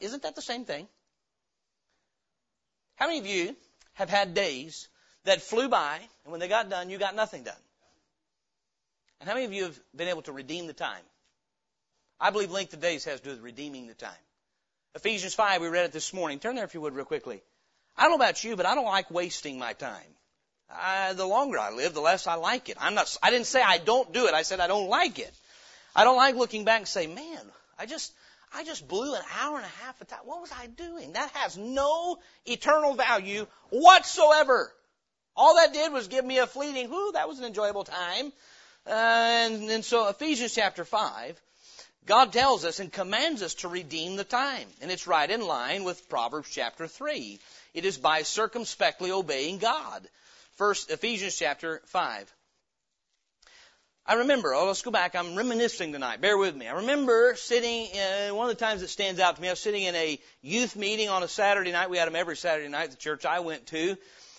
Isn't 0.00 0.22
that 0.22 0.34
the 0.34 0.42
same 0.42 0.64
thing? 0.64 0.88
How 2.96 3.06
many 3.06 3.18
of 3.18 3.26
you 3.26 3.56
have 3.94 4.10
had 4.10 4.34
days 4.34 4.88
that 5.24 5.42
flew 5.42 5.68
by, 5.68 5.98
and 6.24 6.30
when 6.30 6.40
they 6.40 6.48
got 6.48 6.68
done, 6.68 6.90
you 6.90 6.98
got 6.98 7.14
nothing 7.14 7.44
done? 7.44 7.54
And 9.20 9.28
how 9.28 9.34
many 9.34 9.46
of 9.46 9.52
you 9.52 9.64
have 9.64 9.78
been 9.94 10.08
able 10.08 10.22
to 10.22 10.32
redeem 10.32 10.66
the 10.66 10.72
time? 10.72 11.02
I 12.18 12.30
believe 12.30 12.50
length 12.50 12.72
of 12.74 12.80
days 12.80 13.04
has 13.04 13.20
to 13.20 13.24
do 13.24 13.30
with 13.30 13.40
redeeming 13.40 13.86
the 13.86 13.94
time. 13.94 14.10
Ephesians 14.94 15.34
5, 15.34 15.60
we 15.60 15.68
read 15.68 15.84
it 15.84 15.92
this 15.92 16.12
morning. 16.12 16.38
Turn 16.38 16.56
there 16.56 16.64
if 16.64 16.74
you 16.74 16.80
would 16.80 16.94
real 16.94 17.04
quickly. 17.04 17.42
I 17.96 18.02
don't 18.02 18.12
know 18.12 18.16
about 18.16 18.42
you, 18.42 18.56
but 18.56 18.66
I 18.66 18.74
don't 18.74 18.86
like 18.86 19.10
wasting 19.10 19.58
my 19.58 19.72
time. 19.74 20.14
I, 20.70 21.12
the 21.12 21.26
longer 21.26 21.58
I 21.58 21.70
live, 21.70 21.94
the 21.94 22.00
less 22.00 22.26
I 22.26 22.34
like 22.34 22.68
it. 22.68 22.76
I'm 22.80 22.94
not, 22.94 23.16
I 23.22 23.30
didn't 23.30 23.46
say 23.46 23.62
I 23.62 23.78
don't 23.78 24.12
do 24.12 24.26
it. 24.26 24.34
I 24.34 24.42
said 24.42 24.60
I 24.60 24.66
don't 24.66 24.88
like 24.88 25.18
it. 25.18 25.34
I 25.94 26.04
don't 26.04 26.16
like 26.16 26.36
looking 26.36 26.64
back 26.64 26.78
and 26.78 26.88
say, 26.88 27.06
man, 27.06 27.40
I 27.78 27.86
just, 27.86 28.12
I 28.54 28.64
just 28.64 28.86
blew 28.86 29.14
an 29.14 29.22
hour 29.40 29.56
and 29.56 29.64
a 29.64 29.84
half 29.84 30.00
of 30.00 30.08
time. 30.08 30.20
What 30.24 30.40
was 30.40 30.52
I 30.52 30.66
doing? 30.66 31.12
That 31.12 31.30
has 31.32 31.56
no 31.56 32.18
eternal 32.46 32.94
value 32.94 33.46
whatsoever. 33.70 34.72
All 35.36 35.56
that 35.56 35.72
did 35.72 35.92
was 35.92 36.08
give 36.08 36.24
me 36.24 36.38
a 36.38 36.46
fleeting, 36.46 36.90
whoo, 36.90 37.12
that 37.12 37.28
was 37.28 37.38
an 37.38 37.44
enjoyable 37.44 37.84
time. 37.84 38.32
Uh, 38.86 38.90
and, 38.90 39.70
and 39.70 39.84
so 39.84 40.08
Ephesians 40.08 40.54
chapter 40.54 40.84
5, 40.84 41.40
God 42.06 42.32
tells 42.32 42.64
us 42.64 42.80
and 42.80 42.92
commands 42.92 43.42
us 43.42 43.54
to 43.54 43.68
redeem 43.68 44.16
the 44.16 44.24
time. 44.24 44.66
And 44.80 44.90
it's 44.90 45.06
right 45.06 45.30
in 45.30 45.40
line 45.40 45.84
with 45.84 46.08
Proverbs 46.08 46.50
chapter 46.50 46.86
3. 46.86 47.38
It 47.74 47.84
is 47.84 47.98
by 47.98 48.22
circumspectly 48.22 49.12
obeying 49.12 49.58
God. 49.58 50.08
First, 50.56 50.90
Ephesians 50.90 51.36
chapter 51.36 51.82
5. 51.86 52.32
I 54.06 54.14
remember, 54.14 54.54
oh, 54.54 54.66
let's 54.66 54.82
go 54.82 54.90
back. 54.90 55.14
I'm 55.14 55.36
reminiscing 55.36 55.92
tonight. 55.92 56.20
Bear 56.20 56.36
with 56.36 56.56
me. 56.56 56.66
I 56.66 56.76
remember 56.76 57.34
sitting, 57.36 57.86
in, 57.86 58.34
one 58.34 58.50
of 58.50 58.56
the 58.56 58.64
times 58.64 58.80
that 58.80 58.88
stands 58.88 59.20
out 59.20 59.36
to 59.36 59.42
me, 59.42 59.48
I 59.48 59.52
was 59.52 59.60
sitting 59.60 59.82
in 59.82 59.94
a 59.94 60.18
youth 60.42 60.74
meeting 60.74 61.08
on 61.08 61.22
a 61.22 61.28
Saturday 61.28 61.70
night. 61.70 61.90
We 61.90 61.98
had 61.98 62.08
them 62.08 62.16
every 62.16 62.36
Saturday 62.36 62.68
night 62.68 62.84
at 62.84 62.90
the 62.92 62.96
church 62.96 63.24
I 63.24 63.40
went 63.40 63.66
to. 63.66 63.96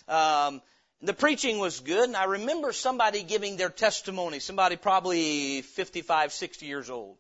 Um, 0.08 0.62
the 1.02 1.14
preaching 1.14 1.60
was 1.60 1.80
good, 1.80 2.04
and 2.04 2.18
I 2.18 2.26
remember 2.26 2.74
somebody 2.74 3.24
giving 3.24 3.58
their 3.58 3.70
testimony, 3.70 4.40
somebody 4.40 4.76
probably 4.76 5.62
55, 5.62 6.34
60 6.34 6.66
years 6.66 6.90
old. 6.90 7.18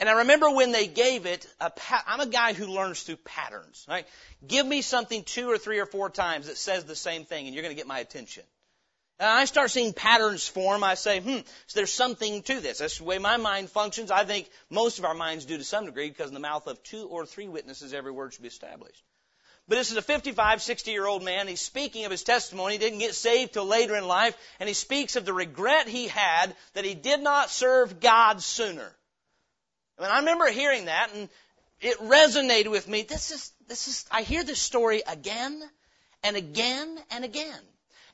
And 0.00 0.08
I 0.08 0.18
remember 0.18 0.50
when 0.50 0.70
they 0.70 0.86
gave 0.86 1.26
it, 1.26 1.46
a 1.60 1.70
pa- 1.70 2.04
I'm 2.06 2.20
a 2.20 2.26
guy 2.26 2.52
who 2.52 2.66
learns 2.66 3.02
through 3.02 3.16
patterns, 3.16 3.84
right? 3.88 4.06
Give 4.46 4.64
me 4.64 4.80
something 4.80 5.24
two 5.24 5.50
or 5.50 5.58
three 5.58 5.80
or 5.80 5.86
four 5.86 6.08
times 6.08 6.46
that 6.46 6.56
says 6.56 6.84
the 6.84 6.94
same 6.94 7.24
thing 7.24 7.46
and 7.46 7.54
you're 7.54 7.62
going 7.62 7.74
to 7.74 7.80
get 7.80 7.88
my 7.88 7.98
attention. 7.98 8.44
And 9.20 9.28
I 9.28 9.46
start 9.46 9.70
seeing 9.70 9.92
patterns 9.92 10.46
form. 10.46 10.84
I 10.84 10.94
say, 10.94 11.20
hmm, 11.20 11.38
so 11.66 11.74
there's 11.74 11.92
something 11.92 12.42
to 12.42 12.60
this. 12.60 12.78
That's 12.78 12.98
the 12.98 13.04
way 13.04 13.18
my 13.18 13.36
mind 13.36 13.68
functions. 13.68 14.12
I 14.12 14.24
think 14.24 14.48
most 14.70 14.98
of 14.98 15.04
our 15.04 15.14
minds 15.14 15.44
do 15.44 15.58
to 15.58 15.64
some 15.64 15.86
degree 15.86 16.08
because 16.08 16.28
in 16.28 16.34
the 16.34 16.40
mouth 16.40 16.68
of 16.68 16.82
two 16.84 17.06
or 17.08 17.26
three 17.26 17.48
witnesses, 17.48 17.92
every 17.92 18.12
word 18.12 18.32
should 18.32 18.42
be 18.42 18.48
established. 18.48 19.02
But 19.66 19.76
this 19.76 19.90
is 19.90 19.96
a 19.96 20.02
55, 20.02 20.62
60 20.62 20.90
year 20.92 21.06
old 21.06 21.24
man. 21.24 21.48
He's 21.48 21.60
speaking 21.60 22.04
of 22.04 22.10
his 22.10 22.22
testimony. 22.22 22.74
He 22.74 22.78
didn't 22.78 23.00
get 23.00 23.14
saved 23.14 23.52
till 23.52 23.66
later 23.66 23.96
in 23.96 24.06
life. 24.06 24.36
And 24.60 24.68
he 24.68 24.74
speaks 24.74 25.16
of 25.16 25.24
the 25.24 25.34
regret 25.34 25.88
he 25.88 26.06
had 26.08 26.54
that 26.74 26.84
he 26.84 26.94
did 26.94 27.20
not 27.20 27.50
serve 27.50 28.00
God 28.00 28.40
sooner. 28.40 28.90
I 29.98 30.02
mean, 30.02 30.10
I 30.10 30.18
remember 30.20 30.48
hearing 30.48 30.86
that 30.86 31.10
and 31.12 31.28
it 31.80 31.98
resonated 31.98 32.70
with 32.70 32.88
me. 32.88 33.02
This 33.02 33.30
is, 33.30 33.52
this 33.66 33.88
is, 33.88 34.06
I 34.10 34.22
hear 34.22 34.44
this 34.44 34.60
story 34.60 35.02
again 35.06 35.60
and 36.22 36.36
again 36.36 36.98
and 37.10 37.24
again. 37.24 37.60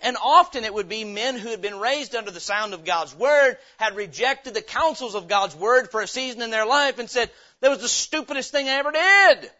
And 0.05 0.19
often 0.23 0.65
it 0.65 0.75
would 0.75 0.89
be 0.89 1.03
men 1.03 1.39
who 1.39 1.49
had 1.49 1.63
been 1.63 1.81
raised 1.81 2.15
under 2.15 2.31
the 2.31 2.39
sound 2.39 2.75
of 2.75 2.85
God's 2.85 3.15
Word, 3.15 3.57
had 3.79 3.97
rejected 3.97 4.53
the 4.53 4.61
counsels 4.61 5.15
of 5.15 5.29
God's 5.29 5.57
Word 5.57 5.91
for 5.91 6.03
a 6.03 6.07
season 6.07 6.43
in 6.43 6.51
their 6.51 6.67
life 6.67 6.99
and 6.99 7.09
said, 7.09 7.31
that 7.61 7.71
was 7.71 7.81
the 7.81 7.89
stupidest 7.89 8.53
thing 8.53 8.69
I 8.69 8.73
ever 8.73 8.93
did. 8.93 9.51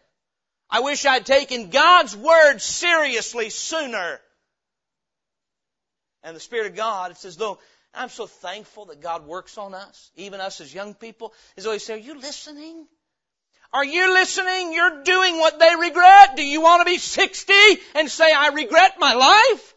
I 0.69 0.81
wish 0.81 1.07
I'd 1.07 1.25
taken 1.25 1.71
God's 1.71 2.15
Word 2.15 2.59
seriously 2.59 3.49
sooner. 3.49 4.21
And 6.23 6.37
the 6.37 6.41
Spirit 6.41 6.67
of 6.67 6.77
God, 6.77 7.11
it's 7.11 7.25
as 7.25 7.39
though 7.39 7.59
I'm 7.95 8.11
so 8.11 8.27
thankful 8.27 8.87
that 8.87 9.01
God 9.01 9.27
works 9.27 9.57
on 9.57 9.73
us, 9.73 10.11
even 10.15 10.43
us 10.43 10.61
as 10.61 10.75
young 10.75 10.93
people. 10.93 11.33
As 11.57 11.65
always 11.65 11.87
say, 11.87 11.95
are 11.95 11.97
you 11.97 12.21
listening? 12.21 12.87
Are 13.73 13.85
you 13.85 14.13
listening? 14.13 14.75
You're 14.75 15.05
doing 15.05 15.39
what 15.39 15.59
they 15.59 15.75
regret. 15.75 16.37
Do 16.37 16.45
you 16.45 16.61
want 16.61 16.83
to 16.83 16.85
be 16.85 16.99
60 16.99 17.55
and 17.95 18.11
say, 18.11 18.31
I 18.31 18.49
regret 18.49 18.97
my 18.99 19.15
life? 19.15 19.75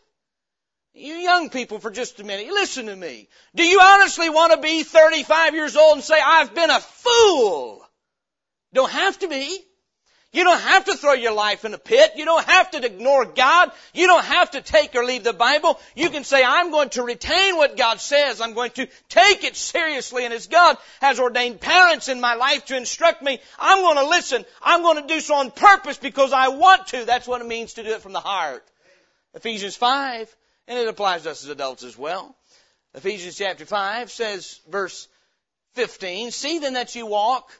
You 0.97 1.13
young 1.13 1.49
people 1.49 1.79
for 1.79 1.91
just 1.91 2.19
a 2.19 2.23
minute, 2.23 2.47
listen 2.47 2.87
to 2.87 2.95
me. 2.95 3.27
Do 3.53 3.63
you 3.63 3.79
honestly 3.79 4.29
want 4.29 4.53
to 4.53 4.59
be 4.59 4.83
35 4.83 5.53
years 5.53 5.75
old 5.75 5.97
and 5.97 6.03
say, 6.03 6.15
I've 6.23 6.55
been 6.55 6.71
a 6.71 6.79
fool? 6.79 7.87
Don't 8.73 8.91
have 8.91 9.19
to 9.19 9.27
be. 9.27 9.59
You 10.33 10.43
don't 10.43 10.59
have 10.59 10.85
to 10.85 10.97
throw 10.97 11.13
your 11.13 11.33
life 11.33 11.65
in 11.65 11.73
a 11.73 11.77
pit. 11.77 12.11
You 12.15 12.25
don't 12.25 12.45
have 12.45 12.71
to 12.71 12.85
ignore 12.85 13.25
God. 13.25 13.71
You 13.93 14.07
don't 14.07 14.25
have 14.25 14.51
to 14.51 14.61
take 14.61 14.93
or 14.95 15.05
leave 15.05 15.23
the 15.23 15.33
Bible. 15.33 15.79
You 15.95 16.09
can 16.09 16.23
say, 16.23 16.43
I'm 16.43 16.69
going 16.69 16.89
to 16.89 17.03
retain 17.03 17.55
what 17.55 17.77
God 17.77 17.99
says. 17.99 18.41
I'm 18.41 18.53
going 18.53 18.71
to 18.71 18.87
take 19.07 19.43
it 19.43 19.55
seriously. 19.55 20.25
And 20.25 20.33
as 20.33 20.47
God 20.47 20.77
has 20.99 21.19
ordained 21.19 21.61
parents 21.61 22.09
in 22.09 22.19
my 22.19 22.35
life 22.35 22.65
to 22.65 22.77
instruct 22.77 23.21
me, 23.21 23.39
I'm 23.57 23.81
going 23.81 23.97
to 23.97 24.09
listen. 24.09 24.45
I'm 24.61 24.81
going 24.81 25.01
to 25.01 25.07
do 25.07 25.21
so 25.21 25.35
on 25.35 25.51
purpose 25.51 25.97
because 25.97 26.33
I 26.33 26.49
want 26.49 26.87
to. 26.87 27.05
That's 27.05 27.27
what 27.27 27.41
it 27.41 27.47
means 27.47 27.73
to 27.73 27.83
do 27.83 27.89
it 27.89 28.01
from 28.01 28.13
the 28.13 28.19
heart. 28.19 28.63
Ephesians 29.33 29.75
5, 29.75 30.35
and 30.67 30.77
it 30.77 30.87
applies 30.87 31.23
to 31.23 31.31
us 31.31 31.43
as 31.43 31.49
adults 31.49 31.83
as 31.83 31.97
well. 31.97 32.35
Ephesians 32.93 33.37
chapter 33.37 33.65
5 33.65 34.11
says, 34.11 34.59
verse 34.69 35.07
15, 35.75 36.31
See 36.31 36.59
then 36.59 36.73
that 36.73 36.95
you 36.95 37.05
walk 37.05 37.51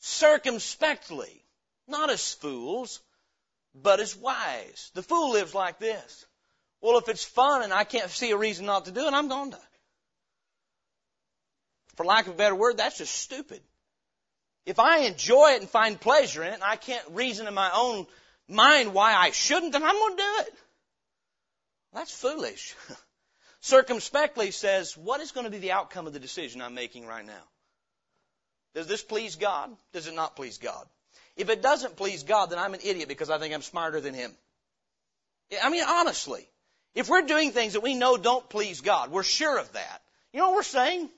circumspectly 0.00 1.44
not 1.86 2.10
as 2.10 2.34
fools, 2.34 3.00
but 3.74 4.00
as 4.00 4.16
wise. 4.16 4.90
The 4.94 5.02
fool 5.02 5.32
lives 5.32 5.54
like 5.54 5.78
this. 5.78 6.26
Well, 6.80 6.98
if 6.98 7.08
it's 7.08 7.24
fun 7.24 7.62
and 7.62 7.72
I 7.72 7.84
can't 7.84 8.10
see 8.10 8.30
a 8.30 8.36
reason 8.36 8.66
not 8.66 8.86
to 8.86 8.92
do 8.92 9.06
it, 9.06 9.14
I'm 9.14 9.28
going 9.28 9.52
to. 9.52 9.58
For 11.96 12.04
lack 12.04 12.26
of 12.26 12.34
a 12.34 12.36
better 12.36 12.54
word, 12.54 12.78
that's 12.78 12.98
just 12.98 13.14
stupid. 13.14 13.60
If 14.66 14.78
I 14.78 15.00
enjoy 15.00 15.52
it 15.52 15.60
and 15.60 15.68
find 15.68 16.00
pleasure 16.00 16.42
in 16.42 16.50
it 16.50 16.54
and 16.54 16.64
I 16.64 16.76
can't 16.76 17.04
reason 17.10 17.46
in 17.46 17.54
my 17.54 17.70
own 17.74 18.06
mind 18.48 18.94
why 18.94 19.14
I 19.14 19.30
shouldn't, 19.30 19.72
then 19.72 19.82
I'm 19.82 19.94
going 19.94 20.16
to 20.16 20.22
do 20.22 20.34
it. 20.40 20.54
That's 21.94 22.12
foolish. 22.12 22.74
Circumspectly 23.60 24.50
says, 24.50 24.96
what 24.96 25.20
is 25.20 25.32
going 25.32 25.44
to 25.44 25.50
be 25.50 25.58
the 25.58 25.72
outcome 25.72 26.06
of 26.06 26.12
the 26.12 26.20
decision 26.20 26.60
I'm 26.60 26.74
making 26.74 27.06
right 27.06 27.24
now? 27.24 27.42
Does 28.74 28.88
this 28.88 29.02
please 29.02 29.36
God? 29.36 29.70
Does 29.92 30.08
it 30.08 30.14
not 30.14 30.36
please 30.36 30.58
God? 30.58 30.86
If 31.36 31.48
it 31.48 31.62
doesn't 31.62 31.96
please 31.96 32.24
God, 32.24 32.50
then 32.50 32.58
I'm 32.58 32.74
an 32.74 32.80
idiot 32.84 33.08
because 33.08 33.30
I 33.30 33.38
think 33.38 33.54
I'm 33.54 33.62
smarter 33.62 34.00
than 34.00 34.14
Him. 34.14 34.32
I 35.62 35.70
mean, 35.70 35.84
honestly, 35.86 36.46
if 36.94 37.08
we're 37.08 37.22
doing 37.22 37.52
things 37.52 37.74
that 37.74 37.82
we 37.82 37.94
know 37.94 38.16
don't 38.16 38.48
please 38.48 38.80
God, 38.80 39.10
we're 39.10 39.22
sure 39.22 39.58
of 39.58 39.72
that. 39.72 40.02
You 40.32 40.40
know 40.40 40.48
what 40.48 40.56
we're 40.56 40.62
saying? 40.64 41.08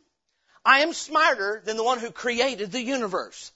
I 0.65 0.81
am 0.81 0.93
smarter 0.93 1.63
than 1.65 1.77
the 1.77 1.85
one 1.85 1.99
who 1.99 2.11
created 2.11 2.73
the 2.73 2.83
universe. 2.83 3.51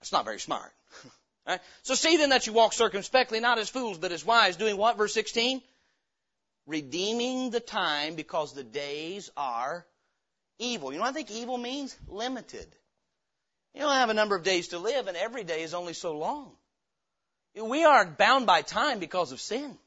That's 0.00 0.12
not 0.12 0.24
very 0.24 0.40
smart. 0.40 0.72
right? 1.46 1.60
So 1.82 1.94
see 1.94 2.16
then 2.16 2.30
that 2.30 2.46
you 2.46 2.52
walk 2.52 2.72
circumspectly, 2.72 3.40
not 3.40 3.58
as 3.58 3.68
fools, 3.68 3.98
but 3.98 4.12
as 4.12 4.24
wise, 4.24 4.56
doing 4.56 4.76
what? 4.76 4.96
Verse 4.96 5.14
16? 5.14 5.62
Redeeming 6.68 7.48
the 7.48 7.60
time 7.60 8.14
because 8.14 8.52
the 8.52 8.62
days 8.62 9.30
are 9.38 9.86
evil. 10.58 10.92
You 10.92 10.98
know 10.98 11.04
I 11.04 11.12
think 11.12 11.30
evil 11.30 11.56
means? 11.56 11.96
Limited. 12.06 12.66
You 13.74 13.80
don't 13.80 13.94
have 13.94 14.10
a 14.10 14.14
number 14.14 14.36
of 14.36 14.42
days 14.42 14.68
to 14.68 14.78
live, 14.78 15.08
and 15.08 15.16
every 15.16 15.44
day 15.44 15.62
is 15.62 15.72
only 15.72 15.94
so 15.94 16.18
long. 16.18 16.52
We 17.54 17.84
are 17.84 18.04
bound 18.04 18.44
by 18.44 18.60
time 18.60 18.98
because 18.98 19.32
of 19.32 19.40
sin. 19.40 19.78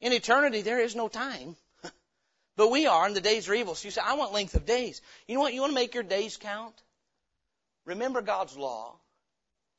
In 0.00 0.12
eternity, 0.12 0.62
there 0.62 0.78
is 0.78 0.94
no 0.94 1.08
time. 1.08 1.56
but 2.56 2.70
we 2.70 2.86
are, 2.86 3.04
and 3.04 3.16
the 3.16 3.20
days 3.20 3.48
are 3.48 3.54
evil. 3.54 3.74
So 3.74 3.86
you 3.86 3.90
say, 3.90 4.02
I 4.04 4.14
want 4.14 4.32
length 4.32 4.54
of 4.54 4.64
days. 4.64 5.02
You 5.26 5.34
know 5.34 5.40
what? 5.40 5.52
You 5.52 5.62
want 5.62 5.72
to 5.72 5.80
make 5.80 5.94
your 5.94 6.04
days 6.04 6.36
count? 6.36 6.80
Remember 7.86 8.22
God's 8.22 8.56
law. 8.56 8.94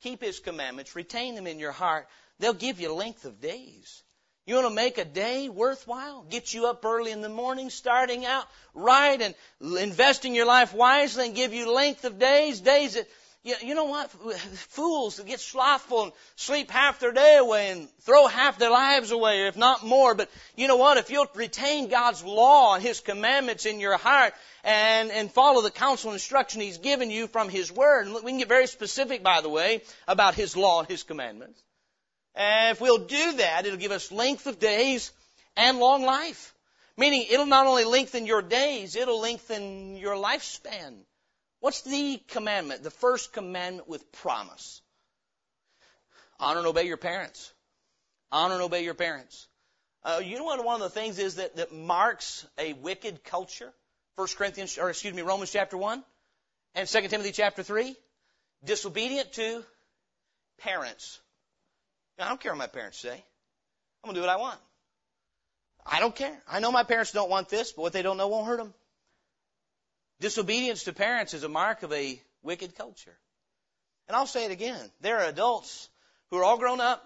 Keep 0.02 0.22
His 0.22 0.40
commandments. 0.40 0.98
Retain 0.98 1.36
them 1.36 1.48
in 1.48 1.60
your 1.60 1.72
heart. 1.72 2.10
They'll 2.40 2.54
give 2.54 2.82
you 2.82 2.94
length 2.94 3.24
of 3.24 3.40
days. 3.40 4.04
You 4.46 4.56
want 4.56 4.68
to 4.68 4.74
make 4.74 4.98
a 4.98 5.06
day 5.06 5.48
worthwhile? 5.48 6.26
Get 6.30 6.54
you 6.54 6.68
up 6.68 6.84
early 6.84 7.12
in 7.12 7.22
the 7.22 7.30
morning, 7.30 7.70
starting 7.70 8.26
out 8.26 8.46
right 8.74 9.22
and 9.22 9.36
investing 9.80 10.36
your 10.36 10.46
life 10.46 10.74
wisely 10.74 11.28
and 11.28 11.36
give 11.36 11.54
you 11.54 11.72
length 11.72 12.04
of 12.04 12.20
days, 12.20 12.60
days 12.60 12.96
that, 12.96 13.08
you 13.44 13.74
know 13.74 13.86
what? 13.86 14.12
Fools 14.12 15.16
that 15.16 15.28
get 15.28 15.40
slothful 15.40 16.04
and 16.04 16.12
sleep 16.36 16.72
half 16.72 17.00
their 17.00 17.14
day 17.14 17.38
away 17.38 17.72
and 17.72 17.90
throw 18.02 18.28
half 18.28 18.58
their 18.58 18.70
lives 18.70 19.12
away, 19.12 19.48
if 19.48 19.56
not 19.56 19.86
more. 19.86 20.14
But 20.14 20.30
you 20.58 20.68
know 20.68 20.76
what? 20.76 20.98
If 20.98 21.10
you'll 21.10 21.28
retain 21.36 21.88
God's 21.88 22.22
law 22.22 22.76
and 22.76 22.84
His 22.84 23.00
commandments 23.00 23.66
in 23.66 23.80
your 23.80 23.98
heart 23.98 24.34
and, 24.66 25.10
and 25.10 25.32
follow 25.32 25.62
the 25.62 25.72
counsel 25.72 26.10
and 26.10 26.16
instruction 26.16 26.60
He's 26.60 26.80
given 26.80 27.10
you 27.10 27.28
from 27.28 27.48
His 27.48 27.72
Word, 27.72 28.08
and 28.08 28.16
we 28.16 28.32
can 28.32 28.40
get 28.40 28.50
very 28.50 28.68
specific, 28.68 29.24
by 29.24 29.40
the 29.40 29.50
way, 29.50 29.84
about 30.06 30.36
His 30.36 30.58
law 30.58 30.80
and 30.80 30.90
His 30.90 31.04
commandments. 31.04 31.62
And 32.36 32.72
if 32.72 32.82
we'll 32.82 33.06
do 33.06 33.34
that, 33.34 33.66
it'll 33.66 33.78
give 33.78 33.92
us 33.92 34.12
length 34.12 34.48
of 34.48 34.60
days 34.60 35.12
and 35.56 35.80
long 35.80 36.04
life. 36.04 36.54
Meaning 36.98 37.26
it'll 37.30 37.46
not 37.46 37.68
only 37.68 37.86
lengthen 37.86 38.26
your 38.26 38.42
days, 38.42 38.96
it'll 38.96 39.20
lengthen 39.20 39.96
your 39.96 40.16
lifespan. 40.16 40.98
What's 41.60 41.82
the 41.82 42.22
commandment? 42.28 42.84
The 42.84 42.92
first 42.92 43.34
commandment 43.34 43.88
with 43.88 44.12
promise. 44.12 44.82
Honor 46.40 46.60
and 46.60 46.68
obey 46.68 46.84
your 46.84 46.98
parents. 46.98 47.54
Honor 48.32 48.56
and 48.56 48.64
obey 48.64 48.84
your 48.84 48.94
parents. 48.94 49.48
Uh, 50.04 50.22
you 50.24 50.38
know 50.38 50.44
what 50.44 50.64
one 50.64 50.76
of 50.76 50.82
the 50.82 50.90
things 50.90 51.18
is 51.20 51.36
that, 51.36 51.56
that 51.56 51.72
marks 51.72 52.46
a 52.58 52.74
wicked 52.74 53.24
culture? 53.24 53.72
First 54.18 54.38
Corinthians, 54.38 54.78
or 54.78 54.90
excuse 54.90 55.14
me, 55.14 55.22
Romans 55.22 55.52
chapter 55.52 55.78
1 55.78 56.04
and 56.76 56.88
2 56.88 57.08
Timothy 57.08 57.32
chapter 57.32 57.64
3. 57.64 57.96
Disobedient 58.64 59.32
to 59.34 59.64
parents. 60.60 61.20
I 62.20 62.30
don't 62.30 62.40
care 62.40 62.52
what 62.52 62.60
my 62.60 62.68
parents 62.68 63.00
say. 63.00 63.14
I'm 63.14 64.08
going 64.08 64.16
to 64.16 64.22
do 64.22 64.28
what 64.28 64.30
I 64.30 64.38
want. 64.38 64.60
I 65.86 66.00
don't 66.00 66.16
care. 66.16 66.38
I 66.48 66.60
know 66.60 66.72
my 66.72 66.84
parents 66.84 67.12
don't 67.12 67.30
want 67.30 67.50
this, 67.50 67.72
but 67.72 67.82
what 67.82 67.94
they 67.94 68.02
don't 68.02 68.18
know 68.18 68.28
won't 68.28 68.48
hurt 68.48 68.58
them. 68.58 68.74
Disobedience 70.20 70.84
to 70.84 70.94
parents 70.94 71.34
is 71.34 71.44
a 71.44 71.50
mark 71.50 71.84
of 71.84 71.92
a 71.92 72.22
wicked 72.44 72.76
culture. 72.76 73.18
And 74.08 74.16
I'll 74.16 74.28
say 74.28 74.46
it 74.46 74.52
again. 74.52 74.92
There 75.02 75.20
are 75.20 75.28
adults 75.28 75.90
who 76.30 76.38
are 76.38 76.44
all 76.44 76.58
grown 76.58 76.80
up 76.80 77.04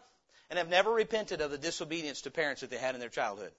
and 0.50 0.58
have 0.58 0.70
never 0.70 0.92
repented 0.92 1.42
of 1.42 1.52
the 1.52 1.58
disobedience 1.58 2.22
to 2.22 2.32
parents 2.32 2.62
that 2.62 2.70
they 2.70 2.78
had 2.78 2.96
in 2.96 3.00
their 3.00 3.10
childhood. 3.10 3.52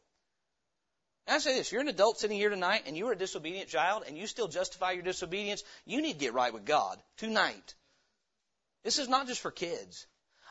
And 1.26 1.34
I 1.34 1.38
say 1.38 1.54
this, 1.54 1.70
you're 1.70 1.82
an 1.82 1.88
adult 1.88 2.18
sitting 2.18 2.38
here 2.38 2.48
tonight 2.48 2.84
and 2.86 2.96
you 2.96 3.06
were 3.06 3.12
a 3.12 3.18
disobedient 3.18 3.68
child 3.68 4.04
and 4.06 4.16
you 4.16 4.26
still 4.26 4.48
justify 4.48 4.92
your 4.92 5.02
disobedience, 5.02 5.62
you 5.84 6.00
need 6.00 6.14
to 6.14 6.18
get 6.18 6.32
right 6.32 6.52
with 6.52 6.64
God 6.64 6.98
tonight. 7.18 7.74
This 8.82 8.98
is 8.98 9.08
not 9.08 9.26
just 9.26 9.40
for 9.40 9.50
kids. 9.50 10.06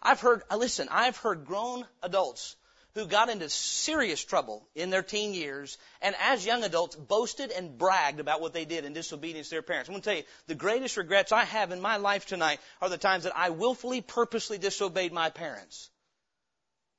I've 0.08 0.22
heard, 0.22 0.42
uh, 0.50 0.56
listen, 0.56 0.88
I've 0.90 1.18
heard 1.18 1.46
grown 1.46 1.86
adults 2.02 2.56
who 2.96 3.08
got 3.08 3.28
into 3.28 3.50
serious 3.50 4.24
trouble 4.24 4.66
in 4.74 4.90
their 4.90 5.04
teen 5.04 5.34
years 5.34 5.78
and 6.02 6.16
as 6.22 6.46
young 6.46 6.64
adults 6.64 6.96
boasted 6.96 7.52
and 7.52 7.78
bragged 7.78 8.22
about 8.22 8.40
what 8.40 8.54
they 8.54 8.64
did 8.64 8.86
in 8.86 8.94
disobedience 8.94 9.50
to 9.50 9.56
their 9.56 9.62
parents. 9.62 9.90
I'm 9.90 9.96
going 9.96 10.02
to 10.04 10.10
tell 10.10 10.18
you, 10.18 10.24
the 10.48 10.56
greatest 10.56 10.96
regrets 10.96 11.34
I 11.34 11.44
have 11.44 11.74
in 11.74 11.82
my 11.82 11.98
life 11.98 12.26
tonight 12.26 12.62
are 12.82 12.88
the 12.88 12.98
times 12.98 13.26
that 13.26 13.36
I 13.36 13.50
willfully, 13.50 14.00
purposely 14.00 14.58
disobeyed 14.58 15.12
my 15.12 15.30
parents. 15.30 15.90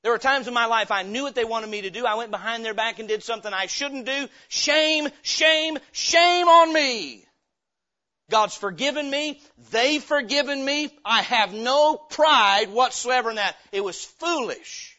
There 0.03 0.13
were 0.13 0.19
times 0.19 0.47
in 0.47 0.53
my 0.53 0.67
life 0.67 0.91
I 0.91 1.03
knew 1.03 1.23
what 1.23 1.35
they 1.35 1.47
wanted 1.47 1.71
me 1.71 1.81
to 1.83 1.91
do. 1.91 2.05
I 2.05 2.17
went 2.17 2.31
behind 2.31 2.63
their 2.63 2.75
back 2.75 2.99
and 2.99 3.09
did 3.09 3.23
something 3.23 3.55
I 3.55 3.67
shouldn't 3.67 4.05
do. 4.05 4.29
Shame, 4.49 5.09
shame, 5.23 5.79
shame 5.93 6.47
on 6.47 6.75
me. 6.75 7.28
God's 8.31 8.55
forgiven 8.55 9.11
me. 9.11 9.41
They've 9.71 10.03
forgiven 10.03 10.65
me. 10.65 10.91
I 11.05 11.23
have 11.23 11.55
no 11.55 11.97
pride 11.97 12.71
whatsoever 12.71 13.31
in 13.31 13.37
that. 13.37 13.57
It 13.73 13.83
was 13.83 14.05
foolish. 14.05 14.99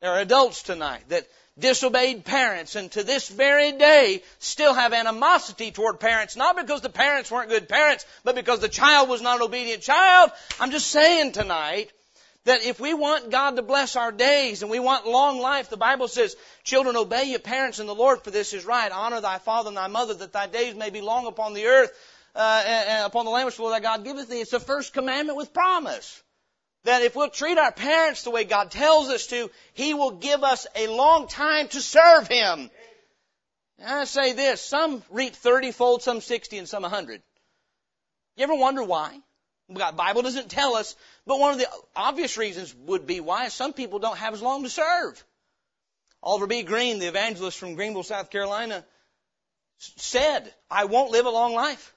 There 0.00 0.12
are 0.12 0.20
adults 0.20 0.62
tonight 0.62 1.02
that 1.08 1.26
disobeyed 1.58 2.24
parents 2.24 2.76
and 2.76 2.90
to 2.92 3.02
this 3.02 3.28
very 3.28 3.72
day 3.72 4.22
still 4.38 4.72
have 4.72 4.92
animosity 4.92 5.72
toward 5.72 6.00
parents, 6.00 6.36
not 6.36 6.56
because 6.56 6.80
the 6.80 6.88
parents 6.88 7.30
weren't 7.30 7.50
good 7.50 7.68
parents, 7.68 8.06
but 8.24 8.34
because 8.34 8.60
the 8.60 8.68
child 8.68 9.08
was 9.08 9.20
not 9.20 9.36
an 9.36 9.42
obedient 9.42 9.82
child. 9.82 10.30
I'm 10.58 10.70
just 10.70 10.86
saying 10.86 11.32
tonight 11.32 11.90
that 12.44 12.64
if 12.64 12.80
we 12.80 12.94
want 12.94 13.30
God 13.30 13.56
to 13.56 13.62
bless 13.62 13.96
our 13.96 14.12
days 14.12 14.62
and 14.62 14.70
we 14.70 14.80
want 14.80 15.06
long 15.06 15.40
life, 15.40 15.68
the 15.68 15.76
Bible 15.76 16.08
says, 16.08 16.34
children 16.64 16.96
obey 16.96 17.24
your 17.24 17.38
parents 17.38 17.78
in 17.78 17.86
the 17.86 17.94
Lord 17.94 18.22
for 18.22 18.30
this 18.30 18.54
is 18.54 18.64
right. 18.64 18.90
Honor 18.90 19.20
thy 19.20 19.38
father 19.38 19.68
and 19.68 19.76
thy 19.76 19.88
mother 19.88 20.14
that 20.14 20.32
thy 20.32 20.46
days 20.46 20.74
may 20.74 20.88
be 20.88 21.02
long 21.02 21.26
upon 21.26 21.52
the 21.52 21.66
earth 21.66 21.92
uh, 22.34 23.02
upon 23.04 23.24
the 23.24 23.30
land 23.30 23.46
which 23.46 23.56
the 23.56 23.62
Lord 23.62 23.74
thy 23.74 23.80
God 23.80 24.04
giveth 24.04 24.28
thee. 24.28 24.40
It's 24.40 24.50
the 24.50 24.60
first 24.60 24.92
commandment 24.92 25.36
with 25.36 25.52
promise. 25.52 26.22
That 26.84 27.02
if 27.02 27.14
we'll 27.14 27.28
treat 27.28 27.58
our 27.58 27.72
parents 27.72 28.22
the 28.22 28.30
way 28.30 28.44
God 28.44 28.70
tells 28.70 29.08
us 29.10 29.26
to, 29.28 29.50
He 29.74 29.92
will 29.92 30.12
give 30.12 30.42
us 30.42 30.66
a 30.74 30.88
long 30.88 31.28
time 31.28 31.68
to 31.68 31.80
serve 31.80 32.26
Him. 32.26 32.70
And 33.78 33.88
I 33.88 34.04
say 34.04 34.32
this, 34.32 34.60
some 34.60 35.02
reap 35.10 35.34
30 35.34 35.72
fold, 35.72 36.02
some 36.02 36.20
60, 36.20 36.58
and 36.58 36.68
some 36.68 36.82
100. 36.82 37.22
You 38.36 38.44
ever 38.44 38.54
wonder 38.54 38.82
why? 38.82 39.18
The 39.68 39.92
Bible 39.94 40.22
doesn't 40.22 40.50
tell 40.50 40.74
us, 40.74 40.96
but 41.26 41.38
one 41.38 41.52
of 41.52 41.58
the 41.58 41.68
obvious 41.94 42.36
reasons 42.36 42.74
would 42.86 43.06
be 43.06 43.20
why 43.20 43.48
some 43.48 43.72
people 43.72 43.98
don't 43.98 44.18
have 44.18 44.34
as 44.34 44.42
long 44.42 44.64
to 44.64 44.70
serve. 44.70 45.22
Oliver 46.22 46.46
B. 46.46 46.62
Greene, 46.62 46.98
the 46.98 47.06
evangelist 47.06 47.58
from 47.58 47.74
Greenville, 47.74 48.02
South 48.02 48.30
Carolina, 48.30 48.84
said, 49.78 50.52
I 50.70 50.86
won't 50.86 51.12
live 51.12 51.26
a 51.26 51.30
long 51.30 51.54
life. 51.54 51.94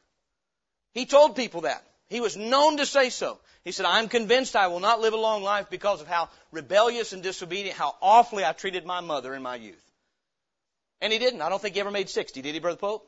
He 0.93 1.05
told 1.05 1.35
people 1.35 1.61
that. 1.61 1.83
He 2.07 2.21
was 2.21 2.37
known 2.37 2.77
to 2.77 2.85
say 2.85 3.09
so. 3.09 3.39
He 3.63 3.71
said, 3.71 3.85
I'm 3.85 4.09
convinced 4.09 4.55
I 4.55 4.67
will 4.67 4.79
not 4.79 4.99
live 4.99 5.13
a 5.13 5.17
long 5.17 5.41
life 5.41 5.69
because 5.69 6.01
of 6.01 6.07
how 6.07 6.29
rebellious 6.51 7.13
and 7.13 7.23
disobedient, 7.23 7.77
how 7.77 7.95
awfully 8.01 8.45
I 8.45 8.51
treated 8.51 8.85
my 8.85 8.99
mother 9.01 9.33
in 9.33 9.41
my 9.41 9.55
youth. 9.55 9.83
And 11.01 11.11
he 11.11 11.19
didn't. 11.19 11.41
I 11.41 11.49
don't 11.49 11.61
think 11.61 11.75
he 11.75 11.81
ever 11.81 11.91
made 11.91 12.09
60, 12.09 12.41
did 12.41 12.53
he, 12.53 12.59
Brother 12.59 12.77
Pope? 12.77 13.07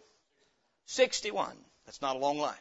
61. 0.88 1.56
That's 1.86 2.02
not 2.02 2.16
a 2.16 2.20
long 2.20 2.40
life. 2.40 2.60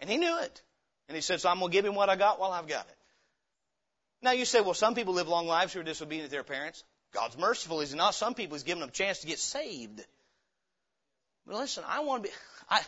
And 0.00 0.10
he 0.10 0.16
knew 0.16 0.38
it. 0.40 0.62
And 1.08 1.14
he 1.14 1.20
said, 1.20 1.40
so 1.40 1.48
I'm 1.48 1.58
going 1.58 1.70
to 1.70 1.76
give 1.76 1.84
him 1.84 1.94
what 1.94 2.08
I 2.08 2.16
got 2.16 2.40
while 2.40 2.50
I've 2.50 2.66
got 2.66 2.86
it. 2.86 2.96
Now 4.22 4.32
you 4.32 4.44
say, 4.46 4.60
well, 4.60 4.74
some 4.74 4.94
people 4.94 5.14
live 5.14 5.28
long 5.28 5.46
lives 5.46 5.72
who 5.72 5.80
are 5.80 5.84
disobedient 5.84 6.30
to 6.30 6.30
their 6.30 6.42
parents. 6.42 6.82
God's 7.12 7.36
merciful, 7.38 7.80
is 7.80 7.92
he 7.92 7.96
not? 7.96 8.14
Some 8.14 8.34
people 8.34 8.56
he's 8.56 8.64
given 8.64 8.80
them 8.80 8.88
a 8.88 8.92
chance 8.92 9.20
to 9.20 9.26
get 9.26 9.38
saved. 9.38 10.02
But 11.46 11.56
listen, 11.56 11.84
I 11.86 12.00
want 12.00 12.24
to 12.24 12.30
be, 12.30 12.34
I, 12.70 12.80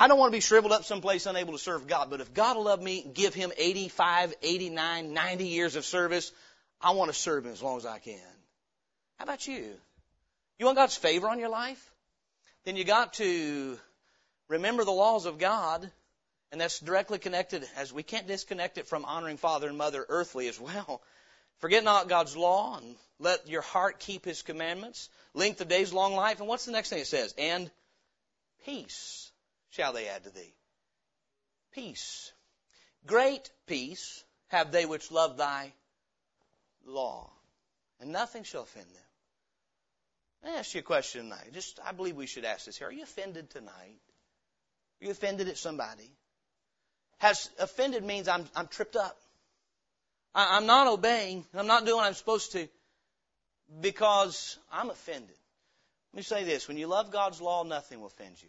I 0.00 0.06
don't 0.06 0.16
want 0.16 0.30
to 0.32 0.36
be 0.36 0.40
shriveled 0.40 0.72
up 0.72 0.84
someplace 0.84 1.26
unable 1.26 1.54
to 1.54 1.58
serve 1.58 1.88
God, 1.88 2.08
but 2.08 2.20
if 2.20 2.32
God 2.32 2.56
will 2.56 2.64
love 2.64 2.80
me, 2.80 3.02
give 3.02 3.34
him 3.34 3.50
85, 3.58 4.32
89, 4.40 5.12
90 5.12 5.46
years 5.48 5.74
of 5.74 5.84
service, 5.84 6.30
I 6.80 6.92
want 6.92 7.10
to 7.10 7.18
serve 7.18 7.46
him 7.46 7.52
as 7.52 7.60
long 7.60 7.78
as 7.78 7.84
I 7.84 7.98
can. 7.98 8.20
How 9.16 9.24
about 9.24 9.48
you? 9.48 9.74
You 10.56 10.66
want 10.66 10.76
God's 10.76 10.96
favor 10.96 11.28
on 11.28 11.40
your 11.40 11.48
life? 11.48 11.84
Then 12.64 12.76
you 12.76 12.84
got 12.84 13.14
to 13.14 13.76
remember 14.48 14.84
the 14.84 14.92
laws 14.92 15.26
of 15.26 15.38
God, 15.38 15.90
and 16.52 16.60
that's 16.60 16.78
directly 16.78 17.18
connected 17.18 17.68
as 17.76 17.92
we 17.92 18.04
can't 18.04 18.28
disconnect 18.28 18.78
it 18.78 18.86
from 18.86 19.04
honoring 19.04 19.36
father 19.36 19.66
and 19.66 19.76
mother 19.76 20.06
earthly 20.08 20.46
as 20.46 20.60
well. 20.60 21.02
Forget 21.58 21.82
not 21.82 22.08
God's 22.08 22.36
law 22.36 22.78
and 22.78 22.94
let 23.18 23.48
your 23.48 23.62
heart 23.62 23.98
keep 23.98 24.24
his 24.24 24.42
commandments. 24.42 25.08
Length 25.34 25.60
of 25.60 25.66
days, 25.66 25.92
long 25.92 26.14
life. 26.14 26.38
And 26.38 26.48
what's 26.48 26.66
the 26.66 26.72
next 26.72 26.90
thing 26.90 27.00
it 27.00 27.08
says? 27.08 27.34
And 27.36 27.68
peace 28.64 29.27
shall 29.70 29.92
they 29.92 30.08
add 30.08 30.24
to 30.24 30.30
thee. 30.30 30.54
Peace. 31.72 32.32
Great 33.06 33.50
peace 33.66 34.24
have 34.48 34.72
they 34.72 34.86
which 34.86 35.10
love 35.10 35.36
thy 35.36 35.72
law, 36.86 37.30
and 38.00 38.12
nothing 38.12 38.42
shall 38.44 38.62
offend 38.62 38.86
them. 38.86 40.52
I 40.52 40.58
ask 40.58 40.74
you 40.74 40.80
a 40.80 40.82
question 40.82 41.24
tonight. 41.24 41.52
Just, 41.52 41.80
I 41.84 41.92
believe 41.92 42.16
we 42.16 42.26
should 42.26 42.44
ask 42.44 42.66
this 42.66 42.78
here. 42.78 42.88
Are 42.88 42.92
you 42.92 43.02
offended 43.02 43.50
tonight? 43.50 44.00
Are 45.00 45.04
you 45.04 45.10
offended 45.10 45.48
at 45.48 45.58
somebody? 45.58 46.10
Has 47.18 47.50
offended 47.58 48.04
means 48.04 48.28
I'm, 48.28 48.44
I'm 48.54 48.68
tripped 48.68 48.96
up. 48.96 49.18
I, 50.34 50.56
I'm 50.56 50.66
not 50.66 50.86
obeying. 50.86 51.44
I'm 51.54 51.66
not 51.66 51.84
doing 51.84 51.96
what 51.96 52.06
I'm 52.06 52.14
supposed 52.14 52.52
to 52.52 52.68
because 53.80 54.58
I'm 54.72 54.90
offended. 54.90 55.36
Let 56.12 56.16
me 56.16 56.22
say 56.22 56.44
this. 56.44 56.68
When 56.68 56.76
you 56.76 56.86
love 56.86 57.10
God's 57.10 57.40
law, 57.40 57.64
nothing 57.64 58.00
will 58.00 58.06
offend 58.06 58.40
you. 58.40 58.48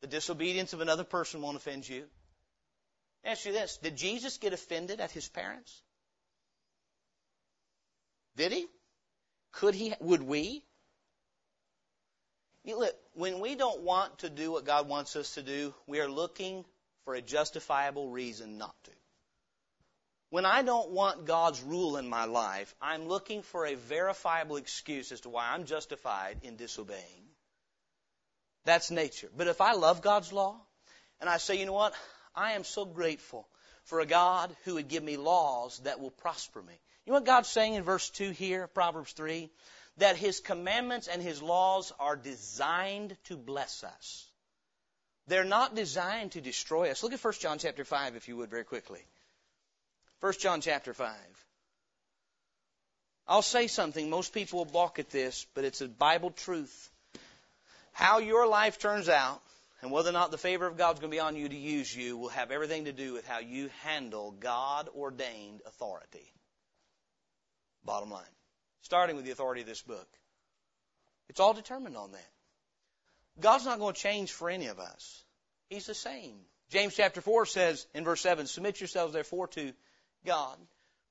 The 0.00 0.06
disobedience 0.06 0.72
of 0.72 0.80
another 0.80 1.04
person 1.04 1.40
won't 1.42 1.56
offend 1.56 1.88
you. 1.88 2.04
Ask 3.24 3.44
you 3.44 3.52
this. 3.52 3.78
Did 3.78 3.96
Jesus 3.96 4.38
get 4.38 4.52
offended 4.52 5.00
at 5.00 5.10
his 5.10 5.28
parents? 5.28 5.82
Did 8.36 8.52
he? 8.52 8.66
Could 9.52 9.74
he? 9.74 9.94
Would 10.00 10.22
we? 10.22 10.62
You 12.62 12.78
look, 12.78 12.96
when 13.14 13.40
we 13.40 13.54
don't 13.54 13.82
want 13.82 14.18
to 14.18 14.30
do 14.30 14.52
what 14.52 14.64
God 14.64 14.88
wants 14.88 15.16
us 15.16 15.34
to 15.34 15.42
do, 15.42 15.72
we 15.86 16.00
are 16.00 16.08
looking 16.08 16.64
for 17.04 17.14
a 17.14 17.22
justifiable 17.22 18.08
reason 18.10 18.58
not 18.58 18.74
to. 18.84 18.90
When 20.30 20.44
I 20.44 20.62
don't 20.62 20.90
want 20.90 21.24
God's 21.24 21.62
rule 21.62 21.96
in 21.96 22.08
my 22.08 22.24
life, 22.24 22.74
I'm 22.82 23.06
looking 23.06 23.42
for 23.42 23.64
a 23.64 23.76
verifiable 23.76 24.56
excuse 24.56 25.12
as 25.12 25.20
to 25.20 25.28
why 25.28 25.52
I'm 25.52 25.64
justified 25.64 26.38
in 26.42 26.56
disobeying. 26.56 27.28
That's 28.66 28.90
nature. 28.90 29.30
But 29.34 29.46
if 29.46 29.60
I 29.60 29.72
love 29.72 30.02
God's 30.02 30.32
law 30.32 30.56
and 31.20 31.30
I 31.30 31.38
say, 31.38 31.58
you 31.58 31.66
know 31.66 31.72
what? 31.72 31.94
I 32.34 32.52
am 32.52 32.64
so 32.64 32.84
grateful 32.84 33.48
for 33.84 34.00
a 34.00 34.06
God 34.06 34.54
who 34.64 34.74
would 34.74 34.88
give 34.88 35.04
me 35.04 35.16
laws 35.16 35.78
that 35.84 36.00
will 36.00 36.10
prosper 36.10 36.60
me. 36.60 36.74
You 37.04 37.12
know 37.12 37.18
what 37.18 37.24
God's 37.24 37.48
saying 37.48 37.74
in 37.74 37.84
verse 37.84 38.10
2 38.10 38.30
here, 38.30 38.66
Proverbs 38.66 39.12
3? 39.12 39.48
That 39.98 40.16
His 40.16 40.40
commandments 40.40 41.06
and 41.06 41.22
His 41.22 41.40
laws 41.40 41.92
are 42.00 42.16
designed 42.16 43.16
to 43.24 43.36
bless 43.36 43.84
us. 43.84 44.26
They're 45.28 45.44
not 45.44 45.76
designed 45.76 46.32
to 46.32 46.40
destroy 46.40 46.90
us. 46.90 47.04
Look 47.04 47.12
at 47.12 47.24
1 47.24 47.34
John 47.40 47.58
chapter 47.58 47.84
5 47.84 48.16
if 48.16 48.26
you 48.26 48.36
would 48.36 48.50
very 48.50 48.64
quickly. 48.64 49.00
1 50.20 50.32
John 50.40 50.60
chapter 50.60 50.92
5. 50.92 51.14
I'll 53.28 53.42
say 53.42 53.68
something. 53.68 54.10
Most 54.10 54.34
people 54.34 54.58
will 54.58 54.72
balk 54.72 54.98
at 54.98 55.10
this, 55.10 55.46
but 55.54 55.64
it's 55.64 55.80
a 55.80 55.88
Bible 55.88 56.30
truth. 56.30 56.90
How 57.96 58.18
your 58.18 58.46
life 58.46 58.78
turns 58.78 59.08
out 59.08 59.40
and 59.80 59.90
whether 59.90 60.10
or 60.10 60.12
not 60.12 60.30
the 60.30 60.36
favor 60.36 60.66
of 60.66 60.76
God's 60.76 61.00
going 61.00 61.10
to 61.10 61.14
be 61.14 61.20
on 61.20 61.34
you 61.34 61.48
to 61.48 61.56
use 61.56 61.96
you 61.96 62.18
will 62.18 62.28
have 62.28 62.50
everything 62.50 62.84
to 62.84 62.92
do 62.92 63.14
with 63.14 63.26
how 63.26 63.38
you 63.38 63.70
handle 63.84 64.32
God 64.32 64.90
ordained 64.94 65.62
authority. 65.64 66.30
Bottom 67.86 68.10
line. 68.10 68.22
Starting 68.82 69.16
with 69.16 69.24
the 69.24 69.30
authority 69.30 69.62
of 69.62 69.66
this 69.66 69.80
book. 69.80 70.06
It's 71.30 71.40
all 71.40 71.54
determined 71.54 71.96
on 71.96 72.12
that. 72.12 72.30
God's 73.40 73.64
not 73.64 73.78
going 73.78 73.94
to 73.94 74.00
change 74.00 74.30
for 74.30 74.50
any 74.50 74.66
of 74.66 74.78
us. 74.78 75.24
He's 75.70 75.86
the 75.86 75.94
same. 75.94 76.36
James 76.68 76.94
chapter 76.94 77.22
4 77.22 77.46
says 77.46 77.86
in 77.94 78.04
verse 78.04 78.20
7, 78.20 78.46
Submit 78.46 78.78
yourselves 78.78 79.14
therefore 79.14 79.48
to 79.48 79.72
God. 80.26 80.58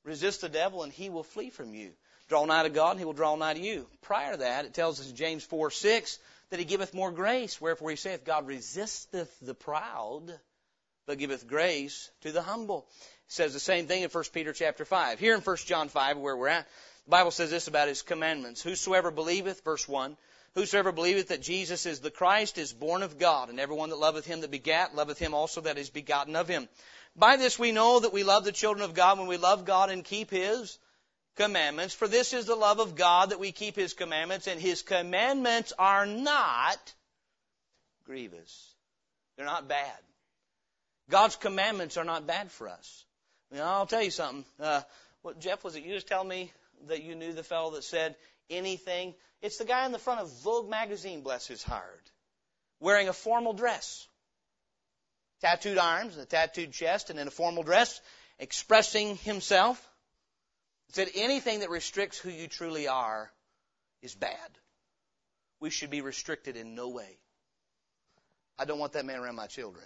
Resist 0.04 0.42
the 0.42 0.50
devil 0.50 0.84
and 0.84 0.94
he 0.94 1.10
will 1.10 1.24
flee 1.24 1.50
from 1.50 1.74
you. 1.74 1.94
Draw 2.28 2.46
nigh 2.46 2.64
to 2.64 2.70
God 2.70 2.92
and 2.92 3.00
he 3.00 3.06
will 3.06 3.14
draw 3.14 3.36
nigh 3.36 3.56
to 3.56 3.60
you. 3.60 3.88
Prior 4.02 4.34
to 4.34 4.38
that, 4.38 4.66
it 4.66 4.76
tells 4.76 5.00
us 5.00 5.10
in 5.10 5.16
James 5.16 5.44
4 5.44 5.72
6, 5.72 6.20
that 6.50 6.60
he 6.60 6.66
giveth 6.66 6.94
more 6.94 7.12
grace. 7.12 7.60
Wherefore 7.60 7.90
he 7.90 7.96
saith, 7.96 8.26
God 8.26 8.48
resisteth 8.48 9.36
the 9.42 9.54
proud, 9.54 10.34
but 11.06 11.18
giveth 11.18 11.48
grace 11.48 12.10
to 12.22 12.32
the 12.32 12.42
humble. 12.42 12.88
It 13.28 13.32
says 13.32 13.54
the 13.54 13.60
same 13.60 13.88
thing 13.88 14.04
in 14.04 14.10
1 14.10 14.24
Peter 14.34 14.54
chapter 14.54 14.86
5. 14.86 15.20
Here 15.20 15.36
in 15.36 15.42
1 15.42 15.58
John 15.66 15.90
5, 15.90 16.18
where 16.18 16.38
we're 16.38 16.48
at, 16.48 16.68
the 17.06 17.12
Bible 17.12 17.32
says 17.32 17.52
this 17.52 17.68
about 17.68 17.88
his 17.88 18.02
commandments. 18.02 18.62
Whosoever 18.62 19.12
believeth, 19.12 19.64
verse 19.64 19.88
1, 19.88 20.18
Whosoever 20.56 20.94
believeth 20.94 21.28
that 21.28 21.42
Jesus 21.42 21.86
is 21.86 22.00
the 22.00 22.10
Christ 22.10 22.58
is 22.58 22.72
born 22.72 23.04
of 23.04 23.20
God, 23.20 23.50
and 23.50 23.60
everyone 23.60 23.90
that 23.90 23.98
loveth 23.98 24.26
him 24.26 24.40
that 24.40 24.52
begat, 24.52 24.96
loveth 24.96 25.20
him 25.20 25.34
also 25.34 25.60
that 25.62 25.78
is 25.78 25.90
begotten 25.90 26.38
of 26.38 26.48
him. 26.48 26.70
By 27.14 27.36
this 27.36 27.60
we 27.60 27.74
know 27.74 28.00
that 28.00 28.14
we 28.14 28.24
love 28.24 28.46
the 28.46 28.54
children 28.54 28.84
of 28.84 28.94
God 28.94 29.20
when 29.20 29.28
we 29.28 29.36
love 29.36 29.66
God 29.66 29.90
and 29.90 30.04
keep 30.04 30.32
his 30.32 30.78
commandments. 31.36 31.94
For 31.94 32.08
this 32.08 32.34
is 32.34 32.46
the 32.46 32.56
love 32.56 32.80
of 32.80 32.96
God 32.96 33.30
that 33.30 33.40
we 33.40 33.52
keep 33.52 33.76
His 33.76 33.94
commandments, 33.94 34.48
and 34.48 34.60
His 34.60 34.82
commandments 34.82 35.74
are 35.78 36.06
not 36.06 36.94
grievous. 38.06 38.74
They're 39.36 39.46
not 39.46 39.68
bad. 39.68 39.98
God's 41.10 41.36
commandments 41.36 41.98
are 41.98 42.04
not 42.04 42.26
bad 42.26 42.52
for 42.52 42.68
us. 42.68 43.06
I 43.52 43.56
mean, 43.56 43.64
I'll 43.64 43.86
tell 43.86 44.02
you 44.02 44.12
something. 44.12 44.46
Uh, 44.60 44.82
what 45.22 45.40
Jeff 45.40 45.64
was 45.64 45.76
it? 45.76 45.84
You 45.84 45.94
just 45.94 46.08
tell 46.08 46.24
me 46.24 46.52
that 46.88 47.04
you 47.04 47.16
knew 47.16 47.34
the 47.34 47.44
fellow 47.44 47.72
that 47.72 47.84
said 47.84 48.16
anything. 48.50 49.14
It's 49.42 49.58
the 49.58 49.66
guy 49.66 49.86
in 49.86 49.92
the 49.92 50.00
front 50.00 50.22
of 50.22 50.32
Vogue 50.42 50.70
magazine, 50.70 51.22
bless 51.22 51.46
his 51.48 51.62
heart, 51.62 52.12
wearing 52.80 53.08
a 53.10 53.14
formal 53.14 53.54
dress, 53.54 54.08
tattooed 55.42 55.78
arms 55.78 56.16
and 56.16 56.24
a 56.24 56.26
tattooed 56.26 56.72
chest, 56.72 57.10
and 57.10 57.20
in 57.20 57.28
a 57.28 57.32
formal 57.32 57.64
dress, 57.64 58.02
expressing 58.40 59.18
himself 59.18 59.88
said 60.90 61.10
anything 61.16 61.60
that 61.60 61.70
restricts 61.70 62.18
who 62.18 62.30
you 62.30 62.48
truly 62.48 62.88
are 62.88 63.32
is 64.02 64.16
bad. 64.16 64.50
We 65.60 65.70
should 65.70 65.90
be 65.90 66.02
restricted 66.02 66.56
in 66.58 66.76
no 66.76 66.90
way. 66.90 67.18
I 68.58 68.66
don't 68.66 68.80
want 68.80 68.94
that 68.94 69.06
man 69.06 69.20
around 69.20 69.36
my 69.36 69.48
children. 69.48 69.86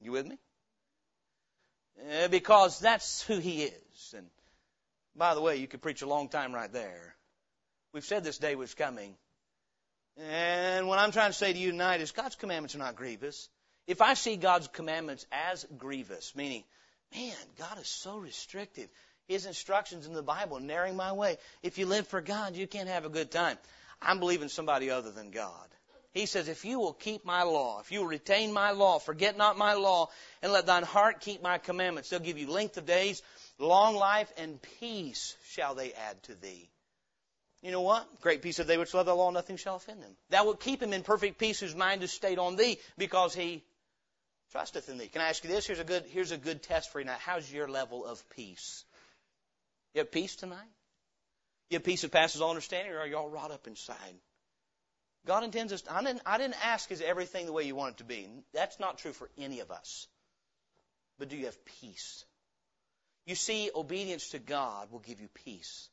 You 0.00 0.12
with 0.12 0.26
me? 0.26 0.38
Uh, 2.00 2.28
because 2.28 2.80
that's 2.80 3.22
who 3.22 3.38
he 3.38 3.62
is. 3.64 4.14
And 4.16 4.26
by 5.14 5.34
the 5.34 5.40
way, 5.40 5.56
you 5.56 5.66
could 5.66 5.82
preach 5.82 6.02
a 6.02 6.06
long 6.06 6.28
time 6.28 6.52
right 6.52 6.72
there. 6.72 7.14
We've 7.92 8.04
said 8.04 8.24
this 8.24 8.38
day 8.38 8.54
was 8.54 8.74
coming. 8.74 9.14
And 10.16 10.88
what 10.88 10.98
I'm 10.98 11.12
trying 11.12 11.30
to 11.30 11.36
say 11.36 11.52
to 11.52 11.58
you 11.58 11.70
tonight 11.70 12.00
is 12.00 12.12
God's 12.12 12.36
commandments 12.36 12.74
are 12.74 12.78
not 12.78 12.96
grievous. 12.96 13.48
If 13.86 14.00
I 14.00 14.14
see 14.14 14.36
God's 14.36 14.68
commandments 14.68 15.26
as 15.32 15.66
grievous, 15.76 16.34
meaning 16.34 16.64
Man, 17.14 17.36
God 17.58 17.78
is 17.80 17.88
so 17.88 18.16
restrictive. 18.16 18.88
His 19.28 19.46
instructions 19.46 20.06
in 20.06 20.14
the 20.14 20.22
Bible 20.22 20.60
narrowing 20.60 20.96
my 20.96 21.12
way. 21.12 21.36
If 21.62 21.78
you 21.78 21.86
live 21.86 22.06
for 22.08 22.20
God, 22.20 22.56
you 22.56 22.66
can't 22.66 22.88
have 22.88 23.04
a 23.04 23.10
good 23.10 23.30
time. 23.30 23.58
I'm 24.00 24.18
believing 24.18 24.48
somebody 24.48 24.90
other 24.90 25.10
than 25.10 25.30
God. 25.30 25.68
He 26.12 26.26
says, 26.26 26.48
if 26.48 26.64
you 26.64 26.78
will 26.78 26.92
keep 26.92 27.24
my 27.24 27.42
law, 27.44 27.80
if 27.80 27.90
you 27.90 28.00
will 28.00 28.08
retain 28.08 28.52
my 28.52 28.72
law, 28.72 28.98
forget 28.98 29.38
not 29.38 29.56
my 29.56 29.74
law, 29.74 30.10
and 30.42 30.52
let 30.52 30.66
thine 30.66 30.82
heart 30.82 31.20
keep 31.20 31.42
my 31.42 31.56
commandments, 31.56 32.10
they'll 32.10 32.20
give 32.20 32.36
you 32.36 32.50
length 32.50 32.76
of 32.76 32.84
days, 32.84 33.22
long 33.58 33.94
life, 33.94 34.30
and 34.36 34.60
peace 34.78 35.36
shall 35.48 35.74
they 35.74 35.92
add 35.94 36.22
to 36.24 36.34
thee. 36.34 36.68
You 37.62 37.70
know 37.70 37.80
what? 37.80 38.06
Great 38.20 38.42
peace 38.42 38.58
of 38.58 38.66
they 38.66 38.76
which 38.76 38.92
love 38.92 39.06
the 39.06 39.14
law, 39.14 39.30
nothing 39.30 39.56
shall 39.56 39.76
offend 39.76 40.02
them. 40.02 40.10
Thou 40.28 40.44
wilt 40.44 40.60
keep 40.60 40.82
him 40.82 40.92
in 40.92 41.02
perfect 41.02 41.38
peace 41.38 41.60
whose 41.60 41.74
mind 41.74 42.02
is 42.02 42.12
stayed 42.12 42.38
on 42.38 42.56
thee, 42.56 42.78
because 42.98 43.34
he 43.34 43.62
trusteth 44.52 44.88
in 44.88 44.98
thee. 44.98 45.08
Can 45.08 45.22
I 45.22 45.30
ask 45.30 45.42
you 45.42 45.50
this? 45.50 45.66
Here's 45.66 45.80
a 45.80 45.84
good, 45.84 46.04
here's 46.06 46.30
a 46.30 46.36
good 46.36 46.62
test 46.62 46.92
for 46.92 47.00
you 47.00 47.06
now. 47.06 47.16
How's 47.18 47.50
your 47.50 47.68
level 47.68 48.04
of 48.04 48.22
peace? 48.30 48.84
You 49.94 50.00
have 50.00 50.12
peace 50.12 50.36
tonight? 50.36 50.70
You 51.70 51.76
have 51.76 51.84
peace 51.84 52.02
that 52.02 52.12
passes 52.12 52.40
all 52.40 52.50
understanding, 52.50 52.92
or 52.92 52.98
are 52.98 53.06
you 53.06 53.16
all 53.16 53.30
wrought 53.30 53.50
up 53.50 53.66
inside? 53.66 54.14
God 55.26 55.44
intends 55.44 55.72
us. 55.72 55.82
I 55.90 56.02
didn't, 56.02 56.22
I 56.26 56.36
didn't 56.38 56.64
ask, 56.64 56.90
is 56.90 57.00
everything 57.00 57.46
the 57.46 57.52
way 57.52 57.64
you 57.64 57.74
want 57.74 57.94
it 57.94 57.98
to 57.98 58.04
be? 58.04 58.28
That's 58.52 58.78
not 58.78 58.98
true 58.98 59.12
for 59.12 59.30
any 59.38 59.60
of 59.60 59.70
us. 59.70 60.06
But 61.18 61.28
do 61.28 61.36
you 61.36 61.46
have 61.46 61.64
peace? 61.80 62.24
You 63.26 63.34
see, 63.34 63.70
obedience 63.74 64.30
to 64.30 64.38
God 64.38 64.90
will 64.90 64.98
give 64.98 65.20
you 65.20 65.28
peace. 65.44 65.88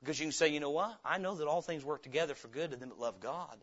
Because 0.00 0.20
you 0.20 0.26
can 0.26 0.32
say, 0.32 0.48
you 0.48 0.60
know 0.60 0.70
what? 0.70 0.96
I 1.04 1.18
know 1.18 1.34
that 1.36 1.48
all 1.48 1.62
things 1.62 1.84
work 1.84 2.02
together 2.02 2.34
for 2.34 2.48
good 2.48 2.70
to 2.70 2.76
them 2.76 2.90
that 2.90 2.98
love 2.98 3.18
God, 3.18 3.56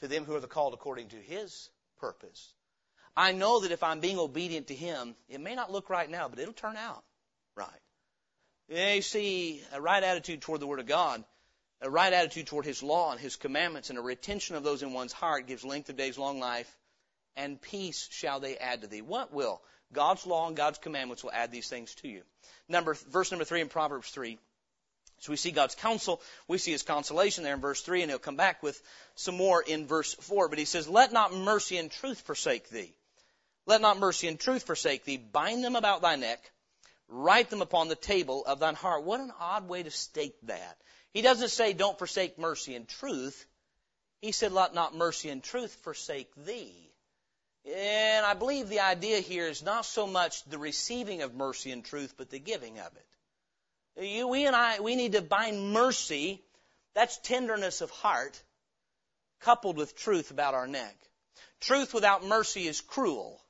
to 0.00 0.08
them 0.08 0.24
who 0.24 0.34
are 0.36 0.40
the 0.40 0.46
called 0.46 0.72
according 0.72 1.08
to 1.08 1.16
His 1.16 1.68
purpose. 2.00 2.54
I 3.18 3.32
know 3.32 3.58
that 3.60 3.72
if 3.72 3.82
I'm 3.82 3.98
being 3.98 4.20
obedient 4.20 4.68
to 4.68 4.76
Him, 4.76 5.16
it 5.28 5.40
may 5.40 5.56
not 5.56 5.72
look 5.72 5.90
right 5.90 6.08
now, 6.08 6.28
but 6.28 6.38
it'll 6.38 6.54
turn 6.54 6.76
out 6.76 7.02
right. 7.56 7.68
You 8.68 9.02
see, 9.02 9.60
a 9.72 9.80
right 9.80 10.04
attitude 10.04 10.40
toward 10.40 10.60
the 10.60 10.68
Word 10.68 10.78
of 10.78 10.86
God, 10.86 11.24
a 11.80 11.90
right 11.90 12.12
attitude 12.12 12.46
toward 12.46 12.64
His 12.64 12.80
law 12.80 13.10
and 13.10 13.20
His 13.20 13.34
commandments, 13.34 13.90
and 13.90 13.98
a 13.98 14.02
retention 14.02 14.54
of 14.54 14.62
those 14.62 14.84
in 14.84 14.92
one's 14.92 15.12
heart 15.12 15.48
gives 15.48 15.64
length 15.64 15.88
of 15.88 15.96
days, 15.96 16.16
long 16.16 16.38
life, 16.38 16.72
and 17.34 17.60
peace 17.60 18.08
shall 18.12 18.38
they 18.38 18.56
add 18.56 18.82
to 18.82 18.86
thee. 18.86 19.02
What 19.02 19.32
will? 19.32 19.60
God's 19.92 20.24
law 20.24 20.46
and 20.46 20.56
God's 20.56 20.78
commandments 20.78 21.24
will 21.24 21.32
add 21.32 21.50
these 21.50 21.68
things 21.68 21.92
to 21.96 22.08
you. 22.08 22.22
Number, 22.68 22.94
verse 23.10 23.32
number 23.32 23.44
three 23.44 23.62
in 23.62 23.68
Proverbs 23.68 24.10
3. 24.10 24.38
So 25.18 25.32
we 25.32 25.36
see 25.36 25.50
God's 25.50 25.74
counsel, 25.74 26.22
we 26.46 26.58
see 26.58 26.70
His 26.70 26.84
consolation 26.84 27.42
there 27.42 27.54
in 27.54 27.60
verse 27.60 27.82
3, 27.82 28.02
and 28.02 28.12
He'll 28.12 28.20
come 28.20 28.36
back 28.36 28.62
with 28.62 28.80
some 29.16 29.36
more 29.36 29.60
in 29.60 29.88
verse 29.88 30.14
4. 30.14 30.48
But 30.48 30.60
He 30.60 30.66
says, 30.66 30.88
Let 30.88 31.12
not 31.12 31.34
mercy 31.34 31.78
and 31.78 31.90
truth 31.90 32.20
forsake 32.20 32.68
thee. 32.68 32.94
Let 33.68 33.82
not 33.82 33.98
mercy 33.98 34.28
and 34.28 34.40
truth 34.40 34.62
forsake 34.62 35.04
thee. 35.04 35.18
Bind 35.18 35.62
them 35.62 35.76
about 35.76 36.00
thy 36.00 36.16
neck. 36.16 36.40
Write 37.06 37.50
them 37.50 37.60
upon 37.60 37.88
the 37.88 37.96
table 37.96 38.42
of 38.46 38.60
thine 38.60 38.74
heart. 38.74 39.04
What 39.04 39.20
an 39.20 39.30
odd 39.38 39.68
way 39.68 39.82
to 39.82 39.90
state 39.90 40.34
that. 40.46 40.78
He 41.12 41.20
doesn't 41.20 41.50
say, 41.50 41.74
Don't 41.74 41.98
forsake 41.98 42.38
mercy 42.38 42.74
and 42.74 42.88
truth. 42.88 43.46
He 44.22 44.32
said, 44.32 44.52
Let 44.52 44.72
not 44.72 44.96
mercy 44.96 45.28
and 45.28 45.42
truth 45.42 45.74
forsake 45.82 46.34
thee. 46.34 46.90
And 47.70 48.24
I 48.24 48.32
believe 48.32 48.70
the 48.70 48.80
idea 48.80 49.20
here 49.20 49.46
is 49.46 49.62
not 49.62 49.84
so 49.84 50.06
much 50.06 50.44
the 50.44 50.56
receiving 50.56 51.20
of 51.20 51.34
mercy 51.34 51.70
and 51.70 51.84
truth, 51.84 52.14
but 52.16 52.30
the 52.30 52.38
giving 52.38 52.78
of 52.78 52.90
it. 52.96 54.06
You, 54.06 54.28
we 54.28 54.46
and 54.46 54.56
I, 54.56 54.80
we 54.80 54.96
need 54.96 55.12
to 55.12 55.20
bind 55.20 55.74
mercy. 55.74 56.42
That's 56.94 57.18
tenderness 57.18 57.82
of 57.82 57.90
heart 57.90 58.42
coupled 59.40 59.76
with 59.76 59.94
truth 59.94 60.30
about 60.30 60.54
our 60.54 60.66
neck. 60.66 60.96
Truth 61.60 61.92
without 61.92 62.24
mercy 62.24 62.66
is 62.66 62.80
cruel. 62.80 63.42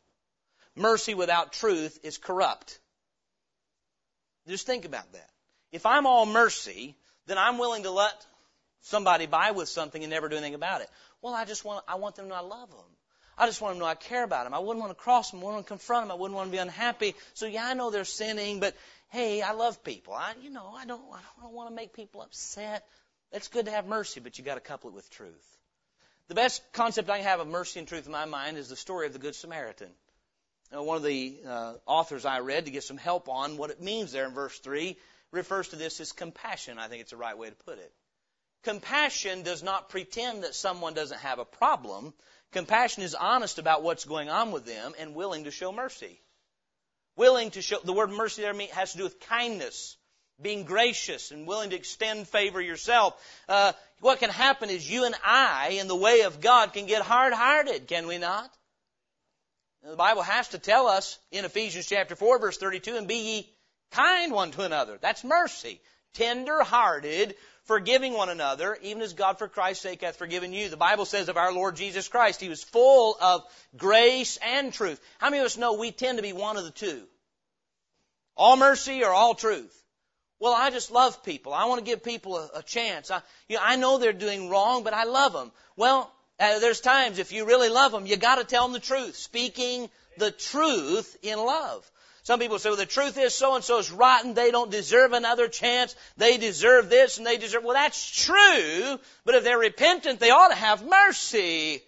Mercy 0.78 1.14
without 1.14 1.52
truth 1.52 1.98
is 2.02 2.18
corrupt. 2.18 2.78
Just 4.46 4.66
think 4.66 4.84
about 4.84 5.12
that. 5.12 5.30
If 5.72 5.84
I'm 5.84 6.06
all 6.06 6.24
mercy, 6.24 6.96
then 7.26 7.36
I'm 7.36 7.58
willing 7.58 7.82
to 7.82 7.90
let 7.90 8.26
somebody 8.82 9.26
buy 9.26 9.50
with 9.50 9.68
something 9.68 10.02
and 10.02 10.10
never 10.10 10.28
do 10.28 10.36
anything 10.36 10.54
about 10.54 10.80
it. 10.80 10.88
Well, 11.20 11.34
I 11.34 11.44
just 11.44 11.64
want, 11.64 11.84
I 11.88 11.96
want 11.96 12.16
them 12.16 12.26
to 12.26 12.28
know 12.30 12.36
I 12.36 12.40
love 12.40 12.70
them. 12.70 12.78
I 13.36 13.46
just 13.46 13.60
want 13.60 13.72
them 13.72 13.80
to 13.80 13.84
know 13.84 13.90
I 13.90 13.94
care 13.94 14.24
about 14.24 14.44
them. 14.44 14.54
I 14.54 14.58
wouldn't 14.58 14.80
want 14.80 14.90
to 14.90 15.00
cross 15.00 15.30
them. 15.30 15.40
I 15.40 15.44
wouldn't 15.44 15.56
want 15.56 15.66
to 15.66 15.68
confront 15.68 16.04
them. 16.04 16.12
I 16.12 16.20
wouldn't 16.20 16.36
want 16.36 16.48
to 16.48 16.52
be 16.52 16.58
unhappy. 16.58 17.14
So 17.34 17.46
yeah, 17.46 17.66
I 17.66 17.74
know 17.74 17.90
they're 17.90 18.04
sinning, 18.04 18.60
but 18.60 18.74
hey, 19.10 19.42
I 19.42 19.52
love 19.52 19.84
people. 19.84 20.14
I, 20.14 20.34
you 20.42 20.50
know, 20.50 20.74
I 20.76 20.86
don't, 20.86 21.02
I 21.12 21.42
don't 21.42 21.54
want 21.54 21.70
to 21.70 21.74
make 21.74 21.92
people 21.92 22.22
upset. 22.22 22.84
It's 23.32 23.48
good 23.48 23.66
to 23.66 23.70
have 23.70 23.86
mercy, 23.86 24.20
but 24.20 24.38
you 24.38 24.44
got 24.44 24.54
to 24.54 24.60
couple 24.60 24.90
it 24.90 24.94
with 24.94 25.10
truth. 25.10 25.56
The 26.28 26.34
best 26.34 26.62
concept 26.72 27.10
I 27.10 27.18
have 27.18 27.40
of 27.40 27.46
mercy 27.46 27.78
and 27.78 27.88
truth 27.88 28.06
in 28.06 28.12
my 28.12 28.24
mind 28.24 28.56
is 28.56 28.68
the 28.68 28.76
story 28.76 29.06
of 29.06 29.12
the 29.12 29.18
Good 29.18 29.34
Samaritan. 29.34 29.90
Now, 30.72 30.82
one 30.82 30.96
of 30.98 31.02
the 31.02 31.38
uh, 31.46 31.74
authors 31.86 32.24
I 32.24 32.40
read 32.40 32.66
to 32.66 32.70
get 32.70 32.84
some 32.84 32.98
help 32.98 33.28
on 33.28 33.56
what 33.56 33.70
it 33.70 33.80
means 33.80 34.12
there 34.12 34.26
in 34.26 34.34
verse 34.34 34.58
3 34.58 34.96
refers 35.32 35.68
to 35.68 35.76
this 35.76 36.00
as 36.00 36.12
compassion. 36.12 36.78
I 36.78 36.88
think 36.88 37.00
it's 37.00 37.10
the 37.10 37.16
right 37.16 37.36
way 37.36 37.48
to 37.48 37.56
put 37.56 37.78
it. 37.78 37.92
Compassion 38.64 39.42
does 39.42 39.62
not 39.62 39.88
pretend 39.88 40.44
that 40.44 40.54
someone 40.54 40.94
doesn't 40.94 41.20
have 41.20 41.38
a 41.38 41.44
problem. 41.44 42.12
Compassion 42.52 43.02
is 43.02 43.14
honest 43.14 43.58
about 43.58 43.82
what's 43.82 44.04
going 44.04 44.28
on 44.28 44.52
with 44.52 44.66
them 44.66 44.92
and 44.98 45.14
willing 45.14 45.44
to 45.44 45.50
show 45.50 45.72
mercy 45.72 46.20
willing 47.18 47.50
to 47.50 47.60
show, 47.60 47.78
the 47.84 47.92
word 47.92 48.10
mercy 48.10 48.40
there 48.40 48.54
has 48.72 48.92
to 48.92 48.98
do 48.98 49.04
with 49.04 49.20
kindness, 49.20 49.96
being 50.40 50.64
gracious 50.64 51.32
and 51.32 51.46
willing 51.46 51.70
to 51.70 51.76
extend 51.76 52.28
favor 52.28 52.60
yourself. 52.62 53.14
Uh, 53.48 53.72
what 54.00 54.20
can 54.20 54.30
happen 54.30 54.70
is 54.70 54.88
you 54.88 55.04
and 55.04 55.16
I, 55.24 55.78
in 55.80 55.88
the 55.88 55.96
way 55.96 56.22
of 56.22 56.40
God, 56.40 56.72
can 56.72 56.86
get 56.86 57.02
hard-hearted, 57.02 57.88
can 57.88 58.06
we 58.06 58.18
not? 58.18 58.50
The 59.82 59.96
Bible 59.96 60.22
has 60.22 60.48
to 60.48 60.58
tell 60.58 60.86
us 60.86 61.18
in 61.30 61.44
Ephesians 61.44 61.86
chapter 61.86 62.16
4 62.16 62.38
verse 62.38 62.58
32, 62.58 62.96
and 62.96 63.08
be 63.08 63.16
ye 63.16 63.52
kind 63.90 64.32
one 64.32 64.50
to 64.52 64.62
another. 64.62 64.98
That's 65.00 65.24
mercy. 65.24 65.80
Tender-hearted, 66.14 67.36
forgiving 67.64 68.14
one 68.14 68.28
another, 68.28 68.76
even 68.82 69.02
as 69.02 69.12
God 69.12 69.38
for 69.38 69.46
Christ's 69.46 69.82
sake 69.82 70.00
hath 70.00 70.16
forgiven 70.16 70.52
you. 70.52 70.68
The 70.68 70.76
Bible 70.76 71.04
says 71.04 71.28
of 71.28 71.36
our 71.36 71.52
Lord 71.52 71.76
Jesus 71.76 72.08
Christ, 72.08 72.40
He 72.40 72.48
was 72.48 72.64
full 72.64 73.16
of 73.20 73.44
grace 73.76 74.38
and 74.38 74.72
truth. 74.72 75.00
How 75.18 75.30
many 75.30 75.40
of 75.40 75.46
us 75.46 75.56
know 75.56 75.74
we 75.74 75.92
tend 75.92 76.18
to 76.18 76.22
be 76.22 76.32
one 76.32 76.56
of 76.56 76.64
the 76.64 76.70
two? 76.70 77.02
All 78.36 78.56
mercy 78.56 79.04
or 79.04 79.10
all 79.10 79.34
truth? 79.34 79.74
Well, 80.40 80.54
I 80.54 80.70
just 80.70 80.90
love 80.90 81.24
people. 81.24 81.52
I 81.52 81.66
want 81.66 81.80
to 81.80 81.84
give 81.84 82.02
people 82.02 82.38
a, 82.38 82.50
a 82.58 82.62
chance. 82.62 83.10
I, 83.10 83.20
you 83.48 83.56
know, 83.56 83.62
I 83.64 83.76
know 83.76 83.98
they're 83.98 84.12
doing 84.12 84.48
wrong, 84.48 84.84
but 84.84 84.94
I 84.94 85.04
love 85.04 85.32
them. 85.32 85.50
Well, 85.76 86.12
uh, 86.40 86.58
there's 86.58 86.80
times 86.80 87.18
if 87.18 87.32
you 87.32 87.46
really 87.46 87.68
love 87.68 87.92
them, 87.92 88.06
you 88.06 88.16
got 88.16 88.36
to 88.36 88.44
tell 88.44 88.64
them 88.64 88.72
the 88.72 88.80
truth. 88.80 89.16
Speaking 89.16 89.88
the 90.18 90.30
truth 90.30 91.16
in 91.22 91.38
love. 91.38 91.90
Some 92.22 92.40
people 92.40 92.58
say, 92.58 92.68
well, 92.68 92.76
the 92.76 92.84
truth 92.84 93.16
is 93.16 93.34
so 93.34 93.54
and 93.54 93.64
so 93.64 93.78
is 93.78 93.90
rotten. 93.90 94.34
They 94.34 94.50
don't 94.50 94.70
deserve 94.70 95.12
another 95.12 95.48
chance. 95.48 95.96
They 96.18 96.36
deserve 96.36 96.90
this 96.90 97.16
and 97.16 97.26
they 97.26 97.38
deserve, 97.38 97.64
well, 97.64 97.74
that's 97.74 98.24
true. 98.24 98.98
But 99.24 99.34
if 99.34 99.44
they're 99.44 99.58
repentant, 99.58 100.20
they 100.20 100.30
ought 100.30 100.48
to 100.48 100.54
have 100.54 100.84
mercy. 100.84 101.80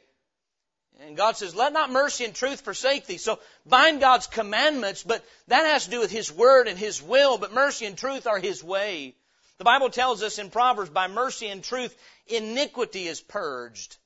And 1.07 1.17
God 1.17 1.37
says, 1.37 1.55
let 1.55 1.73
not 1.73 1.91
mercy 1.91 2.25
and 2.25 2.35
truth 2.35 2.63
forsake 2.63 3.07
thee. 3.07 3.19
So 3.19 3.39
bind 3.67 4.01
God's 4.01 4.27
commandments, 4.27 5.03
but 5.03 5.25
that 5.49 5.67
has 5.67 5.85
to 5.85 5.91
do 5.91 6.01
with 6.01 6.11
His 6.11 6.33
word 6.33 6.69
and 6.69 6.79
His 6.79 7.03
will, 7.03 7.39
but 7.39 7.53
mercy 7.53 7.87
and 7.87 7.97
truth 7.97 8.27
are 8.27 8.39
His 8.39 8.65
way. 8.65 9.15
The 9.59 9.65
Bible 9.65 9.91
tells 9.91 10.23
us 10.23 10.39
in 10.39 10.49
Proverbs, 10.49 10.89
by 10.89 11.09
mercy 11.09 11.49
and 11.49 11.63
truth, 11.63 11.95
iniquity 12.27 13.07
is 13.07 13.21
purged. 13.21 13.99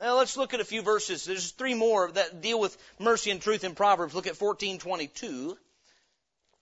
Now 0.00 0.18
let's 0.18 0.36
look 0.36 0.52
at 0.52 0.60
a 0.60 0.64
few 0.64 0.82
verses. 0.82 1.24
There's 1.24 1.52
three 1.52 1.74
more 1.74 2.10
that 2.12 2.42
deal 2.42 2.60
with 2.60 2.76
mercy 2.98 3.30
and 3.30 3.40
truth 3.40 3.64
in 3.64 3.74
Proverbs. 3.74 4.14
Look 4.14 4.26
at 4.26 4.40
1422. 4.40 5.56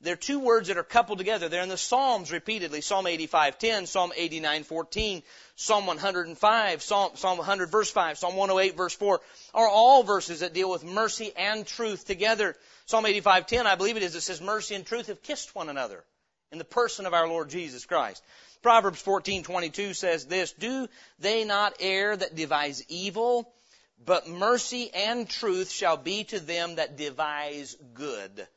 There 0.00 0.12
are 0.12 0.16
two 0.16 0.38
words 0.38 0.68
that 0.68 0.76
are 0.76 0.84
coupled 0.84 1.18
together. 1.18 1.48
They're 1.48 1.62
in 1.62 1.68
the 1.68 1.78
Psalms 1.78 2.30
repeatedly. 2.30 2.80
Psalm 2.80 3.06
85:10, 3.06 3.86
Psalm 3.88 4.12
89:14, 4.16 5.22
Psalm 5.56 5.86
105, 5.86 6.82
Psalm, 6.82 7.16
Psalm 7.16 7.38
100 7.38 7.70
verse 7.70 7.90
5, 7.90 8.18
Psalm 8.18 8.36
108 8.36 8.76
verse 8.76 8.94
4 8.94 9.20
are 9.54 9.68
all 9.68 10.02
verses 10.02 10.40
that 10.40 10.52
deal 10.52 10.70
with 10.70 10.84
mercy 10.84 11.32
and 11.36 11.66
truth 11.66 12.06
together. 12.06 12.54
Psalm 12.86 13.04
85:10, 13.04 13.66
I 13.66 13.76
believe 13.76 13.96
it 13.96 14.02
is, 14.02 14.14
it 14.14 14.20
says 14.20 14.42
mercy 14.42 14.74
and 14.74 14.86
truth 14.86 15.06
have 15.06 15.22
kissed 15.22 15.54
one 15.54 15.70
another 15.70 16.04
in 16.52 16.58
the 16.58 16.64
person 16.64 17.06
of 17.06 17.14
our 17.14 17.26
Lord 17.26 17.48
Jesus 17.48 17.86
Christ. 17.86 18.22
Proverbs 18.64 19.02
14:22 19.02 19.94
says 19.94 20.24
this, 20.24 20.52
"Do 20.52 20.88
they 21.18 21.44
not 21.44 21.76
err 21.80 22.16
that 22.16 22.34
devise 22.34 22.82
evil, 22.88 23.52
but 23.98 24.26
mercy 24.26 24.90
and 24.94 25.28
truth 25.28 25.70
shall 25.70 25.98
be 25.98 26.24
to 26.24 26.40
them 26.40 26.76
that 26.76 26.96
devise 26.96 27.76
good." 27.92 28.48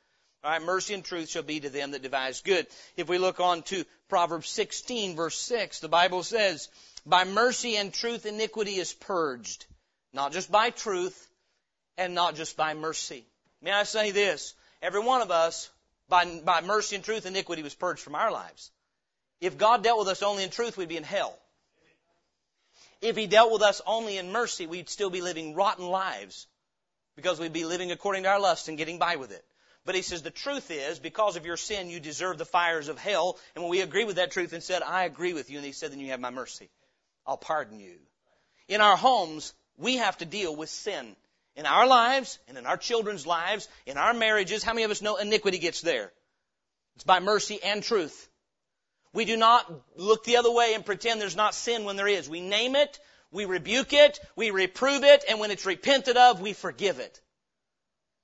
All 0.45 0.51
right, 0.51 0.62
mercy 0.62 0.93
and 0.93 1.03
truth 1.03 1.28
shall 1.28 1.43
be 1.43 1.60
to 1.60 1.70
them 1.70 1.91
that 1.91 2.03
devise 2.03 2.39
good. 2.39 2.68
If 2.95 3.10
we 3.10 3.18
look 3.18 3.41
on 3.41 3.64
to 3.64 3.84
Proverbs 4.08 4.47
16 4.47 5.18
verse 5.18 5.38
6, 5.41 5.82
the 5.82 5.89
Bible 5.89 6.24
says, 6.24 6.70
by 7.05 7.26
mercy 7.26 7.76
and 7.76 7.93
truth 7.93 8.26
iniquity 8.26 8.78
is 8.78 8.93
purged. 8.93 9.66
Not 10.14 10.32
just 10.32 10.49
by 10.49 10.70
truth 10.70 11.28
and 11.97 12.16
not 12.16 12.36
just 12.36 12.55
by 12.55 12.76
mercy. 12.76 13.28
May 13.62 13.74
I 13.74 13.84
say 13.84 14.12
this? 14.12 14.53
Every 14.82 15.01
one 15.01 15.22
of 15.22 15.32
us, 15.32 15.70
by, 16.08 16.39
by 16.39 16.62
mercy 16.62 16.95
and 16.95 17.03
truth, 17.03 17.26
iniquity 17.26 17.62
was 17.62 17.76
purged 17.76 17.99
from 17.99 18.16
our 18.16 18.32
lives. 18.32 18.72
If 19.40 19.58
God 19.58 19.84
dealt 19.84 20.00
with 20.00 20.08
us 20.08 20.24
only 20.24 20.44
in 20.44 20.50
truth, 20.50 20.78
we'd 20.78 20.90
be 20.90 20.98
in 20.98 21.04
hell. 21.04 21.38
If 23.02 23.16
He 23.16 23.28
dealt 23.28 23.52
with 23.52 23.62
us 23.62 23.82
only 23.86 24.18
in 24.18 24.32
mercy, 24.32 24.68
we'd 24.68 24.90
still 24.90 25.10
be 25.10 25.22
living 25.22 25.54
rotten 25.54 25.88
lives 25.88 26.48
because 27.16 27.40
we'd 27.40 27.54
be 27.54 27.66
living 27.66 27.92
according 27.92 28.24
to 28.24 28.30
our 28.30 28.40
lust 28.40 28.68
and 28.68 28.78
getting 28.78 29.00
by 29.00 29.18
with 29.18 29.32
it. 29.32 29.44
But 29.86 29.96
he 29.96 30.02
says 30.02 30.22
the 30.22 30.32
truth 30.32 30.70
is, 30.70 31.00
because 31.00 31.38
of 31.38 31.46
your 31.46 31.56
sin, 31.56 31.90
you 31.90 32.02
deserve 32.02 32.38
the 32.38 32.46
fires 32.46 32.90
of 32.90 33.00
hell. 33.00 33.40
And 33.56 33.64
when 33.64 33.72
we 33.72 33.80
agree 33.80 34.04
with 34.04 34.18
that 34.18 34.32
truth 34.32 34.52
and 34.52 34.62
said, 34.62 34.82
I 34.82 35.06
agree 35.06 35.34
with 35.34 35.50
you, 35.50 35.58
and 35.58 35.66
he 35.66 35.72
said, 35.72 35.94
then 35.94 36.02
you 36.02 36.12
have 36.12 36.20
my 36.20 36.30
mercy. 36.30 36.70
I'll 37.26 37.38
pardon 37.38 37.80
you. 37.80 37.96
In 38.68 38.82
our 38.82 38.98
homes, 38.98 39.54
we 39.78 39.96
have 39.96 40.18
to 40.18 40.26
deal 40.26 40.54
with 40.54 40.70
sin. 40.70 41.16
In 41.56 41.66
our 41.66 41.88
lives, 41.88 42.38
and 42.50 42.58
in 42.58 42.66
our 42.66 42.76
children's 42.76 43.26
lives, 43.26 43.70
in 43.86 43.98
our 43.98 44.14
marriages, 44.14 44.62
how 44.62 44.74
many 44.74 44.84
of 44.84 44.92
us 44.92 45.02
know 45.02 45.16
iniquity 45.16 45.58
gets 45.58 45.80
there? 45.80 46.12
It's 46.96 47.06
by 47.06 47.22
mercy 47.22 47.64
and 47.64 47.82
truth. 47.82 48.30
We 49.14 49.26
do 49.26 49.38
not 49.38 49.72
look 49.95 50.24
the 50.24 50.38
other 50.38 50.51
way 50.51 50.74
and 50.74 50.86
pretend 50.86 51.20
there's 51.20 51.36
not 51.36 51.55
sin 51.55 51.86
when 51.86 51.95
there 51.95 52.08
is. 52.08 52.30
We 52.30 52.41
name 52.41 52.76
it, 52.76 52.99
we 53.32 53.45
rebuke 53.45 53.93
it, 53.93 54.20
we 54.36 54.51
reprove 54.51 55.03
it, 55.03 55.24
and 55.28 55.39
when 55.39 55.51
it's 55.51 55.66
repented 55.66 56.18
of, 56.18 56.41
we 56.41 56.53
forgive 56.53 56.99
it. 56.99 57.20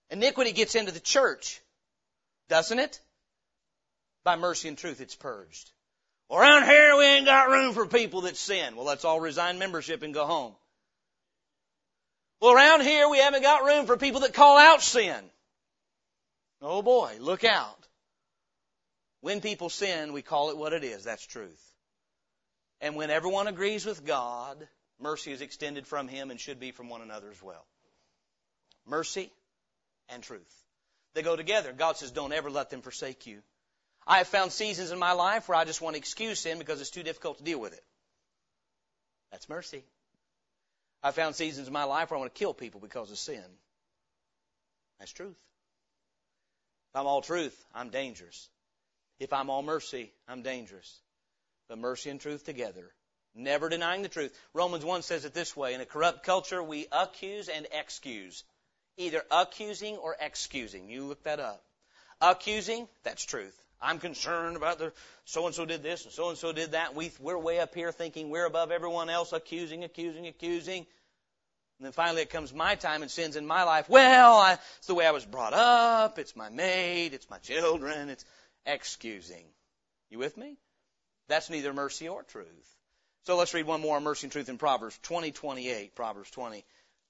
Iniquity 0.09 0.51
gets 0.51 0.75
into 0.75 0.91
the 0.91 0.99
church, 0.99 1.61
doesn't 2.49 2.79
it? 2.79 2.99
By 4.23 4.35
mercy 4.35 4.67
and 4.67 4.77
truth, 4.77 5.01
it's 5.01 5.15
purged. 5.15 5.71
Well, 6.29 6.39
around 6.39 6.65
here, 6.65 6.95
we 6.97 7.05
ain't 7.05 7.25
got 7.25 7.49
room 7.49 7.73
for 7.73 7.85
people 7.85 8.21
that 8.21 8.37
sin. 8.37 8.75
Well, 8.75 8.85
let's 8.85 9.05
all 9.05 9.19
resign 9.19 9.59
membership 9.59 10.03
and 10.03 10.13
go 10.13 10.25
home. 10.25 10.53
Well, 12.39 12.53
around 12.53 12.81
here, 12.81 13.09
we 13.09 13.19
haven't 13.19 13.41
got 13.41 13.65
room 13.65 13.85
for 13.85 13.97
people 13.97 14.21
that 14.21 14.33
call 14.33 14.57
out 14.57 14.81
sin. 14.81 15.23
Oh 16.61 16.81
boy, 16.81 17.17
look 17.19 17.43
out. 17.43 17.87
When 19.23 19.39
people 19.39 19.69
sin, 19.69 20.11
we 20.11 20.21
call 20.21 20.49
it 20.49 20.57
what 20.57 20.73
it 20.73 20.83
is. 20.83 21.05
That's 21.05 21.25
truth. 21.25 21.63
And 22.81 22.97
when 22.97 23.09
everyone 23.09 23.47
agrees 23.47 23.85
with 23.85 24.05
God, 24.05 24.67
mercy 24.99 25.31
is 25.31 25.39
extended 25.39 25.87
from 25.87 26.09
Him 26.09 26.29
and 26.29 26.37
should 26.37 26.59
be 26.59 26.71
from 26.71 26.89
one 26.89 27.01
another 27.01 27.31
as 27.31 27.41
well. 27.41 27.65
Mercy 28.85 29.31
and 30.09 30.21
truth. 30.21 30.53
They 31.13 31.21
go 31.21 31.37
together. 31.37 31.71
God 31.71 31.95
says, 31.95 32.11
don't 32.11 32.33
ever 32.33 32.51
let 32.51 32.69
them 32.69 32.81
forsake 32.81 33.25
you. 33.25 33.39
I 34.05 34.17
have 34.17 34.27
found 34.27 34.51
seasons 34.51 34.91
in 34.91 34.99
my 34.99 35.13
life 35.13 35.47
where 35.47 35.57
I 35.57 35.63
just 35.63 35.79
want 35.79 35.93
to 35.93 35.99
excuse 35.99 36.41
sin 36.41 36.59
because 36.59 36.81
it's 36.81 36.89
too 36.89 37.03
difficult 37.03 37.37
to 37.37 37.45
deal 37.45 37.61
with 37.61 37.71
it. 37.71 37.83
That's 39.31 39.47
mercy. 39.47 39.85
I 41.01 41.11
found 41.11 41.35
seasons 41.35 41.67
in 41.67 41.73
my 41.73 41.85
life 41.85 42.11
where 42.11 42.17
I 42.17 42.19
want 42.19 42.35
to 42.35 42.37
kill 42.37 42.53
people 42.53 42.81
because 42.81 43.09
of 43.09 43.17
sin. 43.17 43.45
That's 44.99 45.13
truth. 45.13 45.39
If 46.91 46.99
I'm 46.99 47.07
all 47.07 47.21
truth, 47.21 47.57
I'm 47.73 47.89
dangerous. 47.89 48.49
If 49.19 49.33
I'm 49.33 49.49
all 49.49 49.61
mercy, 49.61 50.11
I'm 50.27 50.41
dangerous. 50.41 50.99
But 51.69 51.77
mercy 51.77 52.09
and 52.09 52.19
truth 52.19 52.45
together, 52.45 52.91
never 53.35 53.69
denying 53.69 54.01
the 54.01 54.09
truth. 54.09 54.37
Romans 54.53 54.83
1 54.83 55.01
says 55.01 55.25
it 55.25 55.33
this 55.33 55.55
way 55.55 55.73
In 55.73 55.81
a 55.81 55.85
corrupt 55.85 56.23
culture, 56.23 56.61
we 56.61 56.87
accuse 56.91 57.49
and 57.49 57.67
excuse. 57.71 58.43
Either 58.97 59.23
accusing 59.31 59.97
or 59.97 60.15
excusing. 60.19 60.89
You 60.89 61.05
look 61.05 61.23
that 61.23 61.39
up. 61.39 61.63
Accusing, 62.21 62.87
that's 63.03 63.23
truth. 63.23 63.59
I'm 63.81 63.99
concerned 63.99 64.55
about 64.55 64.79
the 64.79 64.93
so 65.25 65.45
and 65.45 65.53
so 65.53 65.65
did 65.65 65.83
this 65.83 66.05
and 66.05 66.13
so 66.13 66.29
and 66.29 66.37
so 66.37 66.53
did 66.53 66.71
that. 66.71 66.95
We, 66.95 67.11
we're 67.19 67.37
way 67.37 67.59
up 67.59 67.75
here 67.75 67.91
thinking 67.91 68.29
we're 68.29 68.45
above 68.45 68.71
everyone 68.71 69.09
else, 69.09 69.33
accusing, 69.33 69.83
accusing, 69.83 70.27
accusing. 70.27 70.85
And 71.79 71.85
then 71.85 71.91
finally 71.91 72.21
it 72.21 72.29
comes 72.29 72.53
my 72.53 72.75
time 72.75 73.01
and 73.01 73.11
sins 73.11 73.35
in 73.35 73.45
my 73.45 73.63
life. 73.63 73.89
Well, 73.89 74.37
I, 74.37 74.53
it's 74.77 74.87
the 74.87 74.95
way 74.95 75.05
I 75.05 75.11
was 75.11 75.25
brought 75.25 75.53
up. 75.53 76.17
It's 76.17 76.35
my 76.35 76.49
maid. 76.49 77.13
It's 77.13 77.29
my 77.29 77.39
children. 77.39 78.09
It's 78.09 78.23
excusing. 78.65 79.45
You 80.09 80.19
with 80.19 80.37
me? 80.37 80.57
That's 81.27 81.49
neither 81.49 81.73
mercy 81.73 82.07
or 82.07 82.23
truth. 82.23 82.75
So 83.23 83.37
let's 83.37 83.53
read 83.53 83.65
one 83.65 83.81
more 83.81 83.95
on 83.95 84.03
mercy 84.03 84.25
and 84.25 84.31
truth 84.31 84.49
in 84.49 84.57
Proverbs 84.57 84.99
20, 85.03 85.31
28. 85.31 85.95
Proverbs 85.95 86.29
20, 86.31 86.65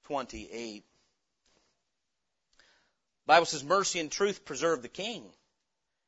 28. 0.06 0.84
Bible 3.26 3.46
says 3.46 3.64
mercy 3.64 4.00
and 4.00 4.12
truth 4.12 4.46
preserve 4.46 4.82
the 4.82 4.90
king 4.90 5.24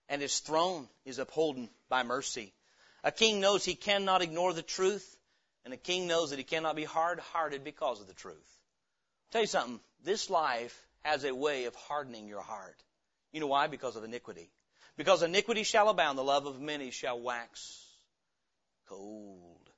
and 0.10 0.22
his 0.22 0.40
throne 0.40 0.88
is 1.06 1.20
upholden 1.20 1.70
by 1.90 2.04
mercy. 2.04 2.54
A 3.04 3.12
king 3.12 3.40
knows 3.40 3.64
he 3.64 3.76
cannot 3.76 4.22
ignore 4.22 4.54
the 4.54 4.62
truth, 4.62 5.18
and 5.64 5.74
a 5.74 5.78
king 5.78 6.08
knows 6.08 6.30
that 6.30 6.40
he 6.40 6.44
cannot 6.44 6.76
be 6.76 6.84
hard 6.84 7.20
hearted 7.20 7.64
because 7.64 8.02
of 8.02 8.08
the 8.08 8.14
truth. 8.14 8.36
I'll 8.36 9.32
tell 9.32 9.42
you 9.42 9.48
something, 9.48 9.80
this 10.04 10.30
life 10.30 10.86
has 11.04 11.24
a 11.24 11.36
way 11.36 11.66
of 11.66 11.76
hardening 11.76 12.28
your 12.28 12.42
heart. 12.42 12.82
You 13.32 13.40
know 13.40 13.48
why? 13.48 13.68
Because 13.68 13.96
of 13.96 14.04
iniquity. 14.04 14.50
Because 14.98 15.24
iniquity 15.24 15.64
shall 15.64 15.90
abound, 15.90 16.18
the 16.18 16.24
love 16.24 16.46
of 16.46 16.62
many 16.62 16.92
shall 16.92 17.20
wax 17.20 17.86
cold. 18.88 19.70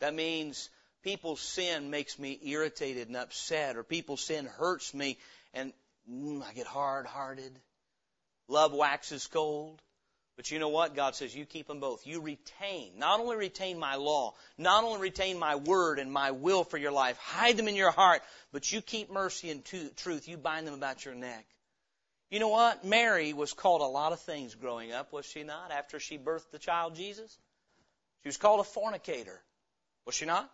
That 0.00 0.14
means 0.14 0.68
people's 1.02 1.40
sin 1.40 1.90
makes 1.90 2.18
me 2.18 2.38
irritated 2.42 3.08
and 3.08 3.16
upset, 3.16 3.76
or 3.76 3.82
people's 3.82 4.20
sin 4.20 4.46
hurts 4.46 4.94
me, 4.94 5.18
and 5.54 5.72
mm, 6.10 6.42
I 6.42 6.52
get 6.52 6.66
hard 6.66 7.06
hearted. 7.06 7.58
Love 8.48 8.72
waxes 8.72 9.26
cold. 9.26 9.80
But 10.36 10.50
you 10.50 10.58
know 10.58 10.70
what? 10.70 10.96
God 10.96 11.14
says 11.14 11.34
you 11.34 11.44
keep 11.44 11.66
them 11.66 11.78
both. 11.78 12.06
You 12.06 12.20
retain, 12.20 12.98
not 12.98 13.20
only 13.20 13.36
retain 13.36 13.78
my 13.78 13.96
law, 13.96 14.34
not 14.56 14.82
only 14.82 15.00
retain 15.00 15.38
my 15.38 15.56
word 15.56 15.98
and 15.98 16.10
my 16.10 16.30
will 16.30 16.64
for 16.64 16.78
your 16.78 16.90
life, 16.90 17.18
hide 17.18 17.56
them 17.58 17.68
in 17.68 17.76
your 17.76 17.90
heart, 17.90 18.22
but 18.50 18.72
you 18.72 18.80
keep 18.80 19.10
mercy 19.10 19.50
and 19.50 19.62
truth. 19.96 20.28
You 20.28 20.38
bind 20.38 20.66
them 20.66 20.74
about 20.74 21.04
your 21.04 21.14
neck. 21.14 21.44
You 22.32 22.38
know 22.38 22.48
what? 22.48 22.82
Mary 22.82 23.34
was 23.34 23.52
called 23.52 23.82
a 23.82 23.84
lot 23.84 24.12
of 24.12 24.20
things 24.20 24.54
growing 24.54 24.90
up, 24.90 25.12
was 25.12 25.26
she 25.26 25.42
not? 25.42 25.70
After 25.70 26.00
she 26.00 26.16
birthed 26.16 26.50
the 26.50 26.58
child 26.58 26.94
Jesus? 26.94 27.38
She 28.22 28.28
was 28.28 28.38
called 28.38 28.60
a 28.60 28.64
fornicator. 28.64 29.38
Was 30.06 30.14
she 30.14 30.24
not? 30.24 30.50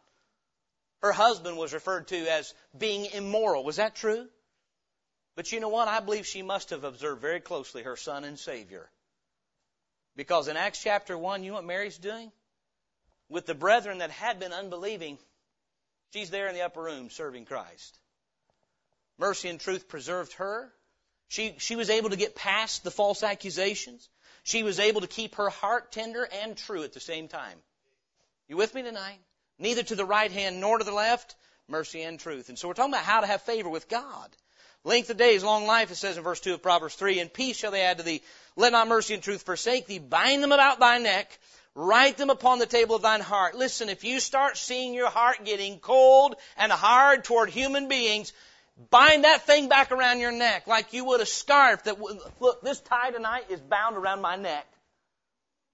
Her 1.03 1.13
husband 1.13 1.57
was 1.57 1.73
referred 1.73 2.09
to 2.09 2.17
as 2.33 2.53
being 2.77 3.05
immoral. 3.05 3.63
Was 3.63 3.77
that 3.77 3.95
true? 3.95 4.27
But 5.37 5.53
you 5.53 5.61
know 5.61 5.69
what? 5.69 5.87
I 5.87 6.01
believe 6.01 6.27
she 6.27 6.43
must 6.43 6.71
have 6.71 6.83
observed 6.83 7.21
very 7.21 7.39
closely 7.39 7.85
her 7.85 7.97
son 7.97 8.25
and 8.25 8.37
Savior. 8.37 8.91
Because 10.17 10.49
in 10.49 10.57
Acts 10.57 10.83
chapter 10.83 11.17
1, 11.17 11.45
you 11.45 11.51
know 11.53 11.59
what 11.59 11.65
Mary's 11.65 11.99
doing? 11.99 12.33
With 13.29 13.47
the 13.47 13.55
brethren 13.55 13.99
that 13.99 14.11
had 14.11 14.41
been 14.41 14.53
unbelieving, 14.53 15.17
she's 16.13 16.31
there 16.31 16.49
in 16.49 16.55
the 16.55 16.63
upper 16.63 16.83
room 16.83 17.09
serving 17.09 17.45
Christ. 17.45 18.01
Mercy 19.17 19.49
and 19.49 19.61
truth 19.61 19.87
preserved 19.87 20.33
her. 20.33 20.73
She, 21.29 21.55
she 21.59 21.77
was 21.77 21.91
able 21.91 22.11
to 22.11 22.17
get 22.17 22.35
past 22.35 22.85
the 22.85 22.91
false 22.91 23.23
accusations. 23.23 24.09
She 24.43 24.63
was 24.63 24.81
able 24.81 25.03
to 25.03 25.07
keep 25.07 25.35
her 25.37 25.51
heart 25.51 25.93
tender 25.93 26.27
and 26.43 26.57
true 26.57 26.83
at 26.83 26.95
the 26.95 27.01
same 27.01 27.29
time. 27.29 27.59
You 28.49 28.57
with 28.57 28.75
me 28.75 28.83
tonight? 28.83 29.19
Neither 29.59 29.83
to 29.83 29.95
the 29.95 30.07
right 30.07 30.33
hand 30.33 30.61
nor 30.61 30.79
to 30.79 30.85
the 30.85 30.93
left, 30.93 31.35
mercy 31.69 32.03
and 32.03 32.19
truth. 32.19 32.49
And 32.49 32.59
so 32.59 32.67
we're 32.69 32.75
talking 32.75 32.95
about 32.95 33.05
how 33.05 33.21
to 33.21 33.27
have 33.27 33.43
favor 33.43 33.69
with 33.69 33.89
God. 33.89 34.31
Length 34.85 35.11
of 35.11 35.17
days, 35.17 35.43
long 35.43 35.67
life, 35.67 35.91
it 35.91 35.97
says 35.97 36.17
in 36.17 36.23
verse 36.23 36.41
2 36.41 36.55
of 36.55 36.63
Proverbs 36.63 36.95
3, 36.95 37.21
and 37.21 37.33
peace 37.33 37.59
shall 37.59 37.73
they 37.73 37.83
add 37.83 37.99
to 37.99 38.05
thee. 38.05 38.23
Let 38.57 38.73
not 38.73 38.89
mercy 38.89 39.13
and 39.13 39.23
truth 39.23 39.43
forsake 39.43 39.87
thee. 39.87 39.99
Bind 39.99 40.43
them 40.43 40.53
about 40.53 40.79
thy 40.79 40.99
neck. 40.99 41.39
Write 41.75 42.17
them 42.17 42.31
upon 42.31 42.59
the 42.59 42.67
table 42.67 42.97
of 42.97 43.03
thine 43.03 43.21
heart. 43.21 43.55
Listen, 43.55 43.89
if 43.89 44.03
you 44.03 44.19
start 44.19 44.57
seeing 44.57 44.95
your 44.95 45.11
heart 45.11 45.45
getting 45.45 45.79
cold 45.79 46.37
and 46.57 46.73
hard 46.73 47.25
toward 47.25 47.51
human 47.51 47.89
beings, 47.89 48.33
bind 48.91 49.25
that 49.25 49.43
thing 49.47 49.69
back 49.69 49.91
around 49.91 50.21
your 50.21 50.33
neck 50.33 50.67
like 50.67 50.93
you 50.93 51.05
would 51.05 51.21
a 51.21 51.27
scarf 51.27 51.85
that, 51.85 52.01
look, 52.41 52.63
this 52.63 52.81
tie 52.81 53.11
tonight 53.11 53.47
is 53.51 53.61
bound 53.61 53.97
around 53.97 54.21
my 54.21 54.37
neck. 54.37 54.67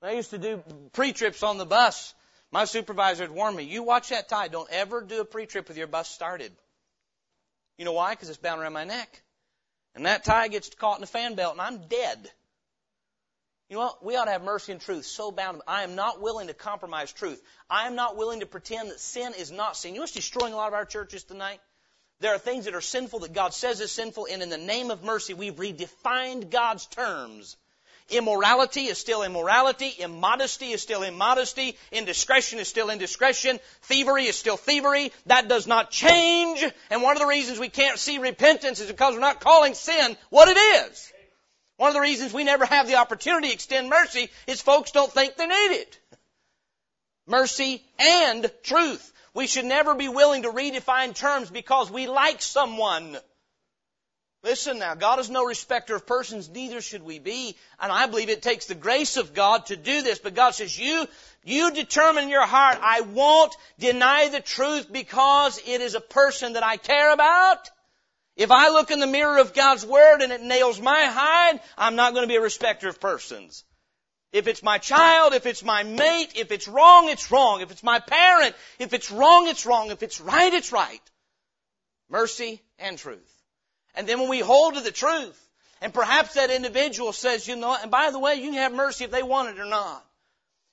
I 0.03 0.13
used 0.13 0.31
to 0.31 0.39
do 0.39 0.63
pre-trips 0.93 1.43
on 1.43 1.59
the 1.59 1.65
bus. 1.65 2.15
My 2.51 2.67
supervisor 2.67 3.25
had 3.25 3.33
warned 3.33 3.57
me, 3.57 3.65
you 3.65 3.83
watch 3.83 4.11
that 4.11 4.29
tie. 4.29 4.49
Don't 4.49 4.71
ever 4.71 5.01
do 5.01 5.21
a 5.21 5.25
pre-trip 5.25 5.67
with 5.69 5.79
your 5.79 5.87
bus 5.87 6.09
started. 6.09 6.53
You 7.79 7.85
know 7.85 7.93
why? 7.93 8.13
Because 8.13 8.29
it's 8.29 8.39
bound 8.39 8.61
around 8.61 8.75
my 8.75 8.85
neck. 8.85 9.23
And 9.95 10.07
that 10.07 10.25
tie 10.25 10.49
gets 10.49 10.69
caught 10.71 10.97
in 10.97 11.01
the 11.01 11.07
fan 11.07 11.35
belt 11.35 11.53
and 11.53 11.61
I'm 11.61 11.89
dead. 11.89 12.31
You 13.69 13.77
know 13.77 13.83
what? 13.83 14.05
We 14.05 14.17
ought 14.17 14.27
to 14.27 14.31
have 14.31 14.45
mercy 14.45 14.73
and 14.73 14.81
truth 14.81 15.07
so 15.07 15.31
bound. 15.31 15.63
I 15.67 15.85
am 15.85 15.95
not 15.95 16.21
willing 16.21 16.49
to 16.49 16.55
compromise 16.55 17.13
truth. 17.13 17.43
I 17.71 17.87
am 17.87 17.95
not 17.95 18.17
willing 18.17 18.41
to 18.41 18.47
pretend 18.47 18.91
that 18.91 19.01
sin 19.01 19.33
is 19.39 19.51
not 19.51 19.77
sin. 19.77 19.93
You 19.93 20.01
know 20.01 20.03
what's 20.03 20.13
destroying 20.13 20.53
a 20.53 20.57
lot 20.57 20.69
of 20.69 20.75
our 20.75 20.85
churches 20.85 21.25
tonight? 21.25 21.61
There 22.21 22.35
are 22.35 22.39
things 22.39 22.65
that 22.65 22.75
are 22.75 22.81
sinful 22.81 23.21
that 23.21 23.33
God 23.33 23.55
says 23.55 23.81
is 23.81 23.93
sinful, 23.93 24.29
and 24.31 24.43
in 24.43 24.49
the 24.49 24.59
name 24.59 24.91
of 24.91 25.03
mercy, 25.03 25.35
we've 25.35 25.57
redefined 25.57 26.51
God's 26.51 26.87
terms 26.87 27.57
Immorality 28.11 28.87
is 28.87 28.99
still 28.99 29.23
immorality. 29.23 29.95
Immodesty 29.99 30.73
is 30.73 30.83
still 30.83 31.03
immodesty. 31.03 31.77
Indiscretion 31.91 32.59
is 32.59 32.69
still 32.69 32.91
indiscretion. 32.91 33.59
Thievery 33.83 34.27
is 34.27 34.37
still 34.37 34.59
thievery. 34.59 35.11
That 35.27 35.49
does 35.49 35.67
not 35.67 35.91
change. 35.91 36.63
And 36.91 37.03
one 37.03 37.17
of 37.17 37.21
the 37.21 37.27
reasons 37.27 37.59
we 37.59 37.71
can't 37.71 37.99
see 37.99 38.19
repentance 38.19 38.81
is 38.81 38.91
because 38.91 39.15
we're 39.15 39.21
not 39.21 39.41
calling 39.41 39.73
sin 39.73 40.17
what 40.29 40.49
it 40.49 40.59
is. 40.59 41.13
One 41.79 41.89
of 41.89 41.95
the 41.95 42.01
reasons 42.01 42.33
we 42.33 42.45
never 42.45 42.67
have 42.67 42.87
the 42.87 42.97
opportunity 42.97 43.49
to 43.49 43.55
extend 43.55 43.89
mercy 43.89 44.29
is 44.47 44.61
folks 44.61 44.91
don't 44.91 45.11
think 45.11 45.37
they 45.37 45.47
need 45.47 45.73
it. 45.73 45.99
Mercy 47.27 47.83
and 47.99 48.51
truth. 48.63 49.13
We 49.35 49.49
should 49.49 49.65
never 49.65 49.95
be 49.95 50.09
willing 50.09 50.43
to 50.43 50.51
redefine 50.51 51.15
terms 51.15 51.51
because 51.51 51.91
we 51.91 52.07
like 52.07 52.41
someone. 52.41 53.19
Listen 54.45 54.79
now, 54.79 54.95
God 54.95 55.19
is 55.21 55.31
no 55.31 55.45
respecter 55.45 55.97
of 55.97 56.07
persons, 56.07 56.51
neither 56.51 56.83
should 56.83 57.03
we 57.03 57.19
be. 57.19 57.57
And 57.81 57.91
I 57.91 58.07
believe 58.07 58.29
it 58.29 58.43
takes 58.43 58.67
the 58.67 58.75
grace 58.75 59.17
of 59.17 59.35
God 59.35 59.67
to 59.67 59.77
do 59.77 60.03
this. 60.03 60.19
But 60.19 60.35
God 60.35 60.51
says, 60.51 60.79
you, 60.79 61.09
you 61.43 61.73
determine 61.73 62.25
in 62.25 62.31
your 62.31 62.47
heart, 62.47 62.79
I 62.81 63.01
won't 63.01 63.57
deny 63.79 64.29
the 64.29 64.41
truth 64.41 64.93
because 64.93 65.59
it 65.67 65.81
is 65.81 65.95
a 65.95 66.01
person 66.01 66.53
that 66.53 66.63
I 66.63 66.77
care 66.77 67.13
about. 67.13 67.71
If 68.37 68.51
I 68.51 68.69
look 68.69 68.91
in 68.91 69.01
the 69.01 69.07
mirror 69.07 69.39
of 69.39 69.55
God's 69.55 69.87
Word 69.87 70.21
and 70.21 70.33
it 70.33 70.43
nails 70.43 70.81
my 70.81 71.07
hide, 71.07 71.61
I'm 71.79 71.97
not 71.97 72.13
going 72.13 72.25
to 72.25 72.33
be 72.33 72.37
a 72.37 72.43
respecter 72.43 72.89
of 72.89 73.01
persons. 73.01 73.65
If 74.35 74.49
it's 74.49 74.65
my 74.65 74.79
child, 74.79 75.33
if 75.33 75.47
it's 75.47 75.63
my 75.63 75.85
mate, 75.85 76.33
if 76.35 76.51
it's 76.51 76.67
wrong, 76.67 77.09
it's 77.09 77.31
wrong. 77.31 77.61
If 77.61 77.71
it's 77.71 77.85
my 77.85 78.01
parent, 78.01 78.57
if 78.81 78.93
it's 78.93 79.13
wrong, 79.13 79.47
it's 79.47 79.65
wrong. 79.65 79.93
If 79.93 80.03
it's 80.03 80.21
right, 80.21 80.53
it's 80.53 80.73
right. 80.73 81.01
Mercy 82.11 82.61
and 82.81 82.99
truth. 82.99 83.33
And 83.95 84.09
then 84.09 84.19
when 84.19 84.29
we 84.29 84.41
hold 84.41 84.75
to 84.75 84.81
the 84.81 84.91
truth, 84.91 85.41
and 85.81 85.95
perhaps 85.95 86.35
that 86.35 86.51
individual 86.51 87.13
says, 87.13 87.47
you 87.47 87.55
know, 87.55 87.77
and 87.81 87.93
by 87.93 88.11
the 88.11 88.19
way, 88.19 88.35
you 88.35 88.51
can 88.51 88.55
have 88.55 88.75
mercy 88.75 89.05
if 89.05 89.13
they 89.13 89.23
want 89.23 89.51
it 89.51 89.61
or 89.61 89.67
not. 89.67 90.05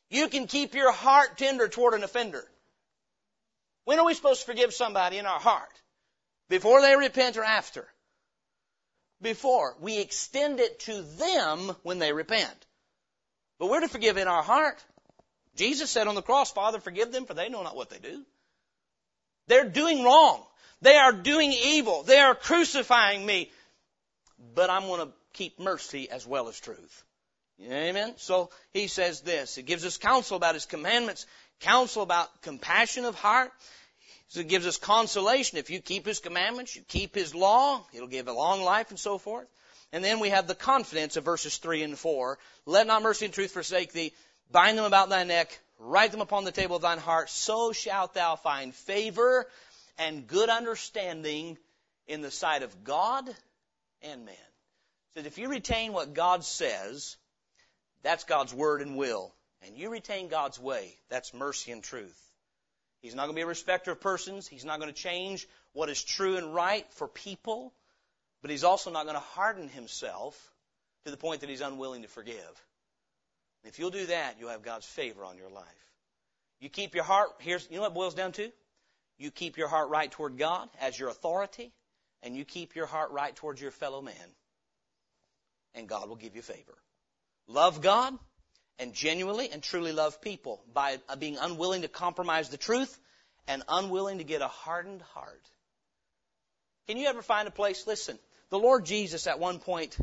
You 0.09 0.27
can 0.27 0.47
keep 0.47 0.73
your 0.73 0.91
heart 0.91 1.37
tender 1.37 1.67
toward 1.67 1.93
an 1.93 2.03
offender. 2.03 2.43
When 3.85 3.99
are 3.99 4.05
we 4.05 4.15
supposed 4.15 4.39
to 4.39 4.47
forgive 4.47 4.73
somebody 4.73 5.19
in 5.19 5.27
our 5.27 5.39
heart? 5.39 5.69
Before 6.49 6.81
they 6.81 6.95
repent 6.95 7.37
or 7.37 7.43
after? 7.43 7.87
Before. 9.21 9.75
We 9.79 9.99
extend 9.99 10.59
it 10.59 10.79
to 10.81 11.03
them 11.03 11.75
when 11.83 11.99
they 11.99 12.11
repent. 12.11 12.65
But 13.61 13.69
we're 13.69 13.81
to 13.81 13.87
forgive 13.87 14.17
in 14.17 14.27
our 14.27 14.41
heart. 14.41 14.83
Jesus 15.55 15.91
said 15.91 16.07
on 16.07 16.15
the 16.15 16.23
cross, 16.23 16.51
Father, 16.51 16.79
forgive 16.79 17.11
them 17.11 17.27
for 17.27 17.35
they 17.35 17.47
know 17.47 17.61
not 17.61 17.75
what 17.75 17.91
they 17.91 17.99
do. 17.99 18.25
They're 19.45 19.69
doing 19.69 20.03
wrong. 20.03 20.41
They 20.81 20.95
are 20.95 21.13
doing 21.13 21.53
evil. 21.53 22.01
They 22.01 22.17
are 22.17 22.33
crucifying 22.33 23.23
me. 23.23 23.51
But 24.55 24.71
I'm 24.71 24.87
going 24.87 25.05
to 25.05 25.13
keep 25.33 25.59
mercy 25.59 26.09
as 26.09 26.25
well 26.25 26.47
as 26.47 26.59
truth. 26.59 27.03
Amen. 27.63 28.15
So 28.17 28.49
he 28.73 28.87
says 28.87 29.21
this. 29.21 29.59
It 29.59 29.67
gives 29.67 29.85
us 29.85 29.99
counsel 29.99 30.37
about 30.37 30.55
his 30.55 30.65
commandments, 30.65 31.27
counsel 31.59 32.01
about 32.01 32.41
compassion 32.41 33.05
of 33.05 33.13
heart. 33.13 33.51
So 34.29 34.39
it 34.39 34.47
gives 34.47 34.65
us 34.65 34.77
consolation. 34.77 35.59
If 35.59 35.69
you 35.69 35.81
keep 35.81 36.07
his 36.07 36.17
commandments, 36.17 36.75
you 36.75 36.81
keep 36.87 37.13
his 37.13 37.35
law, 37.35 37.85
it'll 37.93 38.07
give 38.07 38.27
a 38.27 38.33
long 38.33 38.63
life 38.63 38.89
and 38.89 38.97
so 38.97 39.19
forth. 39.19 39.45
And 39.91 40.03
then 40.03 40.19
we 40.19 40.29
have 40.29 40.47
the 40.47 40.55
confidence 40.55 41.17
of 41.17 41.25
verses 41.25 41.57
3 41.57 41.83
and 41.83 41.99
4. 41.99 42.37
Let 42.65 42.87
not 42.87 43.03
mercy 43.03 43.25
and 43.25 43.33
truth 43.33 43.51
forsake 43.51 43.91
thee. 43.91 44.13
Bind 44.51 44.77
them 44.77 44.85
about 44.85 45.09
thy 45.09 45.23
neck. 45.23 45.59
Write 45.79 46.11
them 46.11 46.21
upon 46.21 46.43
the 46.43 46.51
table 46.51 46.75
of 46.75 46.81
thine 46.81 46.97
heart. 46.97 47.29
So 47.29 47.71
shalt 47.71 48.13
thou 48.13 48.35
find 48.35 48.73
favor 48.73 49.47
and 49.97 50.27
good 50.27 50.49
understanding 50.49 51.57
in 52.07 52.21
the 52.21 52.31
sight 52.31 52.63
of 52.63 52.83
God 52.83 53.27
and 54.01 54.25
man. 54.25 54.35
So 55.13 55.21
if 55.21 55.37
you 55.37 55.49
retain 55.49 55.91
what 55.93 56.13
God 56.13 56.43
says, 56.43 57.17
that's 58.03 58.23
God's 58.23 58.53
word 58.53 58.81
and 58.81 58.95
will. 58.95 59.33
And 59.63 59.77
you 59.77 59.91
retain 59.91 60.27
God's 60.27 60.59
way, 60.59 60.95
that's 61.09 61.33
mercy 61.33 61.71
and 61.71 61.83
truth. 61.83 62.17
He's 63.01 63.15
not 63.15 63.23
going 63.23 63.35
to 63.35 63.39
be 63.39 63.43
a 63.43 63.47
respecter 63.47 63.91
of 63.91 64.01
persons. 64.01 64.47
He's 64.47 64.65
not 64.65 64.79
going 64.79 64.91
to 64.93 64.99
change 64.99 65.47
what 65.73 65.89
is 65.89 66.03
true 66.03 66.37
and 66.37 66.53
right 66.53 66.85
for 66.93 67.07
people. 67.07 67.73
But 68.41 68.51
he's 68.51 68.63
also 68.63 68.91
not 68.91 69.03
going 69.03 69.15
to 69.15 69.21
harden 69.21 69.69
himself 69.69 70.51
to 71.05 71.11
the 71.11 71.17
point 71.17 71.41
that 71.41 71.49
he's 71.49 71.61
unwilling 71.61 72.01
to 72.01 72.07
forgive. 72.07 72.65
If 73.63 73.77
you'll 73.77 73.91
do 73.91 74.07
that, 74.07 74.37
you'll 74.39 74.49
have 74.49 74.63
God's 74.63 74.85
favor 74.85 75.23
on 75.23 75.37
your 75.37 75.49
life. 75.49 75.65
You 76.59 76.69
keep 76.69 76.95
your 76.95 77.03
heart, 77.03 77.29
here's, 77.39 77.67
you 77.69 77.77
know 77.77 77.83
what 77.83 77.93
boils 77.93 78.15
down 78.15 78.31
to? 78.33 78.51
You 79.17 79.31
keep 79.31 79.57
your 79.57 79.67
heart 79.67 79.89
right 79.89 80.09
toward 80.09 80.37
God 80.37 80.69
as 80.79 80.97
your 80.97 81.09
authority, 81.09 81.71
and 82.23 82.35
you 82.35 82.45
keep 82.45 82.75
your 82.75 82.87
heart 82.87 83.11
right 83.11 83.35
towards 83.35 83.61
your 83.61 83.71
fellow 83.71 84.01
man. 84.01 84.15
And 85.75 85.87
God 85.87 86.09
will 86.09 86.15
give 86.15 86.35
you 86.35 86.41
favor. 86.41 86.77
Love 87.47 87.81
God 87.81 88.17
and 88.79 88.93
genuinely 88.93 89.49
and 89.51 89.61
truly 89.61 89.91
love 89.91 90.21
people 90.21 90.63
by 90.73 90.97
uh, 91.07 91.15
being 91.15 91.37
unwilling 91.39 91.83
to 91.83 91.87
compromise 91.87 92.49
the 92.49 92.57
truth 92.57 92.97
and 93.47 93.63
unwilling 93.67 94.17
to 94.17 94.23
get 94.23 94.41
a 94.41 94.47
hardened 94.47 95.01
heart. 95.13 95.41
Can 96.87 96.97
you 96.97 97.07
ever 97.07 97.21
find 97.21 97.47
a 97.47 97.51
place? 97.51 97.85
Listen, 97.87 98.17
the 98.51 98.59
Lord 98.59 98.85
Jesus 98.85 99.25
at 99.25 99.39
one 99.39 99.57
point 99.59 99.97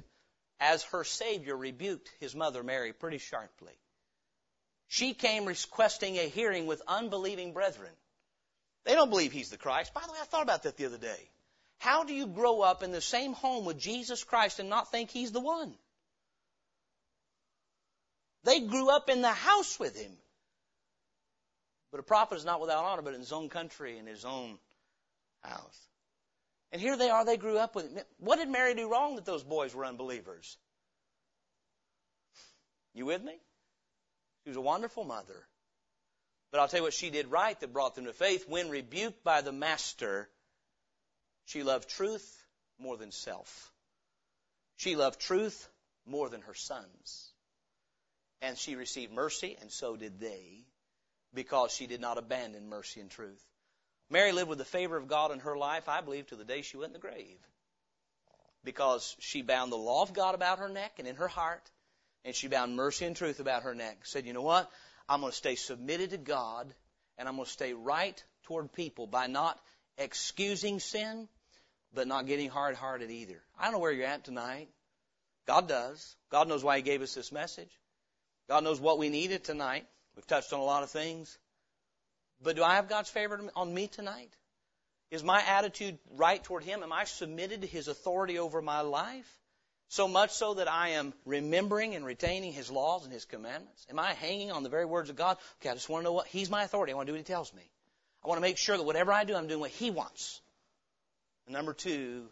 as 0.61 0.83
her 0.85 1.05
Savior, 1.05 1.57
rebuked 1.57 2.11
his 2.21 2.35
mother 2.35 2.63
Mary 2.63 2.93
pretty 2.93 3.19
sharply. 3.19 3.73
She 4.89 5.15
came 5.15 5.45
requesting 5.45 6.17
a 6.17 6.29
hearing 6.29 6.67
with 6.67 6.83
unbelieving 6.89 7.53
brethren. 7.53 7.93
They 8.85 8.95
don't 8.95 9.11
believe 9.11 9.33
he's 9.33 9.51
the 9.51 9.59
Christ. 9.59 9.93
By 9.95 10.03
the 10.05 10.13
way, 10.13 10.19
I 10.21 10.25
thought 10.25 10.43
about 10.43 10.65
that 10.65 10.77
the 10.77 10.87
other 10.87 10.99
day. 10.99 11.31
How 11.79 12.05
do 12.05 12.15
you 12.15 12.27
grow 12.27 12.61
up 12.61 12.83
in 12.83 12.91
the 12.91 13.01
same 13.01 13.35
home 13.35 13.65
with 13.65 13.79
Jesus 13.79 14.25
Christ 14.25 14.59
and 14.59 14.69
not 14.69 14.91
think 14.91 15.11
he's 15.11 15.31
the 15.31 15.41
one? 15.41 15.75
They 18.45 18.61
grew 18.61 18.91
up 18.91 19.11
in 19.11 19.21
the 19.21 19.31
house 19.31 19.79
with 19.79 19.97
him. 19.97 20.11
But 21.91 22.01
a 22.01 22.03
prophet 22.03 22.37
is 22.37 22.45
not 22.45 22.61
without 22.61 22.85
honor, 22.85 23.03
but 23.03 23.15
in 23.15 23.21
his 23.21 23.33
own 23.33 23.49
country, 23.49 23.99
in 23.99 24.07
his 24.07 24.25
own 24.25 24.59
house. 25.43 25.89
And 26.71 26.81
here 26.81 26.97
they 26.97 27.09
are, 27.09 27.25
they 27.25 27.37
grew 27.37 27.59
up 27.59 27.75
with 27.75 27.97
it. 27.97 28.07
What 28.19 28.37
did 28.37 28.49
Mary 28.49 28.75
do 28.75 28.91
wrong 28.91 29.17
that 29.17 29.25
those 29.25 29.43
boys 29.43 29.75
were 29.75 29.87
unbelievers? 29.87 30.57
You 32.95 33.07
with 33.07 33.23
me? 33.23 33.35
She 34.45 34.51
was 34.51 34.57
a 34.57 34.63
wonderful 34.63 35.05
mother. 35.05 35.47
But 36.51 36.61
I'll 36.61 36.69
tell 36.69 36.81
you 36.81 36.85
what 36.85 36.95
she 36.95 37.11
did 37.11 37.31
right 37.31 37.59
that 37.61 37.73
brought 37.73 37.95
them 37.95 38.05
to 38.05 38.13
faith. 38.13 38.49
When 38.49 38.71
rebuked 38.71 39.23
by 39.23 39.41
the 39.41 39.53
master, 39.53 40.29
she 41.47 41.63
loved 41.63 41.89
truth 41.89 42.45
more 42.79 42.97
than 42.97 43.13
self. 43.13 43.73
She 44.77 44.97
loved 44.97 45.21
truth 45.21 45.69
more 46.07 46.29
than 46.29 46.43
her 46.43 46.55
sons. 46.55 47.33
And 48.41 48.57
she 48.57 48.77
received 48.77 49.13
mercy, 49.13 49.57
and 49.61 49.71
so 49.71 49.97
did 49.97 50.21
they, 50.21 50.65
because 51.35 51.73
she 51.73 51.87
did 51.87 52.01
not 52.01 52.19
abandon 52.19 52.69
mercy 52.69 53.01
and 53.01 53.11
truth. 53.11 53.45
Mary 54.11 54.33
lived 54.33 54.49
with 54.49 54.59
the 54.59 54.65
favor 54.65 54.97
of 54.97 55.09
God 55.09 55.33
in 55.33 55.41
her 55.41 55.57
life, 55.57 55.89
I 55.89 56.01
believe, 56.01 56.27
to 56.29 56.37
the 56.37 56.45
day 56.45 56.63
she 56.63 56.77
went 56.77 56.91
in 56.91 56.93
the 56.95 56.99
grave. 56.99 57.39
Because 58.65 59.17
she 59.21 59.43
bound 59.43 59.71
the 59.71 59.77
law 59.77 60.03
of 60.03 60.13
God 60.13 60.35
about 60.35 60.59
her 60.59 60.69
neck 60.69 60.95
and 60.99 61.07
in 61.07 61.17
her 61.17 61.29
heart, 61.29 61.71
and 62.25 62.35
she 62.35 62.49
bound 62.49 62.77
mercy 62.77 63.05
and 63.05 63.15
truth 63.15 63.41
about 63.41 63.63
her 63.63 63.75
neck. 63.75 63.99
Said, 64.05 64.27
you 64.27 64.33
know 64.33 64.43
what? 64.43 64.71
I'm 65.09 65.21
going 65.21 65.33
to 65.33 65.37
stay 65.37 65.55
submitted 65.55 66.11
to 66.11 66.19
God, 66.19 66.73
and 67.17 67.29
I'm 67.29 67.37
going 67.37 67.47
to 67.47 67.53
stay 67.53 67.73
right 67.73 68.23
toward 68.45 68.73
people 68.73 69.07
by 69.07 69.27
not 69.27 69.59
excusing 69.97 70.81
sin, 70.81 71.29
but 71.95 72.09
not 72.09 72.27
getting 72.27 72.51
hard 72.51 72.77
hearted 72.77 73.11
either. 73.11 73.41
I 73.59 73.65
don't 73.65 73.73
know 73.73 73.79
where 73.79 73.93
you're 73.93 74.07
at 74.07 74.25
tonight. 74.25 74.69
God 75.47 75.69
does. 75.69 76.17
God 76.31 76.49
knows 76.49 76.65
why 76.65 76.77
He 76.77 76.83
gave 76.83 77.03
us 77.03 77.15
this 77.15 77.33
message. 77.33 77.71
God 78.49 78.65
knows 78.65 78.81
what 78.81 78.99
we 78.99 79.09
needed 79.09 79.45
tonight. 79.45 79.87
We've 80.17 80.27
touched 80.27 80.53
on 80.53 80.61
a 80.61 80.65
lot 80.65 80.83
of 80.83 80.91
things. 80.91 81.39
But 82.43 82.57
do 82.57 82.63
I 82.63 82.77
have 82.77 82.89
God's 82.89 83.11
favor 83.11 83.41
on 83.57 83.75
me 83.75 83.89
tonight? 83.89 84.31
Is 85.11 85.25
my 85.25 85.43
attitude 85.43 85.99
right 86.17 86.43
toward 86.43 86.65
Him? 86.65 86.83
Am 86.83 86.93
I 86.93 87.05
submitted 87.05 87.63
to 87.63 87.67
His 87.67 87.89
authority 87.89 88.39
over 88.39 88.61
my 88.61 88.83
life? 88.83 89.39
So 89.89 90.07
much 90.07 90.33
so 90.33 90.55
that 90.55 90.69
I 90.69 90.91
am 90.91 91.15
remembering 91.25 91.95
and 91.95 92.05
retaining 92.05 92.53
His 92.53 92.71
laws 92.71 93.05
and 93.05 93.13
His 93.13 93.25
commandments? 93.25 93.87
Am 93.89 93.99
I 93.99 94.13
hanging 94.13 94.53
on 94.53 94.63
the 94.63 94.69
very 94.69 94.85
words 94.85 95.09
of 95.09 95.17
God? 95.17 95.39
Okay, 95.61 95.71
I 95.71 95.75
just 95.75 95.89
want 95.89 96.03
to 96.03 96.05
know 96.05 96.13
what 96.13 96.27
He's 96.27 96.51
my 96.51 96.63
authority. 96.63 96.93
I 96.93 96.97
want 96.97 97.07
to 97.07 97.13
do 97.13 97.15
what 97.15 97.27
He 97.27 97.33
tells 97.33 97.55
me. 97.55 97.63
I 98.23 98.29
want 98.29 98.37
to 98.37 98.43
make 98.43 98.59
sure 98.59 98.77
that 98.77 98.83
whatever 98.83 99.13
I 99.13 99.25
do, 99.25 99.35
I'm 99.35 99.47
doing 99.47 99.61
what 99.61 99.71
He 99.71 99.91
wants. 99.91 100.43
And 101.47 101.55
number 101.55 101.73
two, 101.73 102.27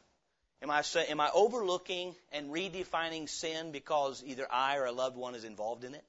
am 0.61 0.70
I 0.70 0.82
am 1.09 1.20
I 1.20 1.30
overlooking 1.32 2.14
and 2.30 2.50
redefining 2.50 3.26
sin 3.26 3.72
because 3.72 4.22
either 4.26 4.46
I 4.52 4.76
or 4.76 4.84
a 4.84 4.92
loved 4.92 5.16
one 5.16 5.34
is 5.34 5.44
involved 5.44 5.84
in 5.84 5.94
it? 5.94 6.04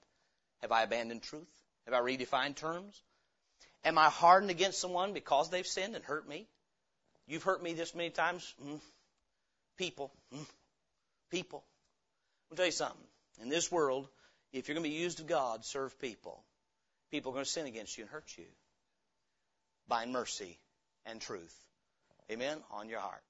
Have 0.61 0.73
I 0.73 0.83
abandoned 0.83 1.21
truth? 1.21 1.47
Have 1.85 1.93
I 1.93 2.01
redefined 2.01 2.55
terms? 2.55 3.01
Am 3.83 3.97
I 3.97 4.09
hardened 4.09 4.51
against 4.51 4.79
someone 4.79 5.13
because 5.13 5.49
they've 5.49 5.67
sinned 5.67 5.95
and 5.95 6.03
hurt 6.03 6.27
me? 6.27 6.47
You've 7.27 7.43
hurt 7.43 7.61
me 7.61 7.73
this 7.73 7.93
many 7.95 8.09
times. 8.09 8.53
Mm. 8.65 8.79
People. 9.77 10.11
Mm. 10.33 10.45
People. 11.29 11.63
I'll 12.49 12.57
tell 12.57 12.65
you 12.65 12.71
something. 12.71 12.97
In 13.41 13.49
this 13.49 13.71
world, 13.71 14.07
if 14.53 14.67
you're 14.67 14.75
going 14.75 14.83
to 14.83 14.89
be 14.89 14.95
used 14.95 15.19
of 15.19 15.27
God, 15.27 15.65
serve 15.65 15.99
people. 15.99 16.43
People 17.11 17.31
are 17.31 17.35
going 17.35 17.45
to 17.45 17.51
sin 17.51 17.67
against 17.67 17.97
you 17.97 18.03
and 18.03 18.11
hurt 18.11 18.33
you. 18.37 18.45
By 19.87 20.05
mercy 20.05 20.57
and 21.05 21.21
truth. 21.21 21.55
Amen? 22.31 22.57
On 22.71 22.89
your 22.89 22.99
heart. 22.99 23.23